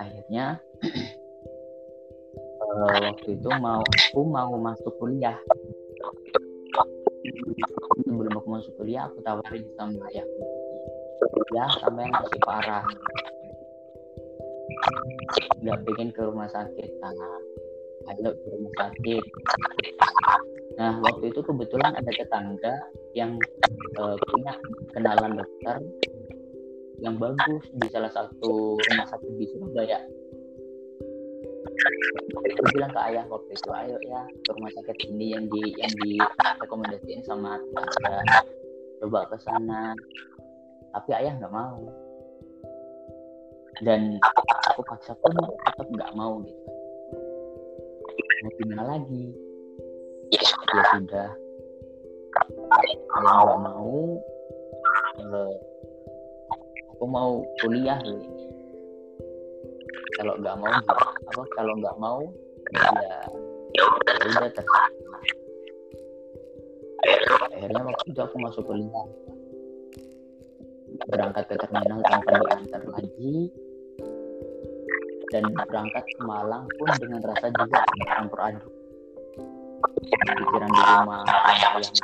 Akhirnya 0.00 0.56
uh, 2.64 2.96
waktu 3.12 3.28
itu 3.36 3.48
mau 3.60 3.84
aku 3.84 4.20
mau 4.24 4.56
masuk 4.56 4.92
kuliah. 4.96 5.36
Sebelum 8.08 8.32
aku 8.40 8.48
masuk 8.48 8.72
kuliah 8.80 9.04
aku 9.04 9.20
tawarin 9.20 9.68
sama 9.76 10.00
ayahku 10.08 10.42
ya 11.52 11.68
sampai 11.76 12.08
masih 12.08 12.40
parah. 12.40 12.88
Nggak 15.60 15.78
pengen 15.84 16.08
ke 16.16 16.20
rumah 16.24 16.48
sakit 16.48 16.88
karena 17.04 17.30
ayo 18.06 18.30
ke 18.30 18.46
rumah 18.54 18.72
sakit. 18.78 19.24
Nah 20.78 21.02
waktu 21.02 21.34
itu 21.34 21.40
kebetulan 21.42 21.92
ada 21.98 22.10
tetangga 22.14 22.74
yang 23.18 23.34
uh, 23.98 24.14
punya 24.30 24.54
kenalan 24.94 25.34
dokter 25.42 25.76
yang 27.02 27.18
bagus 27.18 27.64
di 27.74 27.86
salah 27.90 28.10
satu 28.14 28.78
rumah 28.78 29.06
sakit 29.10 29.32
di 29.38 29.46
Surabaya. 29.50 29.98
Aku 32.58 32.62
bilang 32.74 32.90
ke 32.90 33.00
ayah 33.10 33.24
waktu 33.30 33.50
itu 33.54 33.70
ayo 33.70 33.96
ya 34.06 34.22
ke 34.26 34.50
rumah 34.54 34.70
sakit 34.74 34.96
ini 35.10 35.34
yang 35.34 35.44
di 35.50 35.62
yang 35.78 35.92
di 36.02 36.18
rekomendasiin 36.62 37.22
sama 37.26 37.58
tetangga. 37.58 38.38
Coba 39.02 39.20
ke 39.30 39.36
sana. 39.42 39.94
Tapi 40.94 41.10
ayah 41.14 41.38
nggak 41.38 41.54
mau. 41.54 41.86
Dan 43.78 44.18
aku 44.74 44.82
paksa 44.82 45.14
pun 45.22 45.34
tetap 45.38 45.86
nggak 45.86 46.14
mau 46.18 46.42
gitu 46.42 46.67
mau 48.18 48.52
gimana 48.58 48.84
lagi. 48.96 49.24
Ya 50.28 50.42
sudah 50.44 51.30
kalau 53.08 53.42
nggak 53.58 53.58
mau 53.58 53.96
eh, 55.18 55.52
aku 56.94 57.04
mau 57.08 57.32
kuliah 57.64 57.98
loh 58.04 58.22
kalau 60.18 60.34
nggak 60.38 60.56
mau 60.58 60.70
apa? 60.70 61.42
Kalau 61.54 61.72
nggak 61.78 61.96
mau 61.98 62.20
ya 62.74 63.22
ya 63.74 63.82
udah 63.86 64.50
terserah 64.50 64.90
akhirnya 67.54 67.82
waktu 67.82 68.04
itu 68.10 68.20
aku 68.20 68.36
masuk 68.42 68.62
kuliah. 68.66 69.06
Berangkat 71.08 71.44
ke 71.46 71.54
terminal 71.62 72.02
tanpa 72.04 72.42
diantar 72.42 72.82
lagi 72.90 73.48
dan 75.28 75.44
berangkat 75.52 76.04
ke 76.04 76.22
Malang 76.24 76.64
pun 76.80 76.88
dengan 76.96 77.20
rasa 77.24 77.52
juga 77.52 77.84
campur 78.16 78.40
aduk. 78.40 78.72
Pikiran 80.18 80.70
di 80.72 80.82
rumah 80.82 81.22
yang 81.28 81.94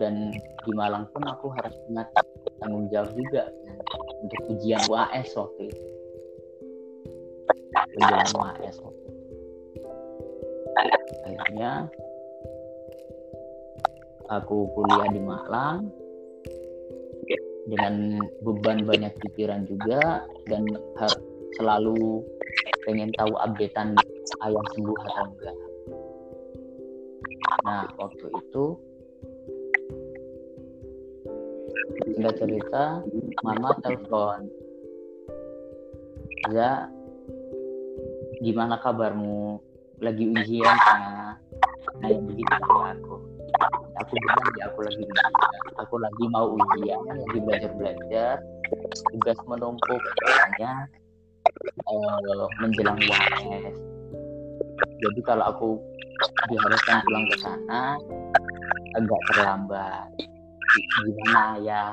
dan 0.00 0.14
di 0.36 0.72
Malang 0.74 1.04
pun 1.12 1.24
aku 1.24 1.52
harus 1.56 1.74
punya 1.86 2.04
tanggung 2.60 2.86
jawab 2.92 3.10
juga 3.16 3.48
untuk 4.24 4.40
ujian 4.56 4.82
UAS 4.88 5.28
waktu 5.36 5.62
itu. 5.72 5.84
Ujian 7.96 8.28
UAS 8.36 8.76
waktu 8.80 9.02
itu. 9.04 9.20
Akhirnya 11.26 11.72
aku 14.28 14.56
kuliah 14.74 15.08
di 15.10 15.20
Malang 15.22 15.88
dengan 17.66 18.22
beban 18.46 18.86
banyak 18.86 19.12
pikiran 19.26 19.66
juga 19.66 20.22
dan 20.46 20.62
harus 20.98 21.18
selalu 21.58 22.22
pengen 22.86 23.10
tahu 23.18 23.34
updatean 23.42 23.98
ayah 24.46 24.66
sembuh 24.74 24.98
atau 25.10 25.24
enggak. 25.26 25.56
Nah 27.66 27.84
waktu 27.98 28.26
itu 28.30 28.64
singkat 32.14 32.34
cerita 32.38 33.02
mama 33.42 33.74
telepon. 33.82 34.46
Ya 36.54 36.86
gimana 38.38 38.78
kabarmu? 38.78 39.58
Lagi 39.96 40.28
ujian 40.28 40.76
karena 40.76 41.40
kayak 42.04 42.20
begitu 42.28 42.52
sama 42.60 42.92
aku 42.92 43.35
aku 44.00 44.12
bilang 44.16 44.46
ya 44.58 44.64
aku 44.70 44.80
lagi 44.84 45.04
aku 45.76 45.94
lagi 46.00 46.24
mau 46.30 46.46
ujian 46.54 47.00
lagi 47.06 47.38
belajar 47.42 47.70
belajar 47.76 48.34
tugas 49.12 49.38
menumpuk 49.46 50.02
banyak 50.24 50.86
uh, 51.86 52.46
menjelang 52.62 52.98
UAS 52.98 53.76
jadi 54.76 55.20
kalau 55.24 55.44
aku 55.52 55.68
diharuskan 56.48 57.00
pulang 57.04 57.24
ke 57.28 57.36
sana 57.40 58.00
agak 58.96 59.20
terlambat. 59.32 60.08
Gimana 61.04 61.60
ya? 61.60 61.84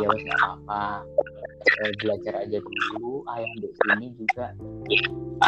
Ya 0.00 0.06
wes 0.08 0.22
nggak 0.24 0.38
apa-apa. 0.40 1.04
Eh, 1.84 1.92
belajar 2.00 2.34
aja 2.46 2.58
dulu. 2.62 3.26
Ayah 3.28 3.52
di 3.58 3.68
sini 3.68 4.06
juga. 4.16 4.46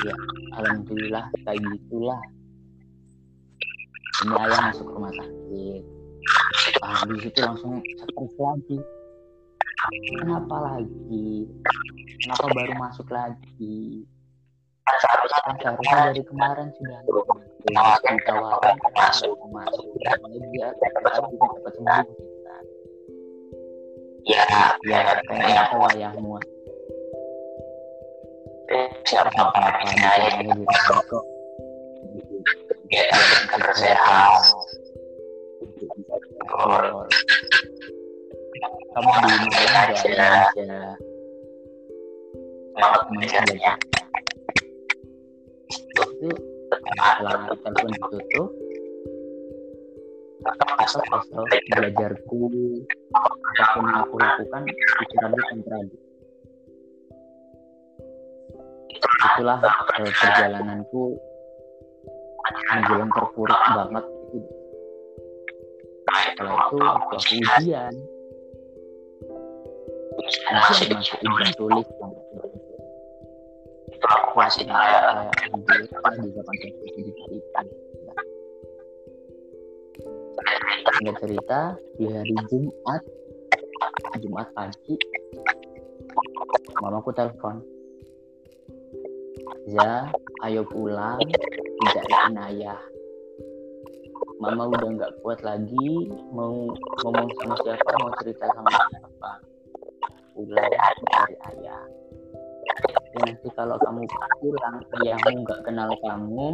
Ya 0.04 0.14
alhamdulillah 0.58 1.30
kayak 1.46 1.62
gitulah 1.62 2.20
ini 4.26 4.34
ayah 4.42 4.60
masuk 4.74 4.86
rumah 4.90 5.12
sakit. 5.14 5.82
Ah 6.82 7.00
di 7.06 7.16
situ 7.22 7.38
langsung 7.38 7.78
stres 7.78 8.34
lagi. 8.42 8.78
Kenapa 10.18 10.56
lagi? 10.58 11.46
Kenapa 12.26 12.46
baru 12.50 12.74
masuk 12.74 13.06
lagi? 13.14 14.02
Kan 14.86 14.96
seharusnya 15.02 16.10
dari 16.10 16.22
kemarin 16.26 16.68
sudah 16.74 16.98
ditawarin 17.06 17.46
kenapa 18.14 18.46
mau 18.46 18.86
masuk 18.94 19.34
namanya 20.06 20.46
dia 20.54 20.68
tapi 20.78 21.26
juga 21.34 21.46
cepat 21.58 21.72
sembuh 21.74 22.06
ya 24.26 24.42
ya 24.86 24.98
kayaknya 25.26 25.62
tahu 25.70 25.82
ayahmu 25.94 26.38
siapa 29.06 29.30
apa 29.34 29.82
di 29.82 29.86
sana 29.94 31.35
kok 32.86 32.94
ya 32.94 33.74
sehat 33.74 34.42
kamu 38.94 39.10
di 39.26 39.34
mana 39.50 39.80
aja 39.90 40.10
aja 43.42 43.72
itu 45.66 46.30
setelah 46.70 47.50
telepon 47.50 47.90
ditutup 47.90 48.48
atau 50.46 50.68
asal 50.78 51.42
belajarku 51.74 52.38
apa 53.10 53.62
pun 53.74 53.82
yang 53.90 53.98
aku 54.06 54.14
lakukan 54.22 54.62
pikiranku 54.70 55.40
kontradiktif 55.50 56.02
itulah 59.26 59.58
eh, 59.60 60.12
perjalananku 60.14 61.02
menjelang 62.72 63.10
terpuruk 63.14 63.60
banget 63.74 64.04
itu 64.34 64.56
setelah 66.36 66.52
itu 66.54 66.76
waktu 66.76 66.76
aku 66.86 67.14
ujian. 67.18 67.94
Ujian 70.16 70.88
masuk 70.94 71.18
ujian 71.24 71.50
tulis. 71.58 71.86
Kelas 74.06 74.54
ini 74.60 74.70
kayak 74.70 75.32
di 75.50 75.60
juga 76.28 76.40
konten 76.44 76.70
di 76.70 77.40
Singkat 80.96 81.16
cerita 81.24 81.60
di 81.98 82.04
hari 82.12 82.36
Jumat. 82.52 83.02
Jumat 84.22 84.46
pagi. 84.54 84.94
Mamaku 86.84 87.10
telepon. 87.16 87.64
Ya, 89.66 90.12
ayo 90.46 90.62
pulang 90.68 91.18
tidak 91.96 92.44
ayah 92.52 92.80
Mama 94.36 94.68
udah 94.68 94.90
nggak 95.00 95.12
kuat 95.24 95.40
lagi 95.40 96.12
mau 96.28 96.68
ngomong 97.00 97.28
sama 97.40 97.56
siapa 97.64 97.88
mau 98.00 98.12
cerita 98.20 98.44
sama 98.52 98.68
siapa? 98.68 99.32
Pulang 100.36 100.68
dari 101.08 101.36
ayah. 101.56 101.80
Tapi 102.76 103.16
nanti 103.24 103.48
kalau 103.56 103.80
kamu 103.80 104.04
pulang 104.44 104.76
ayahmu 105.00 105.40
nggak 105.40 105.60
kenal 105.64 105.88
kamu 106.04 106.48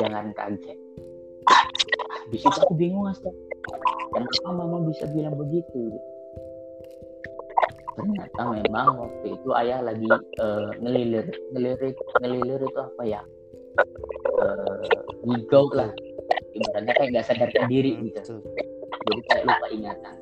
jangan 0.00 0.32
kaget. 0.32 0.78
Di 2.32 2.36
situ 2.40 2.58
aku 2.64 2.74
bingung 2.80 3.04
mas. 3.04 3.20
Kenapa 4.16 4.48
mama 4.56 4.88
bisa 4.88 5.04
bilang 5.12 5.36
begitu? 5.36 5.92
Ternyata 7.94 8.40
memang 8.56 8.88
waktu 9.04 9.36
itu 9.36 9.48
ayah 9.60 9.84
lagi 9.84 10.08
uh, 10.40 10.72
ngelilir 10.80 11.28
ngelirik 11.52 11.96
ngelilir 12.24 12.60
itu 12.64 12.80
apa 12.80 13.02
ya 13.04 13.22
uh, 14.40 14.78
ngigau 15.26 15.66
lah. 15.74 15.90
Ibaratnya 16.54 16.92
kayak 16.94 17.10
nggak 17.14 17.26
sadarkan 17.26 17.66
diri 17.66 17.92
gitu. 18.10 18.38
jadi 19.04 19.20
kayak 19.28 19.44
lupa 19.44 19.66
ingatan. 19.74 20.16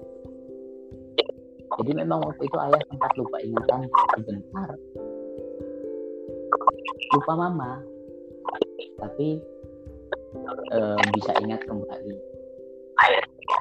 Jadi 1.72 1.90
memang 1.96 2.18
waktu 2.20 2.42
itu 2.44 2.56
ayah 2.60 2.82
sempat 2.88 3.10
lupa 3.16 3.36
ingatan 3.40 3.80
sebentar. 4.16 4.68
Lupa 7.12 7.32
mama. 7.36 7.72
Tapi 9.00 9.40
uh, 10.72 11.00
bisa 11.16 11.32
ingat 11.40 11.60
kembali. 11.64 12.16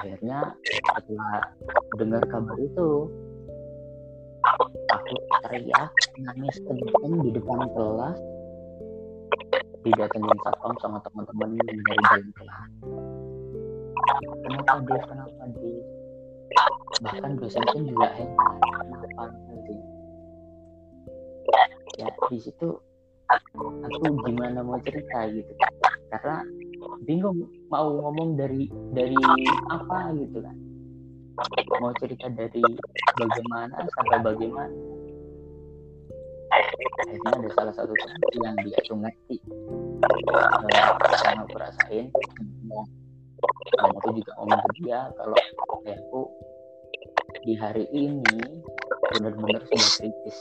Akhirnya 0.02 0.56
setelah 0.66 1.39
dengar 1.99 2.24
kabar 2.30 2.58
itu 2.58 2.89
aku 4.89 5.14
teriak 5.45 5.91
nangis 6.18 6.58
kenceng 6.66 7.14
di 7.22 7.30
depan 7.36 7.70
kelas 7.74 8.18
didatengin 9.82 10.39
satpam 10.45 10.73
sama 10.82 10.97
teman-teman 11.05 11.57
dari 11.65 11.79
dalam 11.82 12.29
kelas 12.38 12.69
kenapa 14.45 14.73
dia 14.86 15.01
kenapa 15.05 15.43
dia 15.57 15.82
bahkan 17.01 17.32
dosen 17.39 17.63
pun 17.71 17.82
juga 17.88 18.07
heran 18.13 18.53
kenapa 18.86 19.23
nanti 19.49 19.75
ya 21.97 22.07
di 22.29 22.38
situ 22.39 22.69
aku 23.32 24.09
gimana 24.27 24.59
mau 24.63 24.79
cerita 24.84 25.27
gitu? 25.32 25.51
Karena 26.11 26.43
bingung 27.07 27.47
mau 27.71 27.88
ngomong 27.88 28.36
dari 28.36 28.67
dari 28.91 29.15
apa 29.71 30.11
gitu 30.19 30.43
kan? 30.43 30.57
Mau 31.79 31.93
cerita 31.97 32.27
dari 32.27 32.61
bagaimana 33.15 33.88
sampai 33.95 34.19
bagaimana 34.19 34.75
akhirnya 36.82 37.32
ada 37.38 37.49
salah 37.55 37.73
satu 37.75 37.93
teman 37.93 38.21
yang 38.41 38.55
dia 38.65 38.79
tuh 38.86 38.97
ngerti. 38.97 39.38
Yang 41.21 41.38
aku 41.45 41.55
rasain 41.57 42.05
dan 43.82 44.13
juga 44.13 44.32
ngomong 44.38 44.61
ke 44.61 44.69
dia 44.82 44.99
kalau 45.17 45.38
aku 45.89 46.21
di 47.41 47.53
hari 47.57 47.86
ini 47.89 48.61
benar-benar 49.17 49.61
sudah 49.65 49.89
kritis. 49.97 50.38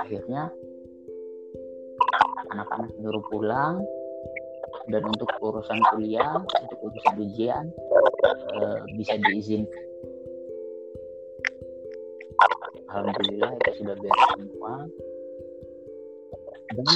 Akhirnya 0.00 0.48
anak-anak 2.54 2.90
nyuruh 2.96 3.24
pulang 3.28 3.84
dan 4.88 5.04
untuk 5.04 5.28
urusan 5.44 5.78
kuliah 5.92 6.40
untuk 6.40 6.78
urusan 6.80 7.14
ujian 7.20 7.64
uh, 8.56 8.80
bisa 8.96 9.20
diizinkan 9.20 9.87
alhamdulillah 12.92 13.50
itu 13.52 13.70
sudah 13.82 13.94
beres 13.96 14.22
semua. 14.36 14.72
Dan 16.68 16.86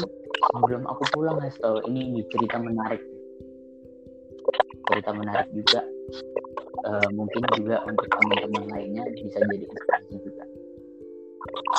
sebelum 0.53 0.83
aku 0.85 1.03
pulang 1.17 1.41
Hasto 1.41 1.81
ini 1.89 2.21
cerita 2.29 2.61
menarik. 2.61 3.03
Cerita 4.93 5.11
menarik 5.17 5.49
juga. 5.53 5.81
Uh, 6.83 7.09
mungkin 7.15 7.47
juga 7.55 7.79
untuk 7.87 8.11
teman-teman 8.11 8.65
lainnya 8.75 9.07
bisa 9.15 9.39
jadi 9.39 9.65
inspirasi 9.65 10.15
juga. 10.21 10.45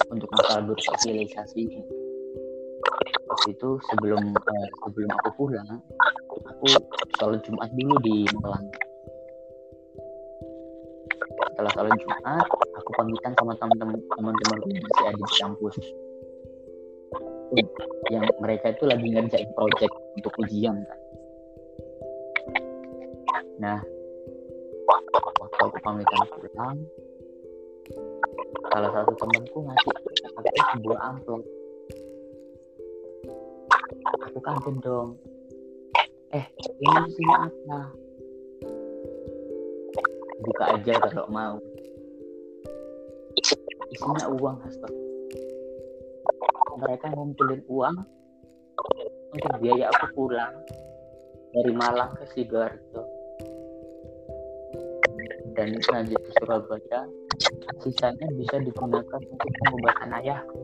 Untuk 0.09 0.29
masalah 0.31 0.63
bersosialisasi. 0.73 1.59
Ini 1.59 1.81
waktu 3.33 3.49
itu 3.57 3.69
sebelum 3.89 4.21
uh, 4.35 4.67
sebelum 4.85 5.09
aku 5.21 5.29
pulang 5.33 5.69
aku 6.29 6.67
sholat 7.17 7.41
Jumat 7.45 7.69
dulu 7.73 7.95
di 8.05 8.25
Malang. 8.39 8.65
Setelah 11.53 11.71
sholat 11.73 11.93
Jumat 11.97 12.45
pamitan 12.93 13.33
sama 13.37 13.53
teman-teman 13.57 13.97
teman-teman 14.17 14.57
masih 14.61 15.05
ada 15.09 15.17
di 15.17 15.35
kampus. 15.41 15.75
Yang 18.09 18.25
mereka 18.41 18.65
itu 18.73 18.83
lagi 18.89 19.07
ngerjain 19.09 19.49
project 19.53 19.93
untuk 20.17 20.33
ujian 20.41 20.75
kan. 20.85 20.99
Nah 23.61 23.79
waktu 24.89 25.59
aku 25.61 25.77
pamitan 25.81 26.21
pulang 26.33 26.77
salah 28.73 28.89
satu 28.89 29.13
temanku 29.17 29.57
ngasih 29.65 29.91
aku 29.93 30.61
sebuah 30.77 30.99
amplop. 31.13 31.41
Aku 34.29 34.39
kaget 34.41 34.75
dong. 34.81 35.09
Eh 36.33 36.45
ini 36.81 36.97
isinya 37.05 37.37
apa? 37.45 37.79
Buka 40.43 40.63
aja 40.75 40.93
kalau 41.07 41.25
mau 41.29 41.55
isinya 43.93 44.25
uang 44.33 44.57
Hasto 44.65 44.89
mereka 46.81 47.05
ngumpulin 47.13 47.61
uang 47.69 47.95
untuk 49.33 49.53
biaya 49.61 49.89
aku 49.93 50.05
pulang 50.17 50.53
dari 51.53 51.71
Malang 51.73 52.11
ke 52.17 52.25
Sidoarjo. 52.33 53.01
Dan 55.53 55.77
lanjut 55.77 56.17
ke 56.17 56.31
Surabaya 56.41 57.05
sisanya 57.85 58.25
bisa 58.33 58.57
digunakan 58.57 59.21
untuk 59.21 59.49
pengobatan 59.61 60.17
ayahku 60.17 60.59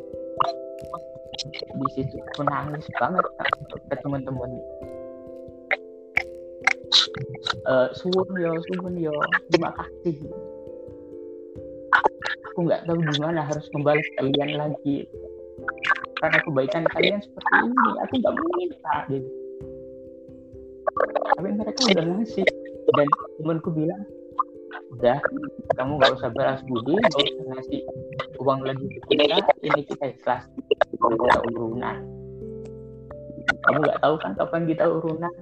di 1.55 1.87
situ 1.95 2.19
aku 2.19 2.41
nangis 2.43 2.83
banget 2.99 3.25
ke 3.87 3.95
teman-teman. 4.03 4.49
Uh, 7.63 7.87
suwun 7.95 8.27
yo 8.35 8.51
suwun 8.67 8.97
yo. 8.99 9.13
Terima 9.47 9.71
kasih 9.77 10.19
aku 12.59 12.67
nggak 12.67 12.83
tahu 12.91 12.99
gimana 13.15 13.39
harus 13.47 13.63
membalas 13.71 14.03
kalian 14.19 14.51
lagi. 14.59 15.07
Karena 16.19 16.43
kebaikan 16.43 16.83
kalian 16.91 17.23
seperti 17.23 17.55
ini 17.63 17.91
aku 18.03 18.13
nggak 18.19 18.35
minta. 18.35 18.95
Gitu 19.07 19.29
tapi 21.39 21.55
mereka 21.55 21.79
udah 21.87 22.05
ngasih. 22.19 22.43
Dan 22.99 23.07
temanku 23.39 23.69
bilang 23.71 24.03
udah 24.91 25.23
kamu 25.79 26.01
nggak 26.03 26.19
usah 26.19 26.29
balas 26.35 26.59
budi 26.67 26.99
nggak 26.99 27.15
usah 27.15 27.45
ngasih 27.55 27.81
uang 28.43 28.59
lagi 28.67 28.85
ke 28.91 28.99
kita. 29.07 29.39
Ini 29.63 29.81
kita 29.87 30.05
ikhlas. 30.19 30.43
Kita 30.99 31.35
urunan. 31.55 31.97
Kamu 33.63 33.77
nggak 33.87 34.03
tahu 34.03 34.15
kan 34.19 34.35
kapan 34.35 34.67
kita 34.67 34.83
urunan? 34.83 35.33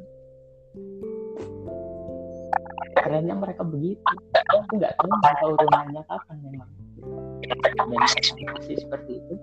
Kerennya 3.01 3.33
mereka 3.33 3.65
begitu. 3.65 4.05
Aku 4.53 4.77
nggak 4.77 4.93
tahu 5.01 5.09
kita 5.09 5.45
urunannya 5.49 6.01
kapan 6.05 6.37
memang 6.45 6.76
masih 7.87 8.75
seperti 8.79 9.23
itu 9.23 9.35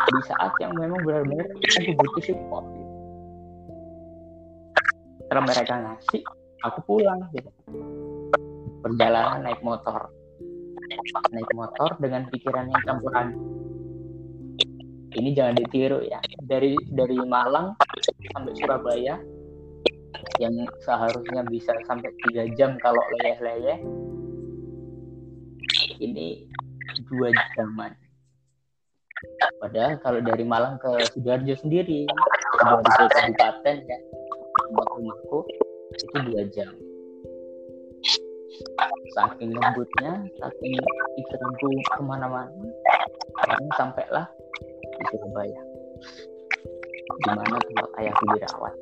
di 0.00 0.22
saat 0.26 0.52
yang 0.58 0.74
memang 0.74 1.00
benar-benar 1.06 1.46
aku 1.54 1.90
butuh 1.94 2.22
support 2.24 2.66
setelah 5.30 5.46
mereka 5.46 5.74
ngasih 5.78 6.22
aku 6.66 6.78
pulang 6.90 7.22
gitu. 7.30 7.50
Perjalanan 8.82 9.46
naik 9.46 9.62
motor. 9.62 10.10
Naik 11.30 11.50
motor 11.54 11.94
dengan 12.02 12.26
pikiran 12.34 12.66
yang 12.66 12.82
campuran. 12.82 13.38
Ini 15.14 15.30
jangan 15.30 15.54
ditiru 15.54 16.02
ya. 16.02 16.18
Dari 16.42 16.74
dari 16.90 17.14
Malang 17.22 17.78
sampai 18.34 18.58
Surabaya 18.58 19.22
yang 20.42 20.66
seharusnya 20.82 21.46
bisa 21.46 21.78
sampai 21.86 22.10
tiga 22.26 22.50
jam 22.58 22.74
kalau 22.82 22.98
leyeh-leyeh 23.22 23.78
ini 26.02 26.50
dua 27.10 27.28
jaman 27.58 27.92
padahal 29.60 30.00
kalau 30.00 30.20
dari 30.24 30.46
Malang 30.46 30.80
ke 30.80 30.88
Sidoarjo 31.12 31.54
sendiri 31.58 32.06
dari 32.06 33.08
kabupaten 33.12 33.76
ya 33.84 33.98
tempat 34.70 34.86
rumahku 34.94 35.38
itu 35.90 36.16
dua 36.30 36.42
jam. 36.54 36.72
Saking 39.16 39.50
lembutnya 39.56 40.12
saking 40.38 40.74
pikiranku 41.18 41.68
ke 41.96 42.02
mana-mana 42.04 42.52
akhirnya 43.42 43.72
sampailah 43.74 44.26
di 44.94 45.04
Surabaya. 45.10 45.60
Di 47.10 47.30
mana 47.34 47.56
tempat 47.58 47.90
ayahku 47.98 48.24
dirawat. 48.36 48.74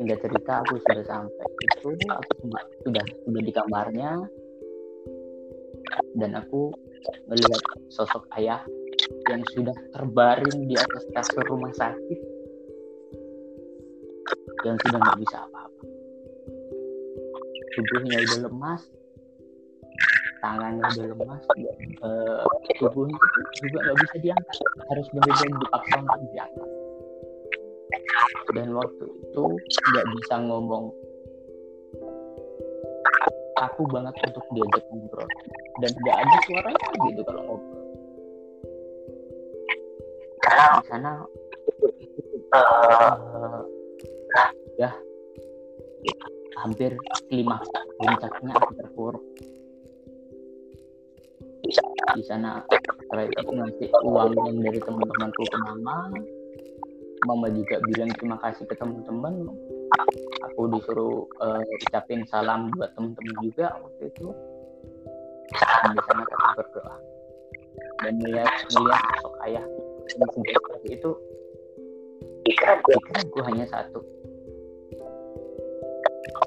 Hingga 0.00 0.16
cerita 0.24 0.52
aku 0.64 0.80
sudah 0.80 1.04
sampai 1.04 1.48
itu 1.60 1.88
aku 2.08 2.32
sudah 2.82 3.04
sudah 3.28 3.42
di 3.44 3.52
kamarnya 3.52 4.16
dan 6.18 6.36
aku 6.38 6.74
melihat 7.30 7.62
sosok 7.92 8.26
ayah 8.36 8.60
yang 9.28 9.42
sudah 9.54 9.74
terbaring 9.94 10.68
di 10.68 10.74
atas 10.76 11.04
kasur 11.16 11.44
rumah 11.48 11.72
sakit 11.74 12.20
yang 14.66 14.76
sudah 14.86 14.98
nggak 15.00 15.18
bisa 15.24 15.36
apa-apa. 15.40 15.82
Tubuhnya 17.70 18.16
udah 18.20 18.38
lemas 18.50 18.82
tangannya 20.40 20.84
udah 20.88 21.06
lemas 21.12 21.42
uh, 22.00 22.44
tubuhnya 22.80 23.20
juga 23.60 23.78
nggak 23.84 23.98
bisa 24.04 24.16
diangkat. 24.24 24.56
Harus 24.88 25.06
benar-benar 25.12 25.58
dipaksa 25.60 25.94
untuk 26.00 26.20
diangkat. 26.32 26.70
Dan 28.50 28.68
waktu 28.74 29.04
itu 29.06 29.44
nggak 29.94 30.06
bisa 30.18 30.34
ngomong 30.42 30.84
aku 33.60 33.84
banget 33.92 34.14
untuk 34.24 34.44
diajak 34.56 34.84
ngobrol. 34.88 35.28
Dan 35.84 35.90
tidak 36.02 36.16
ada 36.24 36.36
suaranya 36.48 36.86
gitu 37.08 37.20
kalau 37.28 37.42
ngobrol. 37.44 37.84
Di 40.50 40.84
sana 40.88 41.12
uh, 42.54 43.60
ya 44.78 44.90
hampir 46.60 46.92
lima 47.32 47.56
puncaknya 47.96 48.52
aku 48.58 48.70
terpuruk 48.76 49.24
di 52.10 52.24
sana 52.26 52.64
setelah 52.66 53.24
itu 53.30 53.36
aku 53.38 53.52
ngasih 53.54 53.88
uang 54.02 54.30
yang 54.34 54.58
dari 54.58 54.80
teman-temanku 54.82 55.42
ke 55.46 55.58
mama 55.62 56.10
mama 57.28 57.46
juga 57.52 57.78
bilang 57.86 58.10
terima 58.18 58.36
kasih 58.42 58.66
ke 58.66 58.74
teman-teman 58.74 59.46
aku 60.46 60.60
disuruh 60.76 61.26
uh, 61.42 61.62
ucapin 61.78 62.22
salam 62.28 62.70
buat 62.76 62.92
teman-teman 62.94 63.34
juga 63.42 63.74
waktu 63.80 64.02
itu. 64.10 64.28
Dan 65.54 65.90
di 65.94 66.00
sana 66.06 66.22
kita 66.26 66.46
berdoa. 66.58 66.94
Dan 68.00 68.12
melihat 68.22 68.52
melihat 68.74 69.02
sosok 69.18 69.34
ayah 69.46 69.64
itu. 70.86 71.10
Pikiranku 72.46 73.38
hanya 73.46 73.66
satu. 73.68 74.00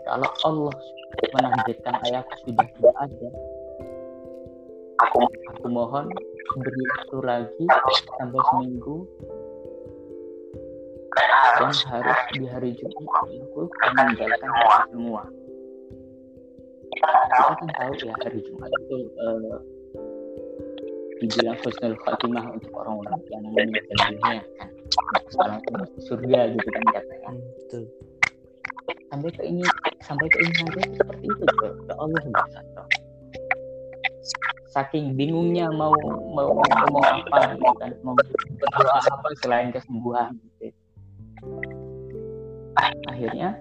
Kalau 0.04 0.30
Allah 0.44 0.76
menakdirkan 1.32 1.96
ayahku 2.04 2.34
sudah 2.44 2.68
tidak 2.76 2.96
ada 3.00 3.28
aku, 5.04 5.20
aku 5.54 5.66
mohon 5.70 6.06
beri 6.60 6.84
waktu 6.98 7.18
lagi 7.24 7.66
sampai 8.20 8.41
seminggu 8.52 9.08
dan 11.59 11.72
harus. 11.72 12.20
di 12.34 12.45
hari 12.49 12.70
Jumat 12.78 13.05
aku 13.22 13.61
meninggalkan 13.93 14.49
semua. 14.89 15.24
Kita 16.93 17.53
kan 17.57 17.68
tahu 17.78 17.93
ya 18.01 18.14
hari 18.22 18.39
Jumat 18.45 18.70
itu 18.70 18.97
uh, 19.22 19.57
dibilang 21.22 21.57
husnul 21.61 21.95
khatimah 22.05 22.45
untuk 22.53 22.72
orang-orang 22.78 23.20
yang 23.30 23.41
meninggal 23.49 23.97
dunia 24.09 24.41
kan? 24.59 24.70
Sekarang 25.30 25.59
itu 25.61 25.84
surga 26.09 26.39
gitu 26.53 26.68
kan 26.70 26.84
katanya. 26.93 27.30
Betul. 27.34 27.84
Sampai 29.14 29.30
ke 29.30 29.41
ini 29.45 29.64
sampai 30.01 30.26
ke 30.26 30.38
ini 30.41 30.53
aja 30.74 30.82
seperti 30.97 31.26
itu 31.30 31.43
ke, 31.45 31.68
ke 31.86 31.93
Allah 31.93 32.20
bisa 32.26 32.82
saking 34.74 35.14
bingungnya 35.14 35.70
mau 35.70 35.93
mau 36.34 36.49
ngomong 36.49 37.05
apa 37.05 37.53
gitu 37.53 37.72
kan 37.78 37.93
mau 38.01 38.18
berdoa 38.18 38.97
apa 39.05 39.28
selain 39.45 39.70
kesembuhan 39.70 40.34
gitu. 40.57 40.83
Akhirnya 43.08 43.56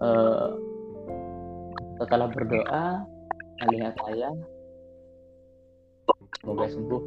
uh, 0.00 0.54
setelah 2.00 2.28
berdoa 2.30 3.04
melihat 3.66 3.94
saya 4.06 4.30
semoga 6.42 6.66
sembuh. 6.66 7.02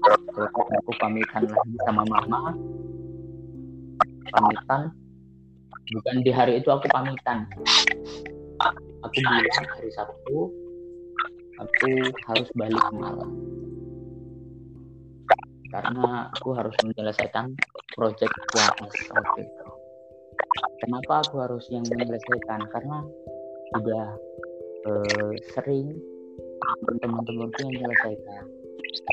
Terus 0.00 0.48
aku 0.56 0.92
pamitan 0.96 1.44
lagi 1.44 1.76
sama 1.84 2.02
mama. 2.08 2.56
Pamitan. 4.32 4.88
Bukan 5.90 6.16
di 6.22 6.30
hari 6.32 6.62
itu 6.62 6.70
aku 6.70 6.86
pamitan. 6.88 7.44
Aku 9.04 9.16
bilang 9.20 9.66
hari 9.76 9.90
Sabtu 9.92 10.48
aku 11.60 11.92
harus 12.24 12.48
balik 12.56 12.80
ke 12.80 12.94
Malang 12.96 13.32
karena 15.70 16.28
aku 16.34 16.54
harus 16.54 16.74
menyelesaikan 16.82 17.54
proyek 17.94 18.30
UAS 18.54 18.94
waktu 19.14 19.40
itu. 19.46 19.64
Kenapa 20.82 21.22
aku 21.26 21.36
harus 21.40 21.64
yang 21.70 21.86
menyelesaikan? 21.86 22.60
Karena 22.74 23.06
udah 23.78 24.06
eh, 24.86 25.32
sering 25.54 25.94
teman-temanku 27.00 27.58
yang 27.62 27.74
menyelesaikan 27.78 28.44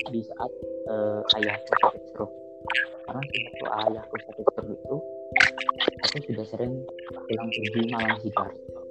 di 0.10 0.22
saat 0.26 0.51
eh, 0.89 1.38
ayahku 1.38 1.72
sakit 1.86 2.03
stroke. 2.12 2.36
Karena 3.05 3.22
waktu 3.22 3.66
ayahku 3.88 4.16
sakit 4.26 4.45
stroke 4.51 4.72
itu, 4.74 4.95
aku 6.03 6.18
sudah 6.26 6.45
sering 6.49 6.74
pulang 7.28 7.49
pergi 7.53 7.82
malam 7.93 8.18
sidoarjo 8.20 8.88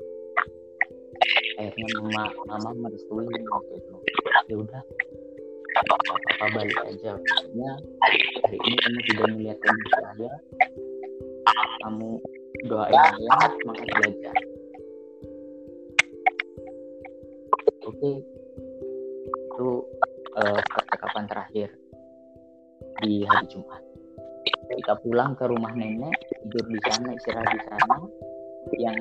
akhirnya 1.56 1.88
mama 2.04 2.24
mama 2.44 2.70
merestui 2.76 3.24
waktu 3.24 3.72
itu 3.80 3.94
ya 4.52 4.56
udah 4.60 4.82
apa 5.76 6.46
balik 6.56 6.78
aja. 6.88 7.10
Maksudnya 7.16 7.70
hari 8.44 8.56
ini 8.64 8.76
kamu 8.80 8.98
sudah 9.10 9.26
melihat 9.32 9.58
saya. 10.00 10.32
Kamu 11.86 12.08
doain 12.66 12.98
saya 13.14 13.46
semangat 13.62 13.86
belajar 13.94 14.36
oke. 17.96 18.12
Itu 19.56 19.68
uh, 20.36 20.60
percakapan 20.60 21.24
terakhir 21.30 21.68
di 23.00 23.24
hari 23.24 23.46
Jumat. 23.48 23.82
Kita 24.66 24.98
pulang 25.00 25.32
ke 25.38 25.46
rumah 25.46 25.72
nenek 25.72 26.12
tidur 26.42 26.66
di 26.68 26.80
sana 26.90 27.08
istirahat 27.14 27.50
di 27.54 27.62
sana. 27.70 27.96
Yang 28.76 29.00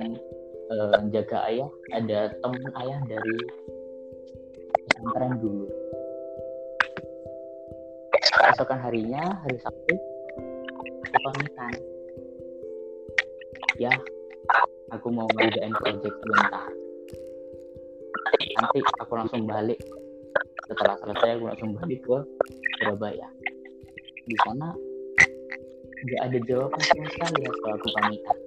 uh, 0.69 0.97
jaga 1.09 1.37
ayah 1.49 1.69
ada 1.97 2.19
teman 2.39 2.63
ayah 2.85 2.99
dari 3.09 3.37
pesantren 4.85 5.41
dulu 5.41 5.65
keesokan 8.35 8.79
harinya 8.83 9.23
hari 9.43 9.57
Sabtu 9.63 9.95
aku 11.05 11.17
pamitan. 11.31 11.73
Ya 13.79 13.93
aku 14.91 15.07
mau 15.11 15.27
ngerjain 15.35 15.73
project 15.75 16.15
bentar 16.23 16.67
nanti 18.55 18.79
aku 18.99 19.13
langsung 19.15 19.43
balik. 19.45 19.79
Setelah 20.65 20.95
selesai 21.03 21.37
aku 21.37 21.45
langsung 21.51 21.71
balik 21.77 21.99
ke 22.01 22.17
Surabaya. 22.81 23.27
Di 24.25 24.35
sana 24.41 24.73
nggak 26.05 26.21
ada 26.21 26.37
jawaban 26.45 26.81
sama 26.81 27.05
sekali 27.09 27.37
ya 27.45 27.49
setelah 27.51 27.75
aku 27.77 27.87
pamitan. 27.99 28.37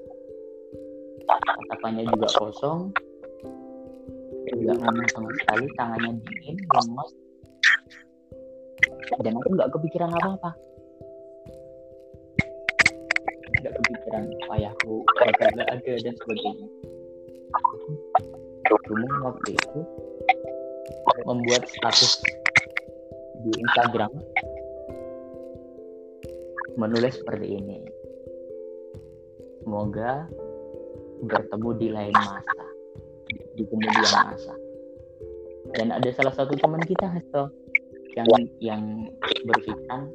Tatapannya 1.28 2.02
juga 2.10 2.28
kosong. 2.40 2.80
Tidak 4.48 4.76
ngomong 4.80 5.08
sama 5.12 5.30
sekali 5.44 5.64
tangannya 5.76 6.16
dingin 6.24 6.56
lemas 6.72 7.10
dan 9.16 9.32
aku 9.40 9.48
nggak 9.56 9.70
kepikiran 9.72 10.12
apa-apa. 10.12 10.50
Nggak 13.58 13.72
kepikiran 13.80 14.24
ayahku 14.52 14.94
nggak 15.02 15.56
ada 15.56 15.94
dan 16.04 16.14
sebagainya. 16.20 16.68
Cuma 18.88 19.08
waktu 19.32 19.56
itu 19.56 19.80
membuat 21.24 21.64
status 21.68 22.20
di 23.44 23.50
Instagram 23.56 24.12
menulis 26.76 27.16
seperti 27.20 27.56
ini. 27.56 27.78
Semoga 29.64 30.24
bertemu 31.24 31.70
di 31.76 31.88
lain 31.92 32.14
masa 32.16 32.64
di 33.58 33.62
kemudian 33.66 34.12
masa. 34.14 34.54
Dan 35.76 35.92
ada 35.92 36.08
salah 36.16 36.32
satu 36.32 36.56
teman 36.56 36.80
kita 36.80 37.04
Hasto 37.12 37.52
yang 38.18 38.42
yang 38.58 38.82
berpikiran 39.46 40.10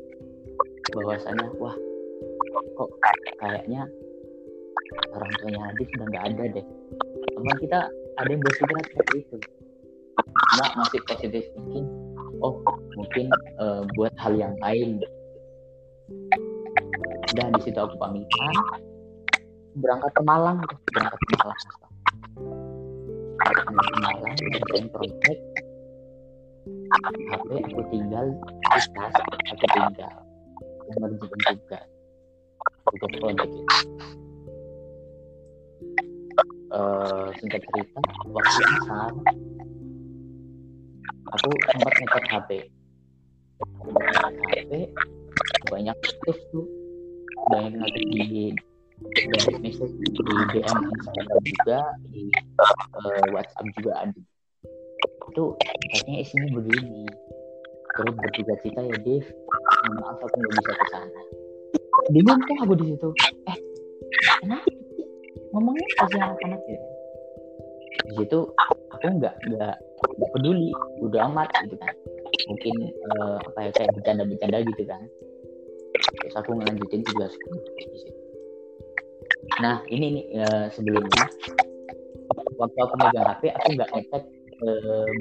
bahwasanya 0.92 1.48
wah 1.56 1.76
kok 2.76 2.90
kayaknya 3.40 3.88
orang 5.16 5.32
tuanya 5.40 5.62
Adi 5.72 5.84
sudah 5.94 6.06
nggak 6.12 6.26
ada 6.34 6.44
deh. 6.60 6.66
Teman 7.34 7.58
kita 7.64 7.80
ada 8.20 8.30
yang 8.30 8.44
berpikiran 8.44 8.84
seperti 8.92 9.16
itu. 9.24 9.38
Cuma 10.20 10.66
masih 10.84 11.00
positif 11.08 11.44
thinking 11.56 11.88
oh 12.44 12.60
mungkin 13.00 13.32
uh, 13.64 13.88
buat 13.96 14.12
hal 14.20 14.36
yang 14.36 14.56
lain. 14.60 15.00
Dan 17.34 17.50
di 17.56 17.62
situ 17.64 17.80
aku 17.80 17.96
pamitan 17.98 18.56
berangkat 19.80 20.12
ke 20.14 20.22
Malang 20.28 20.60
berangkat 20.92 21.20
ke 21.24 21.36
Malang. 21.40 21.62
Berangkat 23.40 23.64
ke 23.64 23.98
Malang 24.04 24.36
kerjain 24.60 24.88
project 24.92 25.42
HP 26.64 27.50
aku 27.68 27.82
tinggal 27.92 28.26
di 28.32 28.80
tas 28.96 29.14
aku 29.20 29.66
tinggal 29.76 29.90
ngerjain 30.88 31.14
tugas 31.20 31.86
tugas 32.88 33.12
project 33.20 33.52
itu 33.52 33.62
uh, 36.72 37.28
singkat 37.40 37.62
cerita 37.68 38.00
waktu 38.32 38.62
asal 38.64 39.12
aku 41.34 41.46
sempat 41.72 41.94
ngecek 42.00 42.26
HP 42.32 42.50
HP 44.54 44.72
banyak 45.72 45.96
aktif 45.96 46.38
tuh. 46.52 46.68
Banyak 47.52 47.76
notif 47.76 48.04
di 48.14 48.54
banyak 49.04 49.56
message 49.60 49.94
di 50.00 50.10
DM 50.54 50.80
Instagram 50.96 51.40
juga 51.44 51.80
di 52.08 52.24
uh, 52.96 53.26
WhatsApp 53.36 53.68
juga 53.76 53.92
ada 54.00 54.20
itu 55.34 55.46
katanya 55.90 56.18
isinya 56.22 56.48
begini. 56.62 57.10
Terus 57.94 58.14
berduka 58.14 58.54
cita 58.62 58.82
ya 58.86 58.98
Dev 59.02 59.26
maaf 59.98 60.18
aku 60.22 60.36
nggak 60.38 60.54
bisa 60.62 60.72
ke 60.78 60.86
sana. 60.94 61.22
Bingung 62.14 62.42
kan 62.46 62.58
aku 62.62 62.74
di 62.78 62.86
situ. 62.94 63.10
Eh 63.50 63.58
kenapa 64.38 64.70
ngomongnya 65.54 65.88
kasih 65.98 66.20
anak-anak 66.22 66.62
ya? 66.70 66.82
Di 68.06 68.14
situ 68.22 68.40
aku 68.94 69.06
nggak 69.18 69.36
nggak 69.50 69.76
nggak 69.98 70.30
peduli. 70.38 70.70
Udah 71.02 71.26
amat 71.34 71.50
gitu 71.66 71.76
kan. 71.82 71.94
Mungkin 72.54 72.76
uh, 73.18 73.38
apa 73.42 73.60
ya 73.66 73.72
kayak 73.74 73.92
bercanda-bercanda 73.98 74.58
gitu 74.70 74.84
kan. 74.86 75.02
Terus 76.22 76.36
aku 76.38 76.62
ngelanjutin 76.62 77.02
tugasku 77.10 77.50
di 77.78 77.98
situ. 77.98 78.22
Nah 79.62 79.82
ini 79.90 80.06
nih 80.22 80.26
uh, 80.46 80.66
sebelumnya 80.70 81.26
waktu 82.58 82.80
aku 82.80 82.96
megang 83.02 83.28
HP 83.28 83.44
aku 83.54 83.68
nggak 83.76 83.90
ngecek 83.94 84.24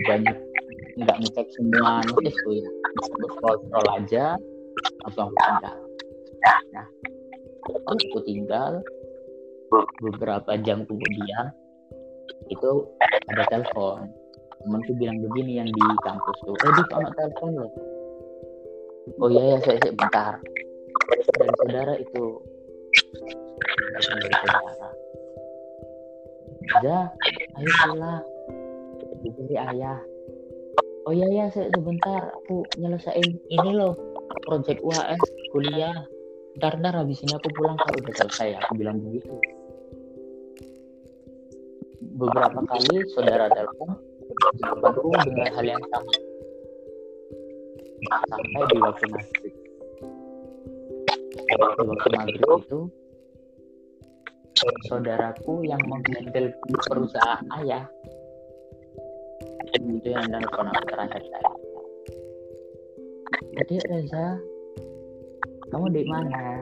banyak 0.06 0.36
nggak 0.92 1.16
ngecek 1.24 1.48
semua 1.56 2.04
notis 2.04 2.36
tuh 2.44 2.52
ya 2.52 2.68
scroll 3.32 3.56
scroll 3.64 3.88
aja 3.96 4.36
langsung 5.02 5.30
aku 5.30 5.36
tinggal. 5.40 5.76
Nah 6.72 6.86
aku 7.88 8.18
tinggal 8.28 8.72
beberapa 10.02 10.52
jam 10.60 10.84
kemudian 10.84 11.44
itu 12.52 12.70
ada 13.32 13.44
telepon. 13.48 14.12
Temanku 14.62 14.94
bilang 14.94 15.18
begini 15.18 15.58
yang 15.58 15.66
di 15.66 15.82
kampus 16.06 16.38
tuh 16.46 16.54
eh 16.54 16.72
di 16.78 16.82
anak 16.94 17.12
telepon 17.18 17.50
loh 17.58 17.70
oh 19.18 19.26
iya 19.26 19.42
ya 19.42 19.56
saya, 19.66 19.78
saya 19.82 19.94
bentar. 19.98 20.38
Dari 21.10 21.22
saudara 21.58 21.92
itu 21.98 22.24
dari 23.98 24.04
saudara. 24.06 24.90
Ayo 27.58 27.68
pulang 27.84 28.31
diberi 29.22 29.56
ayah. 29.56 29.98
Oh 31.02 31.14
iya 31.14 31.26
ya 31.30 31.46
sebentar 31.50 32.30
aku 32.30 32.62
nyelesain 32.78 33.34
ini 33.50 33.70
loh 33.74 33.94
project 34.46 34.82
UAS 34.82 35.22
kuliah. 35.50 35.94
Ntar 36.60 36.78
ntar 36.78 36.94
habis 36.94 37.22
ini 37.24 37.32
aku 37.32 37.48
pulang 37.56 37.80
kalau 37.80 37.96
udah 37.98 38.14
selesai 38.18 38.60
aku 38.60 38.72
bilang 38.76 39.00
begitu. 39.02 39.34
Beberapa 42.18 42.60
kali 42.68 42.96
saudara 43.16 43.48
telepon 43.50 43.98
jawabanku 44.62 45.10
dengan 45.26 45.48
hal 45.58 45.64
yang 45.64 45.82
sama. 45.90 46.14
Sampai 48.30 48.62
di 48.68 48.78
waktu 48.78 49.04
maghrib. 49.10 49.54
Di 51.32 51.54
waktu 51.56 51.82
maghrib 51.88 52.50
itu 52.62 52.80
saudaraku 54.86 55.66
yang 55.66 55.82
menghandle 55.90 56.54
perusahaan 56.86 57.42
ayah 57.58 57.82
itu 59.76 60.08
yang 60.08 60.26
nelfon 60.28 60.68
aku 60.68 60.84
terakhir 60.90 61.22
kali 61.22 61.50
jadi 63.52 63.74
Reza 63.88 64.26
kamu 65.72 65.88
di 65.88 66.04
mana? 66.04 66.60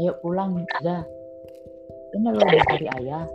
Ayo 0.00 0.16
pulang 0.24 0.56
Reza. 0.56 1.04
Ini 2.16 2.24
lo 2.32 2.40
dari 2.40 2.88
ayah. 2.88 3.28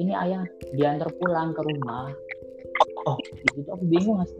Ini 0.00 0.12
ayah 0.16 0.40
diantar 0.72 1.12
pulang 1.20 1.52
ke 1.52 1.60
rumah. 1.60 2.08
Oh. 3.04 3.20
Itu 3.52 3.68
aku 3.68 3.84
bingung 3.84 4.24
mas. 4.24 4.32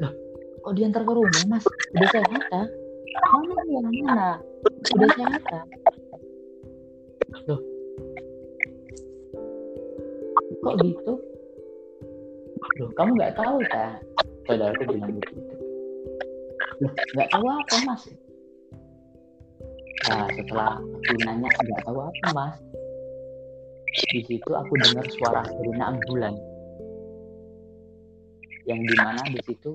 Loh 0.00 0.24
kok 0.64 0.72
diantar 0.80 1.04
ke 1.04 1.12
rumah 1.12 1.42
mas? 1.44 1.64
Udah 1.92 2.08
sehat 2.08 2.42
ya 2.48 2.64
mana 3.20 3.62
yang 3.68 3.84
mana? 3.84 4.30
Udah 4.96 5.08
sehat 5.12 5.42
ya 5.44 5.60
loh. 7.44 7.60
Kok 10.64 10.74
gitu 10.80 11.12
loh 12.80 12.90
kamu 12.98 13.10
nggak 13.14 13.34
tahu 13.38 13.58
kan 13.70 13.98
saudaraku 14.44 14.82
bilang 14.90 15.12
begitu. 15.14 15.54
Loh 16.82 16.92
nggak 17.14 17.28
tahu 17.30 17.44
apa 17.46 17.76
mas? 17.86 18.02
Nah 20.10 20.26
setelah 20.34 20.78
aku 20.82 21.12
nanya 21.22 21.48
nggak 21.48 21.82
tahu 21.86 21.98
apa 22.02 22.26
mas? 22.34 22.56
Di 24.10 24.20
situ 24.26 24.50
aku 24.50 24.72
dengar 24.82 25.06
suara 25.14 25.42
sirine 25.46 25.84
ambulan. 25.84 26.34
Yang 28.66 28.80
di 28.90 28.94
mana 28.98 29.22
di 29.30 29.40
situ? 29.46 29.72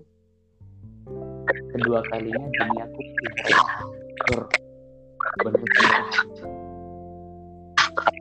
Kedua 1.72 2.04
kalinya 2.12 2.46
duniaku 2.52 3.02
hancur 3.48 4.42
benar-benar 5.40 6.04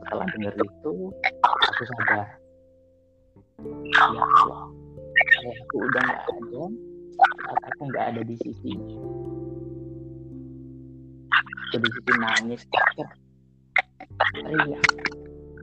setelah 0.09 0.25
dengar 0.33 0.53
itu 0.57 0.91
aku 1.45 1.83
sadar 1.85 2.27
ya 3.63 4.23
Allah 4.23 4.63
saya 5.39 5.51
aku 5.63 5.75
udah 5.83 6.01
nggak 6.03 6.23
ada 6.27 6.63
saat 7.15 7.61
aku 7.73 7.81
nggak 7.91 8.05
ada 8.15 8.21
di 8.23 8.35
sisi 8.43 8.71
aku 11.69 11.75
di 11.79 11.89
sisi 11.91 12.11
nangis 12.19 12.61
teriak 12.69 13.11
teriak 14.35 14.83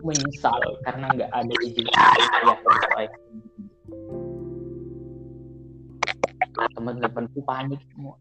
menyesal 0.04 0.60
karena 0.84 1.06
nggak 1.12 1.30
ada 1.32 1.54
di 1.64 1.68
sisi 1.72 1.90
saya 1.96 3.06
teman-temanku 6.76 7.40
panik 7.44 7.80
semua. 7.92 8.16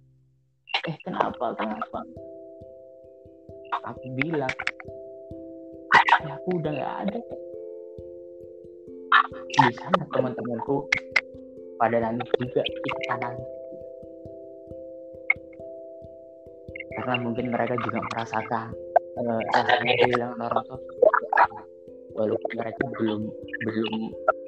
Eh 0.87 0.95
kenapa 1.03 1.55
kenapa? 1.55 1.99
Aku 3.93 4.05
bilang 4.17 4.51
ya 6.25 6.33
aku 6.35 6.49
udah 6.59 6.71
nggak 6.73 6.95
ada 7.05 7.17
di 9.53 9.73
sana 9.77 10.01
teman-temanku 10.11 10.89
pada 11.75 11.97
nangis 12.01 12.29
juga 12.39 12.61
ikutan 12.63 13.17
nangis. 13.21 13.49
Karena 16.95 17.13
mungkin 17.19 17.45
mereka 17.51 17.75
juga 17.83 17.99
merasakan 18.11 18.71
uh, 19.19 19.39
rasanya 19.51 19.93
kehilangan 19.99 20.39
orang 20.47 20.63
tua. 20.65 20.79
Walaupun 22.15 22.51
mereka 22.55 22.83
belum 22.95 23.21
belum 23.67 23.93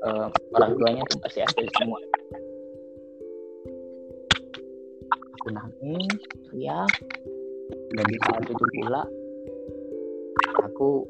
uh, 0.08 0.28
orang 0.56 0.72
tuanya 0.80 1.02
itu 1.04 1.16
masih 1.20 1.42
ada 1.44 1.64
semua. 1.76 2.00
Aku 5.12 5.48
nangis 5.52 6.16
teriak. 6.48 6.92
Dan 7.68 8.06
di 8.08 8.18
saat 8.24 8.44
itu 8.48 8.66
pula 8.80 9.04
aku 10.64 11.04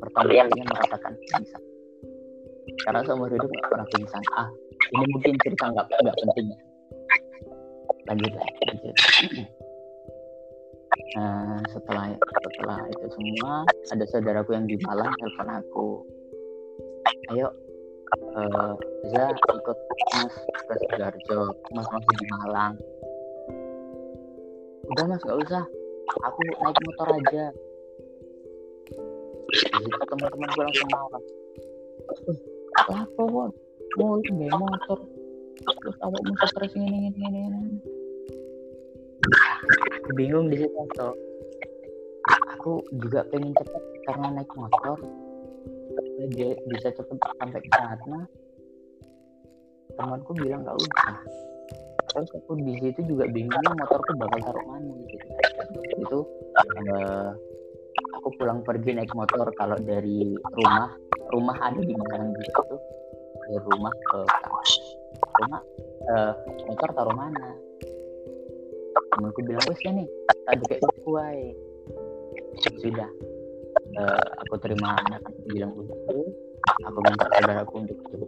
pertama 0.00 0.28
kalinya 0.32 0.64
merasakan 0.72 1.12
pingsan 1.20 1.67
karena 2.86 3.00
seumur 3.02 3.30
hidup 3.32 3.48
gak 3.48 3.66
pernah 3.70 3.86
pingsan 3.94 4.22
ah 4.38 4.48
ini 4.94 5.04
mungkin 5.12 5.32
cerita 5.44 5.64
nggak 5.68 5.86
nggak 5.90 6.16
penting 6.24 6.46
ya. 6.48 6.58
Lanjut 8.08 8.32
lanjut. 8.32 8.94
Nah 11.18 11.60
setelah 11.68 12.04
setelah 12.16 12.78
itu 12.88 13.06
semua 13.12 13.52
ada 13.92 14.04
saudaraku 14.08 14.50
yang 14.56 14.64
di 14.64 14.76
Malang 14.86 15.12
telepon 15.20 15.48
aku. 15.60 15.88
Ayo 17.34 17.52
uh, 18.32 18.72
Za 19.12 19.24
ikut 19.36 19.78
Mas 20.16 20.34
ke 20.40 20.74
Sidoarjo 20.88 21.40
Mas 21.76 21.88
masih 21.92 22.14
di 22.16 22.26
Malang. 22.32 22.74
Udah 24.88 25.04
Mas 25.04 25.20
gak 25.20 25.38
usah. 25.44 25.64
Aku 26.24 26.38
naik 26.48 26.78
motor 26.88 27.08
aja. 27.12 27.44
Jadi 29.48 29.88
teman-teman 30.08 30.48
gue 30.56 30.64
langsung 30.64 30.88
marah 30.88 31.24
apa 32.86 33.06
kok 33.18 33.50
mau 33.98 34.14
naik 34.22 34.54
motor. 34.54 34.98
Terus 35.58 35.96
awak 36.06 36.20
mau 36.22 36.46
stres 36.46 36.72
ini 36.78 37.10
ini 37.10 37.26
ini 37.26 37.62
bingung 40.16 40.48
di 40.48 40.56
situ 40.64 40.82
tuh 40.96 41.12
aku 42.54 42.80
juga 42.96 43.26
pengen 43.28 43.52
cepet 43.56 43.82
karena 44.08 44.26
naik 44.40 44.50
motor. 44.54 44.98
Dia 46.34 46.54
bisa 46.70 46.90
cepet 46.94 47.18
sampai 47.38 47.60
ke 47.62 47.70
sana. 47.74 48.20
Temanku 49.98 50.30
bilang 50.38 50.62
nggak 50.62 50.78
usah. 50.78 51.14
Terus 52.08 52.30
aku 52.34 52.56
di 52.62 52.74
situ 52.80 53.00
juga 53.04 53.28
bingung 53.28 53.62
motorku 53.76 54.10
bakal 54.16 54.38
taruh 54.48 54.64
mana 54.66 54.94
gitu. 55.06 55.26
Itu 55.98 56.18
uh, 56.56 57.30
aku 58.18 58.34
pulang 58.34 58.66
pergi 58.66 58.98
naik 58.98 59.14
motor 59.14 59.46
kalau 59.54 59.78
dari 59.78 60.34
rumah 60.58 60.90
rumah 61.30 61.56
ada 61.62 61.78
di 61.78 61.94
mana 61.94 62.26
di 62.34 62.42
situ. 62.42 62.76
Dari 63.38 63.58
rumah 63.64 63.92
ke 63.94 64.18
kampus 64.28 64.70
rumah 65.38 65.62
uh, 66.12 66.32
motor 66.66 66.88
taruh 66.92 67.16
mana? 67.16 67.46
Temanku 69.14 69.40
bilang 69.46 69.64
wes 69.70 69.80
nih 69.86 70.08
tadi 70.44 70.62
kayak 70.66 70.82
kuai 71.06 71.54
sudah. 72.82 73.10
Uh, 73.96 74.26
aku 74.44 74.60
terima 74.60 74.98
anak 75.08 75.22
bilang 75.48 75.72
begitu 75.72 76.28
aku 76.84 76.98
minta 77.00 77.24
saudaraku 77.32 77.74
untuk 77.80 77.98
itu 78.04 78.26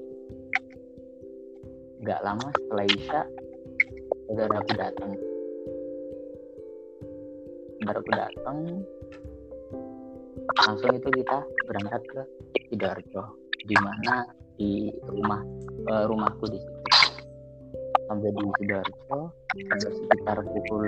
nggak 2.00 2.20
lama 2.24 2.48
setelah 2.56 2.84
Isya 2.88 3.20
saudaraku 4.24 4.72
datang. 4.78 5.10
Saudaraku 7.76 8.10
datang 8.16 8.58
langsung 10.66 10.92
itu 10.96 11.08
kita 11.22 11.38
berangkat 11.68 12.02
ke 12.08 12.20
Sidoarjo. 12.68 13.22
Di 13.66 13.76
mana? 13.80 14.24
Di 14.56 14.92
rumah 15.08 15.40
uh, 15.88 16.04
rumahku 16.08 16.44
di 16.48 16.58
situ. 16.58 16.80
Sampai 18.08 18.30
di 18.34 18.44
Sidoarjo 18.58 19.18
sekitar 19.78 20.38
pukul 20.44 20.86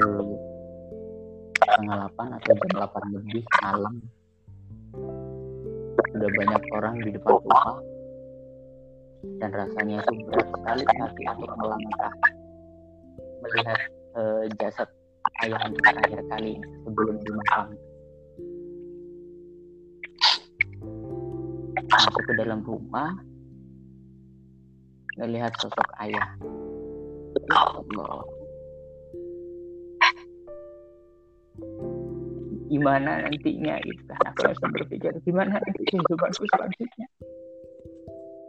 setengah 1.62 1.94
delapan 2.05 2.28
atau 2.36 2.46
jam 2.53 2.68
delapan 2.72 3.05
lebih 3.16 3.42
malam. 3.62 3.94
Sudah 6.12 6.30
banyak 6.36 6.62
orang 6.76 6.94
di 7.01 7.10
depan 7.16 7.32
rumah. 7.40 7.81
Dan 9.39 9.51
rasanya 9.55 10.02
itu 10.02 10.12
berat 10.26 10.48
sekali 10.51 10.82
hati 10.82 11.22
untuk 11.31 11.55
melangkah 11.62 12.14
melihat 13.43 13.78
uh, 14.14 14.43
jasad 14.59 14.89
ayah 15.43 15.62
terakhir 15.82 16.20
kali 16.31 16.59
sebelum 16.86 17.16
dimakamkan 17.26 17.78
masuk 22.02 22.22
ke 22.26 22.32
dalam 22.34 22.66
rumah 22.66 23.14
melihat 25.22 25.54
sosok 25.62 25.86
ayah. 26.02 26.26
Ya 27.46 27.58
Allah 27.62 28.26
gimana 32.72 33.22
nantinya 33.28 33.76
itu 33.86 34.02
kan? 34.08 34.18
Aku 34.32 34.48
langsung 34.48 34.72
berpikir 34.74 35.12
gimana 35.22 35.60
nanti? 35.62 35.84
Kehidupanku 35.86 36.42
selanjutnya 36.50 37.06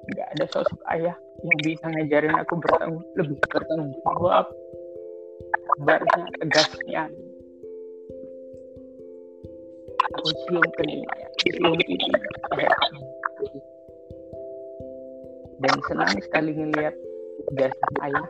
nggak 0.04 0.28
ada 0.36 0.46
sosok 0.52 0.82
ayah 0.92 1.16
yang 1.46 1.60
bisa 1.64 1.86
ngajarin 1.88 2.36
aku 2.36 2.60
bertanggung 2.60 3.06
lebih 3.16 3.38
bertanggung 3.40 3.94
jawab. 4.04 4.50
Sabarnya 5.64 6.24
tegasnya. 6.42 7.04
Aku 10.20 10.30
cium 10.44 10.66
keningnya 10.76 11.28
cium 11.40 11.78
pipi 11.80 12.10
dan 15.64 15.76
senang 15.88 16.14
sekali 16.20 16.52
melihat 16.52 16.96
jasad 17.56 17.94
ayah 18.04 18.28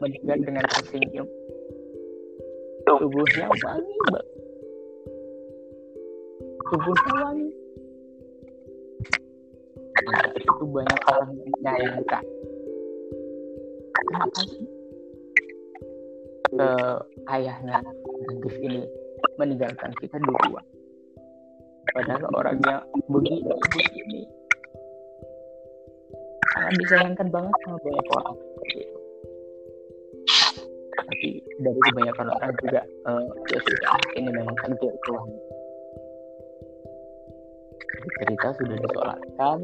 meninggal 0.00 0.38
dengan 0.42 0.64
tersenyum. 0.72 1.28
Tubuhnya 2.88 3.46
wangi 3.52 3.96
banget 4.08 4.26
tubuhnya 6.68 7.12
wangi. 7.24 7.48
Nah, 10.08 10.24
itu 10.36 10.64
banyak 10.72 11.00
orang 11.10 11.30
yang 11.36 11.50
menyayangkan 11.58 12.24
kenapa 14.08 14.40
sih? 14.46 14.64
Uh, 16.56 16.96
ayahnya 17.28 17.84
Gus 18.40 18.56
ini 18.64 18.80
meninggalkan 19.36 19.92
kita 20.00 20.16
duluan 20.16 20.64
padahal 21.92 22.24
orangnya 22.32 22.80
begini 23.12 23.52
begini 23.68 24.22
sangat 26.58 26.74
disayangkan 26.82 27.28
banget 27.30 27.54
sama 27.62 27.78
banyak 27.86 28.06
orang 28.18 28.34
seperti 28.34 28.78
itu 28.82 28.98
tapi 30.98 31.30
dari 31.62 31.80
kebanyakan 31.86 32.26
orang 32.34 32.52
juga 32.58 32.82
uh, 33.06 33.26
ya 33.46 33.58
sudah 33.62 33.94
ini 34.18 34.30
memang 34.34 34.56
takdir 34.58 34.90
Tuhan 35.06 35.28
cerita 38.18 38.48
sudah 38.58 38.76
disolatkan 38.82 39.58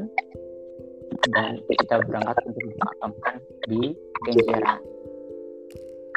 dan 1.35 1.51
kita 1.67 1.95
berangkat 2.07 2.35
untuk 2.47 2.63
dimakamkan 2.63 3.35
di 3.67 3.81
Kenjeran 4.23 4.79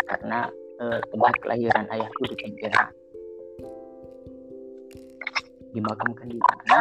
karena 0.07 0.41
uh, 0.79 1.03
tempat 1.11 1.35
kelahiran 1.43 1.85
ayahku 1.91 2.23
di 2.31 2.37
Kenjeran 2.39 2.91
dimakamkan 5.75 6.27
di 6.33 6.39
sana. 6.39 6.81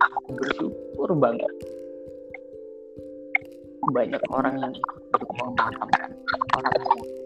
Aku 0.00 0.32
bersyukur 0.36 1.12
banget 1.16 1.52
banyak 3.88 4.22
orang 4.28 4.54
yang 4.60 4.74
memakamkan 5.08 6.10
orang 6.52 6.76
tua 6.84 7.20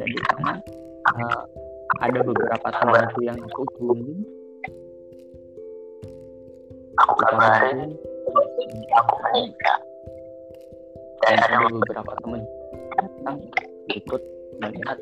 dan 0.00 0.08
di 0.08 0.20
sana 0.28 0.52
uh, 1.12 1.42
ada 2.00 2.20
beberapa 2.24 2.68
temanku 2.72 3.20
yang 3.24 3.36
aku 3.36 3.62
tunggu 3.76 4.14
aku 7.00 7.12
kabarin 7.24 7.78
dan 11.20 11.36
ada 11.36 11.56
beberapa 11.68 12.12
teman 12.24 12.40
datang 12.96 13.38
ikut 13.92 14.22
melihat 14.60 14.98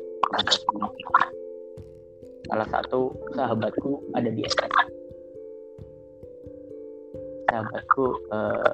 salah 2.49 2.67
satu 2.73 3.13
sahabatku 3.37 4.01
ada 4.17 4.29
di 4.33 4.41
SS 4.43 4.73
sahabatku 7.49 8.05
uh, 8.29 8.73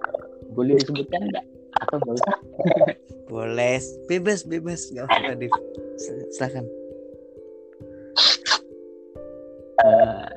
boleh 0.51 0.75
disebutkan 0.79 1.31
enggak 1.31 1.45
atau 1.83 1.95
enggak 1.99 2.15
usah? 2.19 2.37
Boleh. 3.33 3.81
Bebas 4.07 4.45
bebas. 4.45 4.91
Nggak 4.91 5.07
apa-apa 5.09 5.33
Div 5.39 5.53
silakan. 6.31 6.65
Uh, 9.85 10.27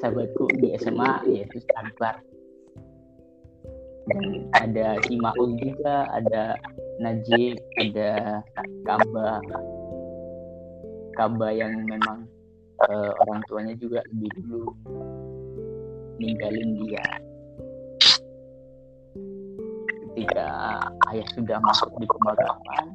sahabatku 0.00 0.44
di 0.56 0.72
SMA 0.80 1.10
yaitu 1.28 1.60
Akbar 1.76 2.24
dan 4.08 4.48
ada 4.56 4.98
si 5.04 5.20
Maul 5.20 5.54
juga 5.60 6.08
ada 6.10 6.56
Najib 6.98 7.60
ada 7.78 8.40
Kamba 8.88 9.44
Kamba 11.20 11.52
yang 11.52 11.84
memang 11.84 12.24
uh, 12.88 13.12
orang 13.20 13.44
tuanya 13.44 13.76
juga 13.76 14.00
lebih 14.08 14.32
dulu 14.40 14.72
ninggalin 16.16 16.80
dia. 16.80 17.04
Ketika 20.00 20.48
ayah 21.12 21.28
sudah 21.36 21.60
masuk 21.60 21.92
di 22.00 22.08
pemakaman 22.08 22.86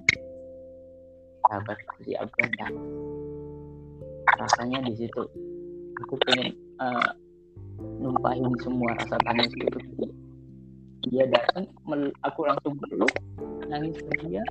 sahabat 1.45 1.77
si 2.01 2.17
Abang 2.17 2.49
dan 2.57 2.73
rasanya 4.41 4.81
di 4.89 5.05
situ 5.05 5.21
aku 6.01 6.17
pengen 6.25 6.57
uh, 6.81 7.13
numpahin 8.01 8.49
semua 8.65 8.97
rasa 8.97 9.21
tangis 9.21 9.53
itu. 9.53 9.79
Dia 11.13 11.29
datang 11.29 11.69
aku 12.25 12.49
langsung 12.49 12.73
peluk 12.81 13.13
nangis 13.69 14.01
dia. 14.25 14.41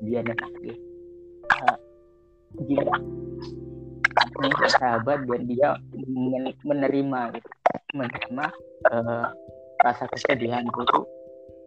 Dia 0.00 0.24
nangis 0.24 0.80
uh, 1.52 1.76
gila 2.62 2.96
punya 4.34 4.68
sahabat 4.70 5.26
dan 5.30 5.42
dia 5.46 5.78
menerima 6.66 7.20
gitu. 7.38 7.48
Menerima 7.94 8.46
uh, 8.90 9.26
rasa 9.82 10.04
kesedihan 10.10 10.66
itu 10.66 11.00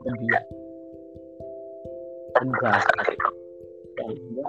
dan 0.03 0.13
dia 0.19 0.39
tegas 2.35 2.83
dan 3.95 4.07
dia 4.11 4.43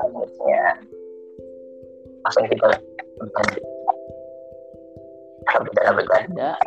harusnya 2.26 2.46
kita 2.50 2.66
bertanya. 3.18 3.60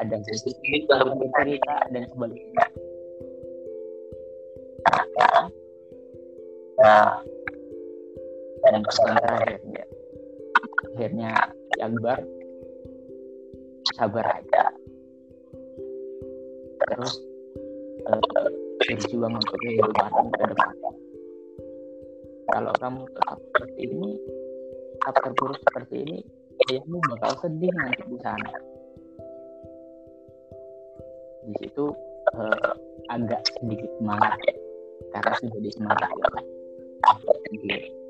Ada 0.02 0.18
yang 0.18 0.23
bercerita 1.19 1.76
dan 1.93 2.03
sebagainya 2.11 2.65
nah 6.81 7.22
dan 8.66 8.82
pesan 8.86 9.18
terakhirnya 9.18 9.84
akhirnya 10.92 11.32
Akbar 11.82 12.20
sabar 13.98 14.26
aja. 14.38 14.64
Terus 16.94 17.14
uh, 18.06 18.50
berjuang 18.86 19.34
untuk 19.34 19.58
kehidupan 19.66 20.30
ke 20.38 20.46
depan. 20.46 20.74
Kalau 22.52 22.74
kamu 22.78 23.02
tetap 23.18 23.38
seperti 23.42 23.80
ini 23.90 24.10
tetap 25.02 25.16
terpuruk 25.26 25.58
seperti 25.66 25.96
ini 26.06 26.20
ayahmu 26.70 27.02
bakal 27.18 27.34
sedih 27.42 27.72
nanti 27.74 28.04
di 28.06 28.18
sana. 28.22 28.52
Di 31.50 31.54
situ 31.66 31.86
uh, 32.38 32.72
agak 33.10 33.42
sedikit 33.58 33.90
semangat. 33.98 34.38
Karena 35.12 35.34
sudah 35.42 35.60
disemangati 35.66 36.20
oleh 36.30 36.46
sendiri 37.50 38.01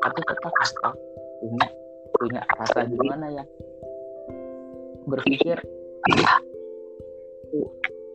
tapi 0.00 0.20
tetap 0.24 0.52
tetap 0.52 0.94
punya 1.40 1.66
punya 2.16 2.40
rasa 2.56 2.84
gimana 2.88 3.26
ya. 3.32 3.44
Berpikir 5.08 5.56
aku 6.04 7.60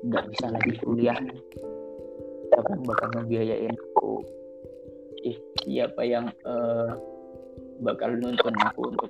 nggak 0.05 0.25
bisa 0.29 0.45
lagi 0.53 0.73
kuliah. 0.81 1.17
Siapa 2.49 2.67
yang 2.71 2.83
bakal 2.85 3.07
ngebiayain 3.17 3.73
aku. 3.73 4.21
Eh, 5.25 5.37
siapa 5.65 6.01
yang 6.05 6.29
uh, 6.45 6.93
bakal 7.81 8.13
nuntun 8.13 8.53
aku 8.61 8.93
untuk 8.93 9.09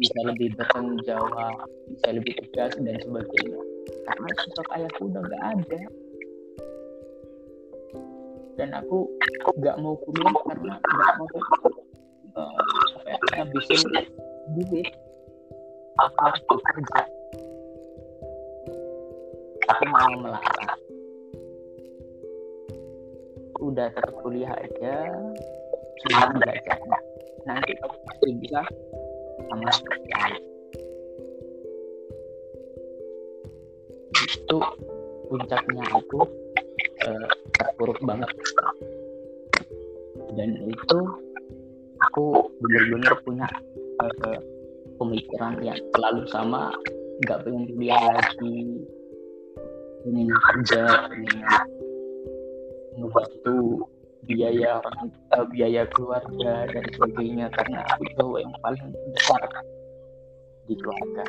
bisa 0.00 0.18
lebih 0.24 0.56
bertanggung 0.56 0.98
jawab 1.04 1.68
bisa 1.86 2.08
lebih 2.16 2.32
tegas 2.40 2.72
dan 2.80 2.96
sebagainya. 3.04 3.60
Karena 4.08 4.28
sosok 4.40 4.68
ayahku 4.72 5.02
udah 5.12 5.22
nggak 5.22 5.42
ada. 5.44 5.80
Dan 8.56 8.68
aku 8.76 9.08
nggak 9.60 9.76
mau 9.80 9.94
kuliah 10.00 10.34
karena 10.48 10.74
nggak 10.80 11.14
mau 11.20 11.28
uh, 12.36 12.62
ngabisin 13.36 13.80
duit 14.56 14.88
aku 16.00 16.16
harus 16.20 16.40
bekerja 16.48 17.00
aku 19.68 19.82
mau 19.88 20.12
melarang 20.20 20.82
udah 23.62 23.86
tetap 23.94 24.14
kuliah 24.20 24.52
aja. 24.58 24.94
Cuma 26.02 26.34
belajar. 26.34 26.78
Nanti 27.46 27.72
aku 27.78 27.96
pasti 28.10 28.30
bisa 28.42 28.60
sama 29.46 29.70
sekali. 29.70 30.40
Itu 34.22 34.58
puncaknya 35.30 35.84
aku 35.94 36.26
uh, 37.06 37.28
terpuruk 37.54 37.98
banget. 38.02 38.30
Dan 40.34 40.58
itu 40.66 40.98
aku 42.12 42.44
benar-benar 42.60 43.16
punya 43.24 43.48
uh, 44.04 44.36
pemikiran 45.00 45.56
yang 45.64 45.80
selalu 45.96 46.28
sama 46.28 46.68
nggak 47.24 47.40
pengen 47.40 47.64
kuliah 47.72 48.04
lagi 48.12 48.84
ingin 50.04 50.28
kerja 50.28 51.08
ingin 51.08 51.40
membantu 53.00 53.88
biaya 54.28 54.76
orang 54.84 55.08
uh, 55.32 55.46
biaya 55.56 55.88
keluarga 55.88 56.68
dan 56.68 56.84
sebagainya 56.92 57.48
karena 57.48 57.80
aku 57.96 58.04
cowok 58.20 58.38
yang 58.44 58.52
paling 58.60 58.86
besar 59.16 59.42
di 60.68 60.74
keluarga. 60.76 61.24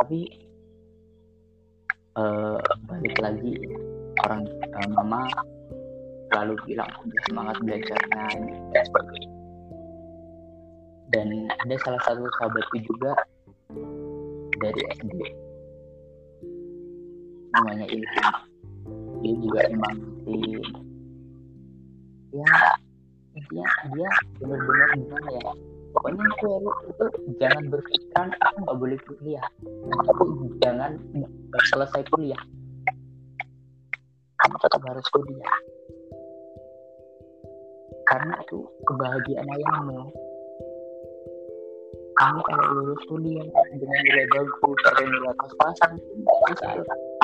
Tapi 0.00 0.20
uh, 2.16 2.56
balik 2.88 3.16
lagi 3.20 3.52
orang 4.24 4.48
uh, 4.48 4.88
mama 4.96 5.28
selalu 6.28 6.54
bilang 6.68 6.90
udah 7.04 7.22
semangat 7.28 7.56
belajarnya 7.64 8.24
dan 8.72 8.82
sebagainya 8.88 9.38
dan 11.08 11.28
ada 11.64 11.76
salah 11.80 12.02
satu 12.04 12.28
sahabatku 12.36 12.76
juga 12.84 13.16
dari 14.60 14.80
SD 14.92 15.20
namanya 17.48 17.86
Ilham. 17.88 18.34
Dia 19.24 19.34
juga 19.40 19.60
emang 19.72 19.96
si 20.22 20.36
ya 22.28 22.54
intinya 23.32 23.66
dia 23.96 24.10
benar-benar 24.36 24.88
gimana 25.00 25.30
ya 25.32 25.50
pokoknya 25.96 26.22
aku 26.28 26.46
lu 26.60 26.72
itu 26.92 27.04
jangan 27.40 27.64
berpikiran 27.72 28.28
aku 28.44 28.56
nggak 28.68 28.78
boleh 28.78 28.98
kuliah. 29.08 29.46
Aku 30.12 30.24
jangan 30.60 31.00
selesai 31.72 32.04
kuliah. 32.12 32.42
Kamu 34.38 34.56
tetap 34.60 34.82
harus 34.86 35.06
kuliah 35.08 35.56
karena 38.08 38.34
itu 38.40 38.64
kebahagiaan 38.88 39.48
ayahmu. 39.52 40.00
Kamu 42.18 42.40
kalau 42.42 42.64
lulus 42.74 43.02
kuliah 43.06 43.46
dengan 43.78 44.00
nilai 44.02 44.26
bagus 44.34 44.80
atau 44.90 45.04
nilai 45.06 45.32
pas-pasan 45.38 45.92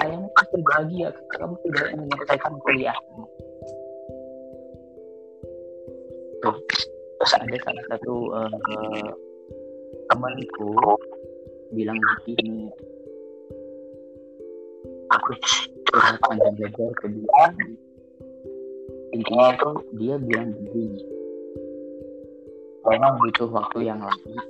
ayahmu 0.05 0.29
pasti 0.37 0.59
bahagia 0.63 1.09
kamu 1.35 1.55
tidak 1.67 1.87
menyelesaikan 1.97 2.53
kuliahmu 2.61 3.25
tuh 6.45 6.57
terus 7.19 7.33
ada 7.41 7.57
salah 7.65 7.85
satu 7.89 8.15
uh, 8.37 9.11
temanku 10.13 10.71
bilang 11.73 11.97
begini 11.97 12.69
aku 15.09 15.31
curhat 15.89 16.21
panjang 16.21 16.55
lebar 16.61 16.91
ke 17.01 17.07
dia 17.09 17.47
intinya 19.15 19.55
itu 19.55 19.71
dia 20.03 20.15
bilang 20.19 20.51
begini 20.59 21.03
memang 22.85 23.17
butuh 23.23 23.49
waktu 23.49 23.89
yang 23.89 24.03
lama 24.03 24.43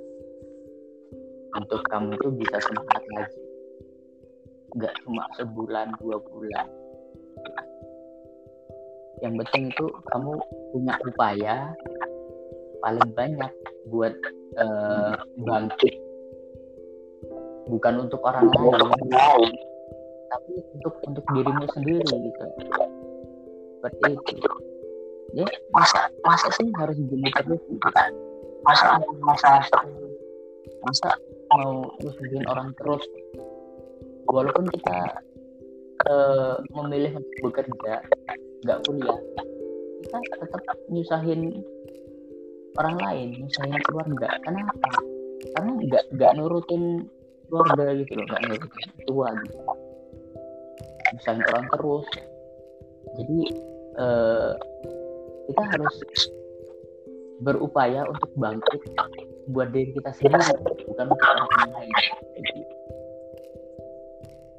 untuk 1.55 1.81
kamu 1.87 2.19
itu 2.19 2.27
bisa 2.35 2.57
semangat 2.59 3.03
lagi. 3.15 3.41
Nggak 4.75 4.93
cuma 5.03 5.23
sebulan 5.39 5.87
dua 6.03 6.19
bulan. 6.19 6.67
Yang 9.23 9.33
penting 9.47 9.63
itu 9.71 9.85
kamu 10.11 10.31
punya 10.75 10.93
upaya 11.07 11.55
paling 12.83 13.09
banyak 13.15 13.51
buat 13.87 14.13
uh, 14.59 15.15
bangkit. 15.47 15.95
Bukan 17.71 17.93
untuk 18.05 18.21
orang 18.21 18.51
lain. 18.51 19.51
tapi 20.25 20.57
untuk 20.75 20.93
untuk 21.05 21.25
dirimu 21.31 21.65
sendiri 21.71 22.01
gitu 22.03 22.45
seperti 23.91 24.39
itu. 24.39 24.51
Ya 25.35 25.47
masa 25.75 26.07
masa 26.23 26.47
sih 26.55 26.67
harus 26.79 26.95
gini 26.95 27.29
terus 27.35 27.61
gitu? 27.67 27.87
Kan 27.91 28.11
masa 28.63 28.97
masa 29.21 29.61
masa 30.85 31.09
mau 31.51 31.89
nyusahin 32.01 32.45
orang 32.47 32.71
terus? 32.79 33.03
Walaupun 34.25 34.65
kita 34.73 35.21
uh, 36.09 36.55
memilih 36.73 37.19
untuk 37.19 37.51
bekerja 37.51 38.01
nggak 38.65 38.81
kuliah 38.89 39.19
kita 40.05 40.45
tetap 40.49 40.77
nyusahin 40.89 41.41
orang 42.77 42.97
lain 43.01 43.27
nyusahin 43.45 43.81
keluarga. 43.85 44.29
Kenapa? 44.43 44.89
Karena 45.55 45.71
nggak 45.77 46.03
nggak 46.15 46.31
nurutin 46.37 47.05
keluarga 47.49 47.93
gitu 47.97 48.11
loh 48.17 48.25
nggak 48.29 48.41
nurutin 48.49 48.89
tua 49.05 49.27
gitu. 49.43 49.57
Nyusahin 51.13 51.43
orang 51.53 51.65
terus. 51.73 52.07
Jadi 53.15 53.39
uh, 53.99 54.51
kita 55.51 55.63
harus 55.75 55.95
berupaya 57.43 58.07
untuk 58.07 58.31
bangkit 58.39 58.81
buat 59.51 59.69
diri 59.75 59.91
kita 59.93 60.09
sendiri 60.15 60.55
bukan 60.89 61.05
untuk 61.11 61.27
orang 61.27 61.69
lain. 61.75 61.91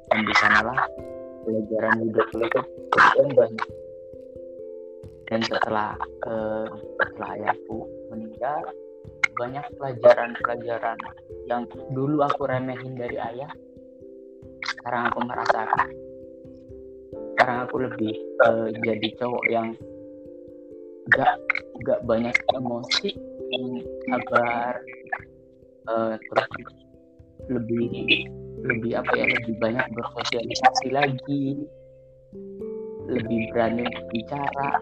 Dan 0.07 0.23
di 0.23 0.33
sanalah 0.39 0.87
pelajaran 1.43 1.95
hidup 2.03 2.27
itu 2.31 2.61
yang 3.19 3.31
banyak 3.35 3.67
dan 5.27 5.43
setelah 5.43 5.91
uh, 6.23 6.67
setelah 7.03 7.29
ayahku 7.35 7.83
meninggal 8.11 8.63
banyak 9.37 9.65
pelajaran-pelajaran 9.77 10.97
yang 11.45 11.67
dulu 11.91 12.23
aku 12.23 12.47
remehin 12.47 12.95
dari 12.95 13.19
ayah 13.19 13.51
sekarang 14.63 15.11
aku 15.11 15.19
merasakan 15.27 15.87
sekarang 17.37 17.69
aku 17.69 17.85
lebih 17.85 18.13
uh, 18.49 18.65
jadi 18.81 19.07
cowok 19.21 19.45
yang 19.53 19.77
gak 21.13 21.37
gak 21.85 22.01
banyak 22.09 22.33
emosi 22.57 23.13
sabar 24.09 24.73
uh, 25.85 26.17
terus 26.17 26.49
lebih 27.45 28.25
lebih 28.65 28.91
apa 28.97 29.11
ya 29.13 29.29
lebih 29.37 29.53
banyak 29.61 29.85
bersosialisasi 29.93 30.89
lagi 30.89 31.61
lebih 33.05 33.41
berani 33.53 33.85
bicara 34.09 34.81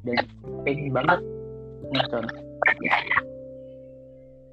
dan 0.00 0.24
pengen 0.64 0.88
banget 0.96 1.20
nonton 1.92 2.24
ya, 2.80 2.96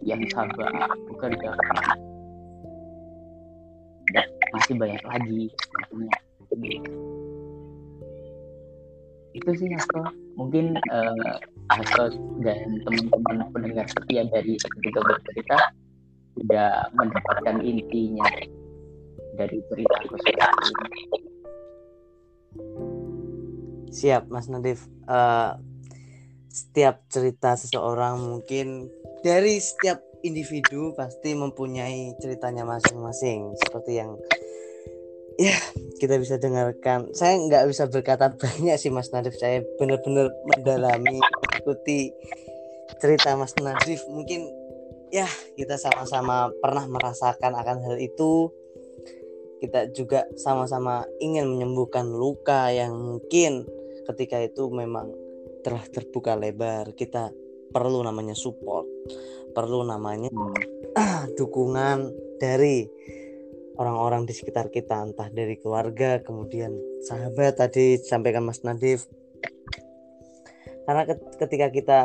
yang 0.03 0.21
sabar 0.27 0.75
bekerja 1.07 1.55
dan 1.55 2.16
masih 4.57 4.75
banyak 4.75 5.03
lagi 5.05 5.43
itu 9.37 9.49
sih 9.53 9.69
Hasto 9.69 10.01
mungkin 10.33 10.73
uh, 10.89 11.37
Hasto 11.69 12.17
dan 12.41 12.81
teman-teman 12.81 13.45
pendengar 13.53 13.85
setia 13.85 14.25
dari 14.33 14.57
ketika 14.57 14.99
bercerita 15.05 15.57
tidak 16.41 16.73
mendapatkan 16.97 17.55
intinya 17.61 18.29
dari 19.37 19.57
cerita 19.69 19.95
seperti 20.01 20.31
ini 20.33 21.27
siap 23.97 24.29
Mas 24.29 24.45
Nadif. 24.51 24.85
Uh, 25.07 25.57
setiap 26.51 27.05
cerita 27.09 27.53
seseorang 27.53 28.17
mungkin 28.17 28.89
dari 29.21 29.61
setiap 29.61 30.01
individu 30.25 30.93
pasti 30.97 31.37
mempunyai 31.37 32.17
ceritanya 32.17 32.65
masing-masing 32.65 33.53
seperti 33.61 34.01
yang 34.01 34.17
ya 35.37 35.57
kita 35.97 36.17
bisa 36.21 36.37
dengarkan. 36.37 37.13
Saya 37.13 37.37
nggak 37.41 37.65
bisa 37.69 37.89
berkata 37.89 38.33
banyak 38.33 38.77
sih 38.77 38.93
Mas 38.93 39.09
Nadif. 39.09 39.37
Saya 39.37 39.65
benar-benar 39.77 40.29
mendalami 40.53 41.21
mengikuti 41.21 42.13
cerita 43.01 43.33
Mas 43.37 43.53
Nadif. 43.57 44.01
Mungkin 44.09 44.49
ya 45.13 45.29
kita 45.57 45.77
sama-sama 45.77 46.53
pernah 46.61 46.85
merasakan 46.85 47.53
akan 47.57 47.77
hal 47.85 47.97
itu. 47.97 48.53
Kita 49.57 49.89
juga 49.89 50.29
sama-sama 50.37 51.01
ingin 51.17 51.49
menyembuhkan 51.49 52.05
luka 52.13 52.69
yang 52.69 52.93
mungkin 52.93 53.65
ketika 54.05 54.37
itu 54.37 54.69
memang 54.69 55.09
telah 55.65 55.81
terbuka 55.89 56.37
lebar. 56.37 56.93
Kita 56.93 57.33
perlu 57.73 58.05
namanya 58.05 58.37
support. 58.37 58.85
Perlu 59.57 59.81
namanya 59.81 60.29
hmm. 60.29 61.33
dukungan 61.41 62.13
dari 62.37 62.85
orang-orang 63.77 64.25
di 64.25 64.33
sekitar 64.33 64.73
kita 64.73 64.99
entah 65.05 65.29
dari 65.29 65.55
keluarga 65.57 66.19
kemudian 66.21 66.73
sahabat 67.05 67.61
tadi 67.61 68.01
sampaikan 68.01 68.43
Mas 68.43 68.65
Nadif 68.65 69.05
karena 70.89 71.03
ketika 71.37 71.67
kita 71.69 71.99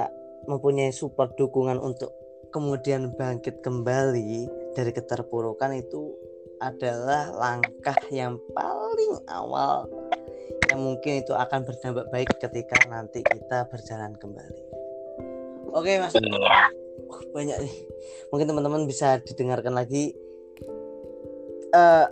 mempunyai 0.46 0.90
support 0.90 1.34
dukungan 1.38 1.78
untuk 1.78 2.12
kemudian 2.52 3.14
bangkit 3.16 3.64
kembali 3.64 4.46
dari 4.76 4.90
keterpurukan 4.92 5.72
itu 5.72 6.12
adalah 6.62 7.30
langkah 7.34 7.98
yang 8.14 8.38
paling 8.54 9.18
awal 9.26 9.88
yang 10.70 10.80
mungkin 10.82 11.20
itu 11.20 11.34
akan 11.34 11.66
berdampak 11.66 12.06
baik 12.14 12.30
ketika 12.38 12.76
nanti 12.86 13.20
kita 13.26 13.66
berjalan 13.66 14.14
kembali. 14.16 14.62
Oke 15.72 15.98
mas, 15.98 16.14
iya. 16.16 16.68
banyak 17.32 17.56
nih. 17.66 17.76
Mungkin 18.30 18.46
teman-teman 18.48 18.84
bisa 18.84 19.18
didengarkan 19.24 19.74
lagi 19.74 20.12
uh, 21.74 22.06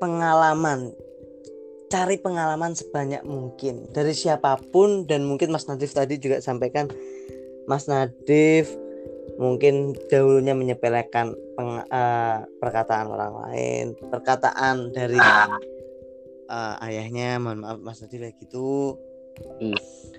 pengalaman. 0.00 0.94
Cari 1.92 2.16
pengalaman 2.16 2.72
sebanyak 2.72 3.20
mungkin. 3.22 3.92
Dari 3.92 4.16
siapa 4.16 4.56
pun 4.72 5.04
dan 5.04 5.28
mungkin 5.28 5.52
Mas 5.52 5.68
Nadif 5.68 5.92
tadi 5.92 6.16
juga 6.16 6.40
sampaikan 6.40 6.88
Mas 7.68 7.84
Nadif 7.84 8.72
mungkin 9.36 9.92
dahulunya 10.08 10.56
menyepelekan 10.56 11.36
peng, 11.54 11.84
uh, 11.84 12.38
perkataan 12.58 13.12
orang 13.12 13.34
lain. 13.44 13.84
Perkataan 14.08 14.96
dari 14.96 15.20
uh, 16.48 16.74
ayahnya 16.80 17.36
mohon 17.36 17.60
maaf 17.60 17.78
Mas 17.84 18.00
Nadif 18.00 18.24
kayak 18.24 18.40
gitu. 18.40 18.96
Hmm. 19.32 19.72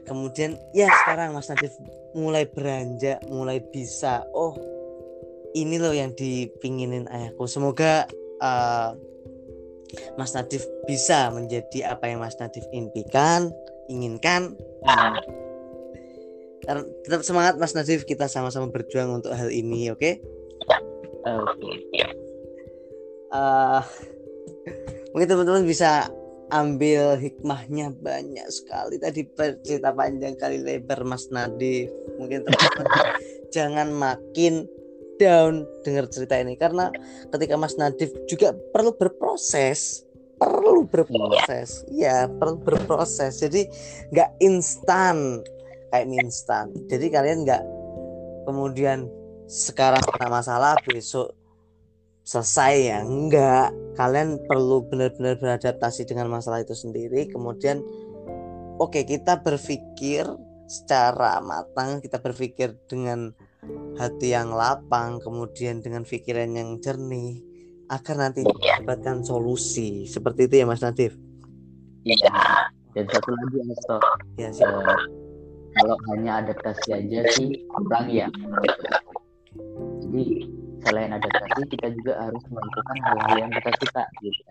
kemudian 0.10 0.58
ya 0.74 0.90
sekarang 0.90 1.38
Mas 1.38 1.46
Nadif 1.46 1.70
mulai 2.18 2.50
beranjak 2.50 3.22
mulai 3.30 3.62
bisa 3.62 4.26
oh 4.34 4.58
ini 5.54 5.78
loh 5.78 5.94
yang 5.94 6.12
dipinginin 6.18 7.06
ayahku. 7.08 7.46
Semoga 7.46 8.10
uh, 8.44 8.92
Mas 10.20 10.36
Nadif 10.36 10.68
bisa 10.84 11.32
menjadi 11.32 11.96
apa 11.96 12.12
yang 12.12 12.20
Mas 12.20 12.36
Nadif 12.38 12.68
impikan, 12.76 13.50
inginkan. 13.88 14.60
Hmm. 14.84 15.16
Tetap 17.08 17.24
semangat 17.24 17.56
Mas 17.56 17.72
Nadif, 17.72 18.04
kita 18.04 18.28
sama-sama 18.28 18.68
berjuang 18.68 19.24
untuk 19.24 19.32
hal 19.32 19.48
ini, 19.48 19.92
oke? 19.92 20.00
Okay? 20.00 20.14
Oke. 21.24 21.72
Okay. 21.88 22.10
Uh, 23.34 23.82
mungkin 25.16 25.28
teman-teman 25.30 25.66
bisa 25.66 26.12
ambil 26.54 27.18
hikmahnya 27.18 27.90
banyak 27.98 28.46
sekali 28.54 29.02
tadi 29.02 29.26
cerita 29.66 29.90
panjang 29.90 30.38
kali 30.38 30.62
lebar 30.62 31.02
Mas 31.02 31.34
Nadif 31.34 31.90
mungkin 32.22 32.46
teman-teman 32.46 32.86
jangan 33.56 33.90
makin 33.90 34.70
down 35.24 35.64
dengar 35.88 36.12
cerita 36.12 36.36
ini 36.36 36.60
karena 36.60 36.92
ketika 37.32 37.56
Mas 37.56 37.80
Nadif 37.80 38.12
juga 38.28 38.52
perlu 38.76 38.92
berproses 38.92 40.04
perlu 40.44 40.84
berproses. 40.84 41.88
Ya 41.88 42.28
perlu 42.28 42.60
berproses. 42.60 43.40
Jadi 43.40 43.70
nggak 44.12 44.30
instan 44.44 45.40
kayak 45.94 46.06
mie 46.10 46.20
instan. 46.26 46.74
Jadi 46.92 47.08
kalian 47.08 47.48
nggak 47.48 47.64
kemudian 48.50 49.08
sekarang 49.48 50.04
kena 50.04 50.28
masalah 50.28 50.76
besok 50.84 51.32
selesai 52.28 52.74
ya? 52.76 53.00
Enggak 53.04 53.72
kalian 53.96 54.42
perlu 54.44 54.84
benar-benar 54.88 55.40
beradaptasi 55.40 56.04
dengan 56.04 56.28
masalah 56.28 56.60
itu 56.60 56.76
sendiri. 56.76 57.32
Kemudian 57.32 57.80
oke 58.82 58.92
okay, 58.92 59.04
kita 59.08 59.40
berpikir 59.40 60.28
secara 60.68 61.44
matang 61.44 62.02
kita 62.02 62.18
berpikir 62.18 62.76
dengan 62.90 63.32
hati 63.98 64.34
yang 64.34 64.52
lapang 64.52 65.22
kemudian 65.22 65.80
dengan 65.80 66.04
pikiran 66.04 66.54
yang 66.58 66.82
jernih 66.82 67.42
akan 67.92 68.18
nanti 68.18 68.42
mendapatkan 68.42 69.22
solusi 69.22 70.10
seperti 70.10 70.50
itu 70.50 70.64
ya 70.64 70.66
Mas 70.66 70.82
Nadif. 70.82 71.14
Iya. 72.04 72.34
Dan 72.94 73.06
satu 73.10 73.34
lagi 73.34 73.58
Asto. 73.74 73.98
Ya 74.38 74.50
sih. 74.54 74.66
Uh, 74.66 74.98
kalau 75.74 75.98
hanya 76.14 76.46
adaptasi 76.46 76.90
aja 76.94 77.20
sih 77.34 77.66
kurang 77.74 78.10
ya. 78.14 78.30
Jadi 80.06 80.26
selain 80.86 81.12
adaptasi 81.16 81.62
kita 81.74 81.88
juga 81.98 82.14
harus 82.30 82.44
melakukan 82.50 82.98
hal-hal 83.02 83.36
yang 83.48 83.52
kita 83.52 83.70
suka 83.82 84.04
gitu. 84.22 84.42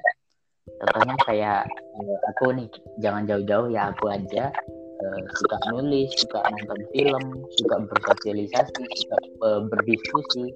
Contohnya 0.83 1.15
kayak 1.27 1.61
uh, 1.71 2.19
aku 2.35 2.45
nih 2.55 2.69
jangan 2.99 3.23
jauh-jauh 3.27 3.69
ya 3.71 3.95
aku 3.95 4.11
aja 4.11 4.51
suka 5.39 5.57
nulis, 5.73 6.11
suka 6.19 6.41
nonton 6.47 6.81
film, 6.95 7.25
suka 7.59 7.77
bersosialisasi, 7.87 8.83
suka 9.03 9.17
uh, 9.43 9.61
berdiskusi. 9.67 10.53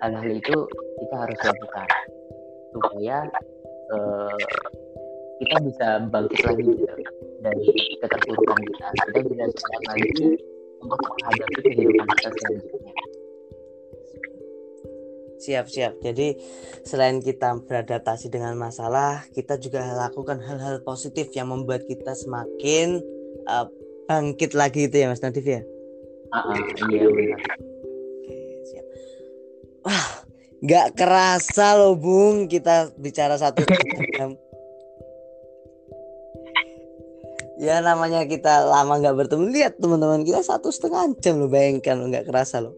Hal-hal 0.00 0.32
itu 0.32 0.56
kita 1.00 1.14
harus 1.14 1.38
lakukan 1.44 1.88
supaya 2.72 3.16
uh, 3.92 4.44
kita 5.44 5.56
bisa 5.64 5.86
bangkit 6.08 6.40
lagi 6.46 6.62
gitu, 6.64 6.94
dari 7.44 7.68
keterpurukan 8.00 8.58
kita. 8.64 8.86
Kita 9.08 9.18
bisa 9.28 9.44
semangat 9.52 9.82
lagi 9.92 10.28
untuk 10.80 10.98
menghadapi 11.04 11.58
kehidupan 11.68 12.06
kita 12.16 12.28
selanjutnya. 12.32 12.94
Siap 15.40 15.66
siap. 15.72 15.92
Jadi 16.04 16.36
selain 16.84 17.24
kita 17.24 17.56
beradaptasi 17.64 18.28
dengan 18.28 18.60
masalah 18.60 19.24
kita 19.32 19.56
juga 19.56 19.88
lakukan 19.96 20.36
hal-hal 20.44 20.84
positif 20.84 21.32
yang 21.32 21.48
membuat 21.48 21.88
kita 21.88 22.12
semakin 22.12 23.00
uh, 23.46 23.66
bangkit 24.10 24.52
lagi 24.58 24.90
itu 24.90 24.96
ya 25.00 25.06
mas 25.08 25.22
Nadif 25.22 25.46
ya? 25.46 25.62
Uh, 26.30 26.54
uh, 26.54 26.58
iya 26.90 27.06
benar 27.06 27.40
Wah, 29.80 30.06
nggak 30.60 30.92
kerasa 30.92 31.78
loh 31.80 31.96
Bung 31.96 32.50
kita 32.52 32.92
bicara 33.00 33.40
satu 33.40 33.64
jam. 33.64 34.36
ya 37.60 37.84
namanya 37.84 38.24
kita 38.24 38.64
lama 38.68 39.00
nggak 39.00 39.16
bertemu. 39.24 39.52
Lihat 39.52 39.80
teman-teman 39.80 40.24
kita 40.24 40.44
satu 40.44 40.72
setengah 40.72 41.16
jam 41.20 41.40
loh 41.40 41.48
bayangkan 41.48 41.96
lo 41.96 42.08
nggak 42.12 42.28
kerasa 42.28 42.60
loh. 42.60 42.76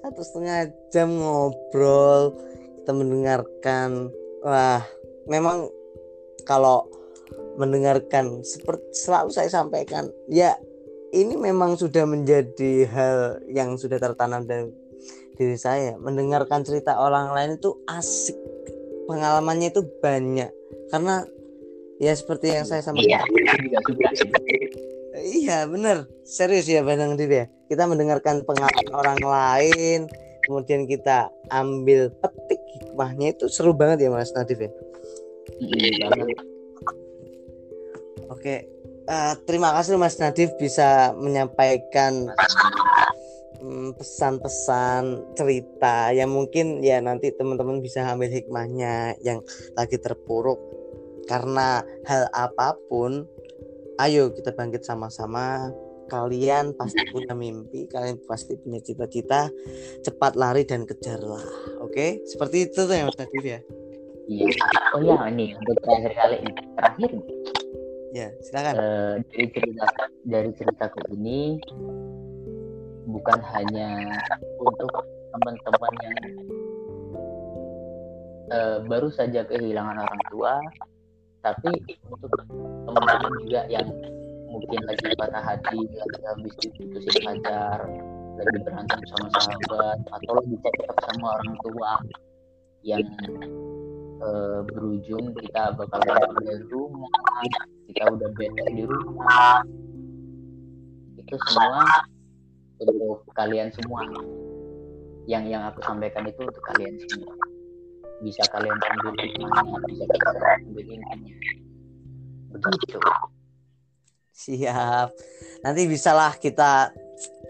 Satu 0.00 0.20
setengah 0.24 0.72
jam 0.88 1.12
ngobrol 1.12 2.32
kita 2.80 2.92
mendengarkan. 2.96 4.08
Wah 4.40 4.84
memang 5.28 5.68
kalau 6.48 6.88
mendengarkan 7.60 8.40
seperti 8.40 9.04
selalu 9.04 9.28
saya 9.28 9.52
sampaikan 9.52 10.08
ya 10.32 10.56
ini 11.12 11.36
memang 11.36 11.76
sudah 11.76 12.08
menjadi 12.08 12.88
hal 12.88 13.44
yang 13.48 13.76
sudah 13.76 14.00
tertanam 14.00 14.44
dari 14.48 14.72
diri 15.38 15.56
saya. 15.56 15.96
Mendengarkan 15.96 16.66
cerita 16.66 16.98
orang 17.00 17.32
lain 17.32 17.56
itu 17.56 17.72
asik. 17.88 18.36
Pengalamannya 19.08 19.72
itu 19.72 19.86
banyak. 20.04 20.52
Karena 20.92 21.24
ya 21.96 22.12
seperti 22.12 22.52
yang 22.52 22.68
saya 22.68 22.84
sampaikan. 22.84 23.24
Iya 25.18 25.64
benar. 25.64 26.04
Serius 26.28 26.68
ya 26.68 26.84
Bandang 26.84 27.16
Diri 27.16 27.42
ya? 27.42 27.46
Kita 27.72 27.88
mendengarkan 27.88 28.44
pengalaman 28.44 28.92
orang 28.92 29.20
lain 29.24 30.00
kemudian 30.48 30.88
kita 30.88 31.28
ambil 31.52 32.08
petik 32.24 32.56
hikmahnya 32.80 33.36
itu 33.36 33.52
seru 33.52 33.76
banget 33.76 34.08
ya 34.08 34.08
Mas 34.08 34.32
Nadif 34.32 34.56
ya? 34.56 34.72
iya 34.72 34.87
Oke, 38.28 38.70
uh, 39.10 39.34
terima 39.42 39.74
kasih 39.74 39.98
Mas 39.98 40.20
Nadif 40.22 40.54
bisa 40.60 41.10
menyampaikan 41.18 42.30
mm, 43.58 43.98
pesan-pesan 43.98 45.34
cerita 45.34 46.14
yang 46.14 46.30
mungkin 46.30 46.78
ya 46.84 47.02
nanti 47.02 47.34
teman-teman 47.34 47.82
bisa 47.82 48.06
ambil 48.06 48.30
hikmahnya 48.30 49.18
yang 49.24 49.42
lagi 49.74 49.98
terpuruk. 49.98 50.60
Karena 51.26 51.84
hal 52.08 52.30
apa 52.32 52.78
pun 52.88 53.26
ayo 54.00 54.30
kita 54.32 54.54
bangkit 54.54 54.86
sama-sama. 54.86 55.74
Kalian 56.08 56.72
pasti 56.72 57.04
punya 57.12 57.36
mimpi 57.36 57.84
kalian 57.84 58.16
pasti 58.24 58.56
punya 58.56 58.80
cita-cita. 58.80 59.52
Cepat 60.00 60.40
lari 60.40 60.64
dan 60.64 60.88
kejarlah. 60.88 61.44
Oke 61.84 62.24
seperti 62.24 62.70
itu 62.70 62.86
tuh 62.88 62.94
ya 62.96 63.04
Mas 63.04 63.18
Nadif 63.20 63.44
ya? 63.44 63.60
iya 63.60 63.87
oh 64.94 65.00
ya 65.00 65.16
ini 65.32 65.56
untuk 65.56 65.76
terakhir 65.84 66.12
kali. 66.16 66.36
Ini 66.44 66.52
terakhir. 66.76 67.10
Ya, 68.12 68.28
silakan. 68.44 68.74
Uh, 68.76 69.14
dari 69.32 69.46
cerita 69.52 69.86
dari 70.24 70.50
ceritaku 70.56 71.00
ini 71.16 71.60
bukan 73.08 73.40
hanya 73.56 74.20
untuk 74.60 74.92
teman-teman 75.32 75.94
yang 76.04 76.18
uh, 78.52 78.78
baru 78.84 79.08
saja 79.12 79.44
kehilangan 79.48 79.96
orang 79.96 80.22
tua, 80.32 80.60
tapi 81.44 81.72
untuk 82.08 82.32
teman-teman 82.84 83.32
juga 83.44 83.64
yang 83.68 83.88
mungkin 84.48 84.80
lagi 84.88 85.08
patah 85.16 85.44
hati, 85.44 85.80
lagi 85.92 86.20
habis 86.24 86.54
diputusin 86.64 87.16
pacar, 87.24 87.80
lagi 88.40 88.56
berantem 88.64 89.00
sama 89.08 89.28
sahabat, 89.36 89.98
atau 90.08 90.32
lagi 90.40 90.56
cekcok 90.64 90.98
sama 91.12 91.26
orang 91.40 91.54
tua 91.64 91.92
yang 92.84 93.04
uh, 94.22 94.60
berujung 94.66 95.34
kita 95.38 95.74
bakal 95.78 96.00
dari 96.02 96.64
rumah 96.70 97.10
kita 97.88 98.04
udah 98.12 98.28
bete 98.36 98.64
di 98.76 98.84
rumah. 98.84 99.64
Itu 101.16 101.34
semua 101.48 101.84
untuk 102.78 103.24
kalian 103.34 103.72
semua. 103.72 104.04
Yang 105.28 105.44
yang 105.52 105.62
aku 105.68 105.80
sampaikan 105.84 106.24
itu 106.28 106.40
untuk 106.40 106.64
kalian 106.74 106.94
semua. 107.08 107.32
Bisa 108.18 108.42
kalian 108.50 108.74
ambil 108.74 109.14
hikmahnya 109.14 109.78
bisa 109.86 110.04
kalian 110.10 110.58
ambil 110.68 110.84
intinya 110.90 111.34
begitu. 112.48 112.98
Siap. 114.34 115.08
Nanti 115.66 115.82
bisalah 115.90 116.38
kita 116.38 116.94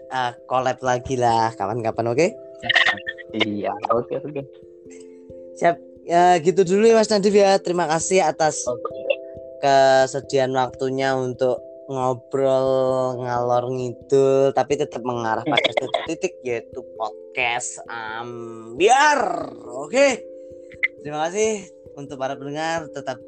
uh, 0.09 0.31
collab 0.49 0.81
lagi 0.81 1.15
lah 1.15 1.53
kapan-kapan 1.53 2.05
oke? 2.09 2.17
Okay? 2.17 2.29
iya 3.37 3.69
oke 3.93 4.09
okay, 4.09 4.17
oke. 4.17 4.33
Okay. 4.33 4.45
siap 5.53 5.75
ya 6.09 6.41
gitu 6.41 6.65
dulu 6.65 6.89
ya 6.89 6.97
Mas 6.97 7.13
Nadif 7.13 7.37
ya. 7.37 7.61
Terima 7.61 7.85
kasih 7.85 8.25
atas 8.25 8.65
kesediaan 9.61 10.57
waktunya 10.57 11.13
untuk 11.13 11.61
ngobrol 11.89 13.17
ngalor 13.21 13.69
ngidul 13.73 14.53
tapi 14.53 14.77
tetap 14.77 15.01
mengarah 15.01 15.41
pada 15.41 15.69
satu 15.73 15.89
titik 16.05 16.37
yaitu 16.45 16.85
podcast 16.93 17.81
um, 17.89 18.77
biar 18.77 19.49
oke 19.73 19.89
okay. 19.89 20.21
terima 21.01 21.25
kasih 21.25 21.65
untuk 21.99 22.15
para 22.15 22.39
pendengar. 22.39 22.87
Tetap 22.95 23.19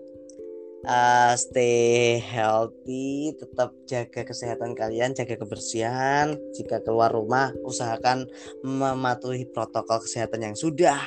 uh, 0.88 1.34
stay 1.36 2.24
healthy 2.24 3.36
tetap 3.36 3.76
jaga 3.86 4.22
kesehatan 4.24 4.72
kalian 4.74 5.12
jaga 5.12 5.36
kebersihan. 5.36 6.40
Jika 6.56 6.80
keluar 6.82 7.12
rumah 7.12 7.52
usahakan 7.68 8.26
mematuhi 8.64 9.50
protokol 9.52 10.00
kesehatan 10.00 10.52
yang 10.52 10.56
sudah 10.56 10.98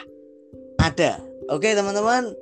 ada 0.85 1.17
Oke 1.53 1.77
teman-teman, 1.77 2.33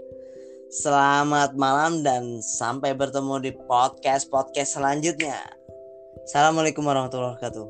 selamat 0.71 1.59
malam 1.59 2.07
dan 2.07 2.39
sampai 2.39 2.95
bertemu 2.95 3.43
di 3.43 3.51
podcast-podcast 3.67 4.79
selanjutnya. 4.79 5.35
Assalamualaikum 6.23 6.87
warahmatullahi 6.87 7.35
wabarakatuh. 7.35 7.67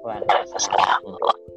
Waalaikumsalam. 0.00 1.51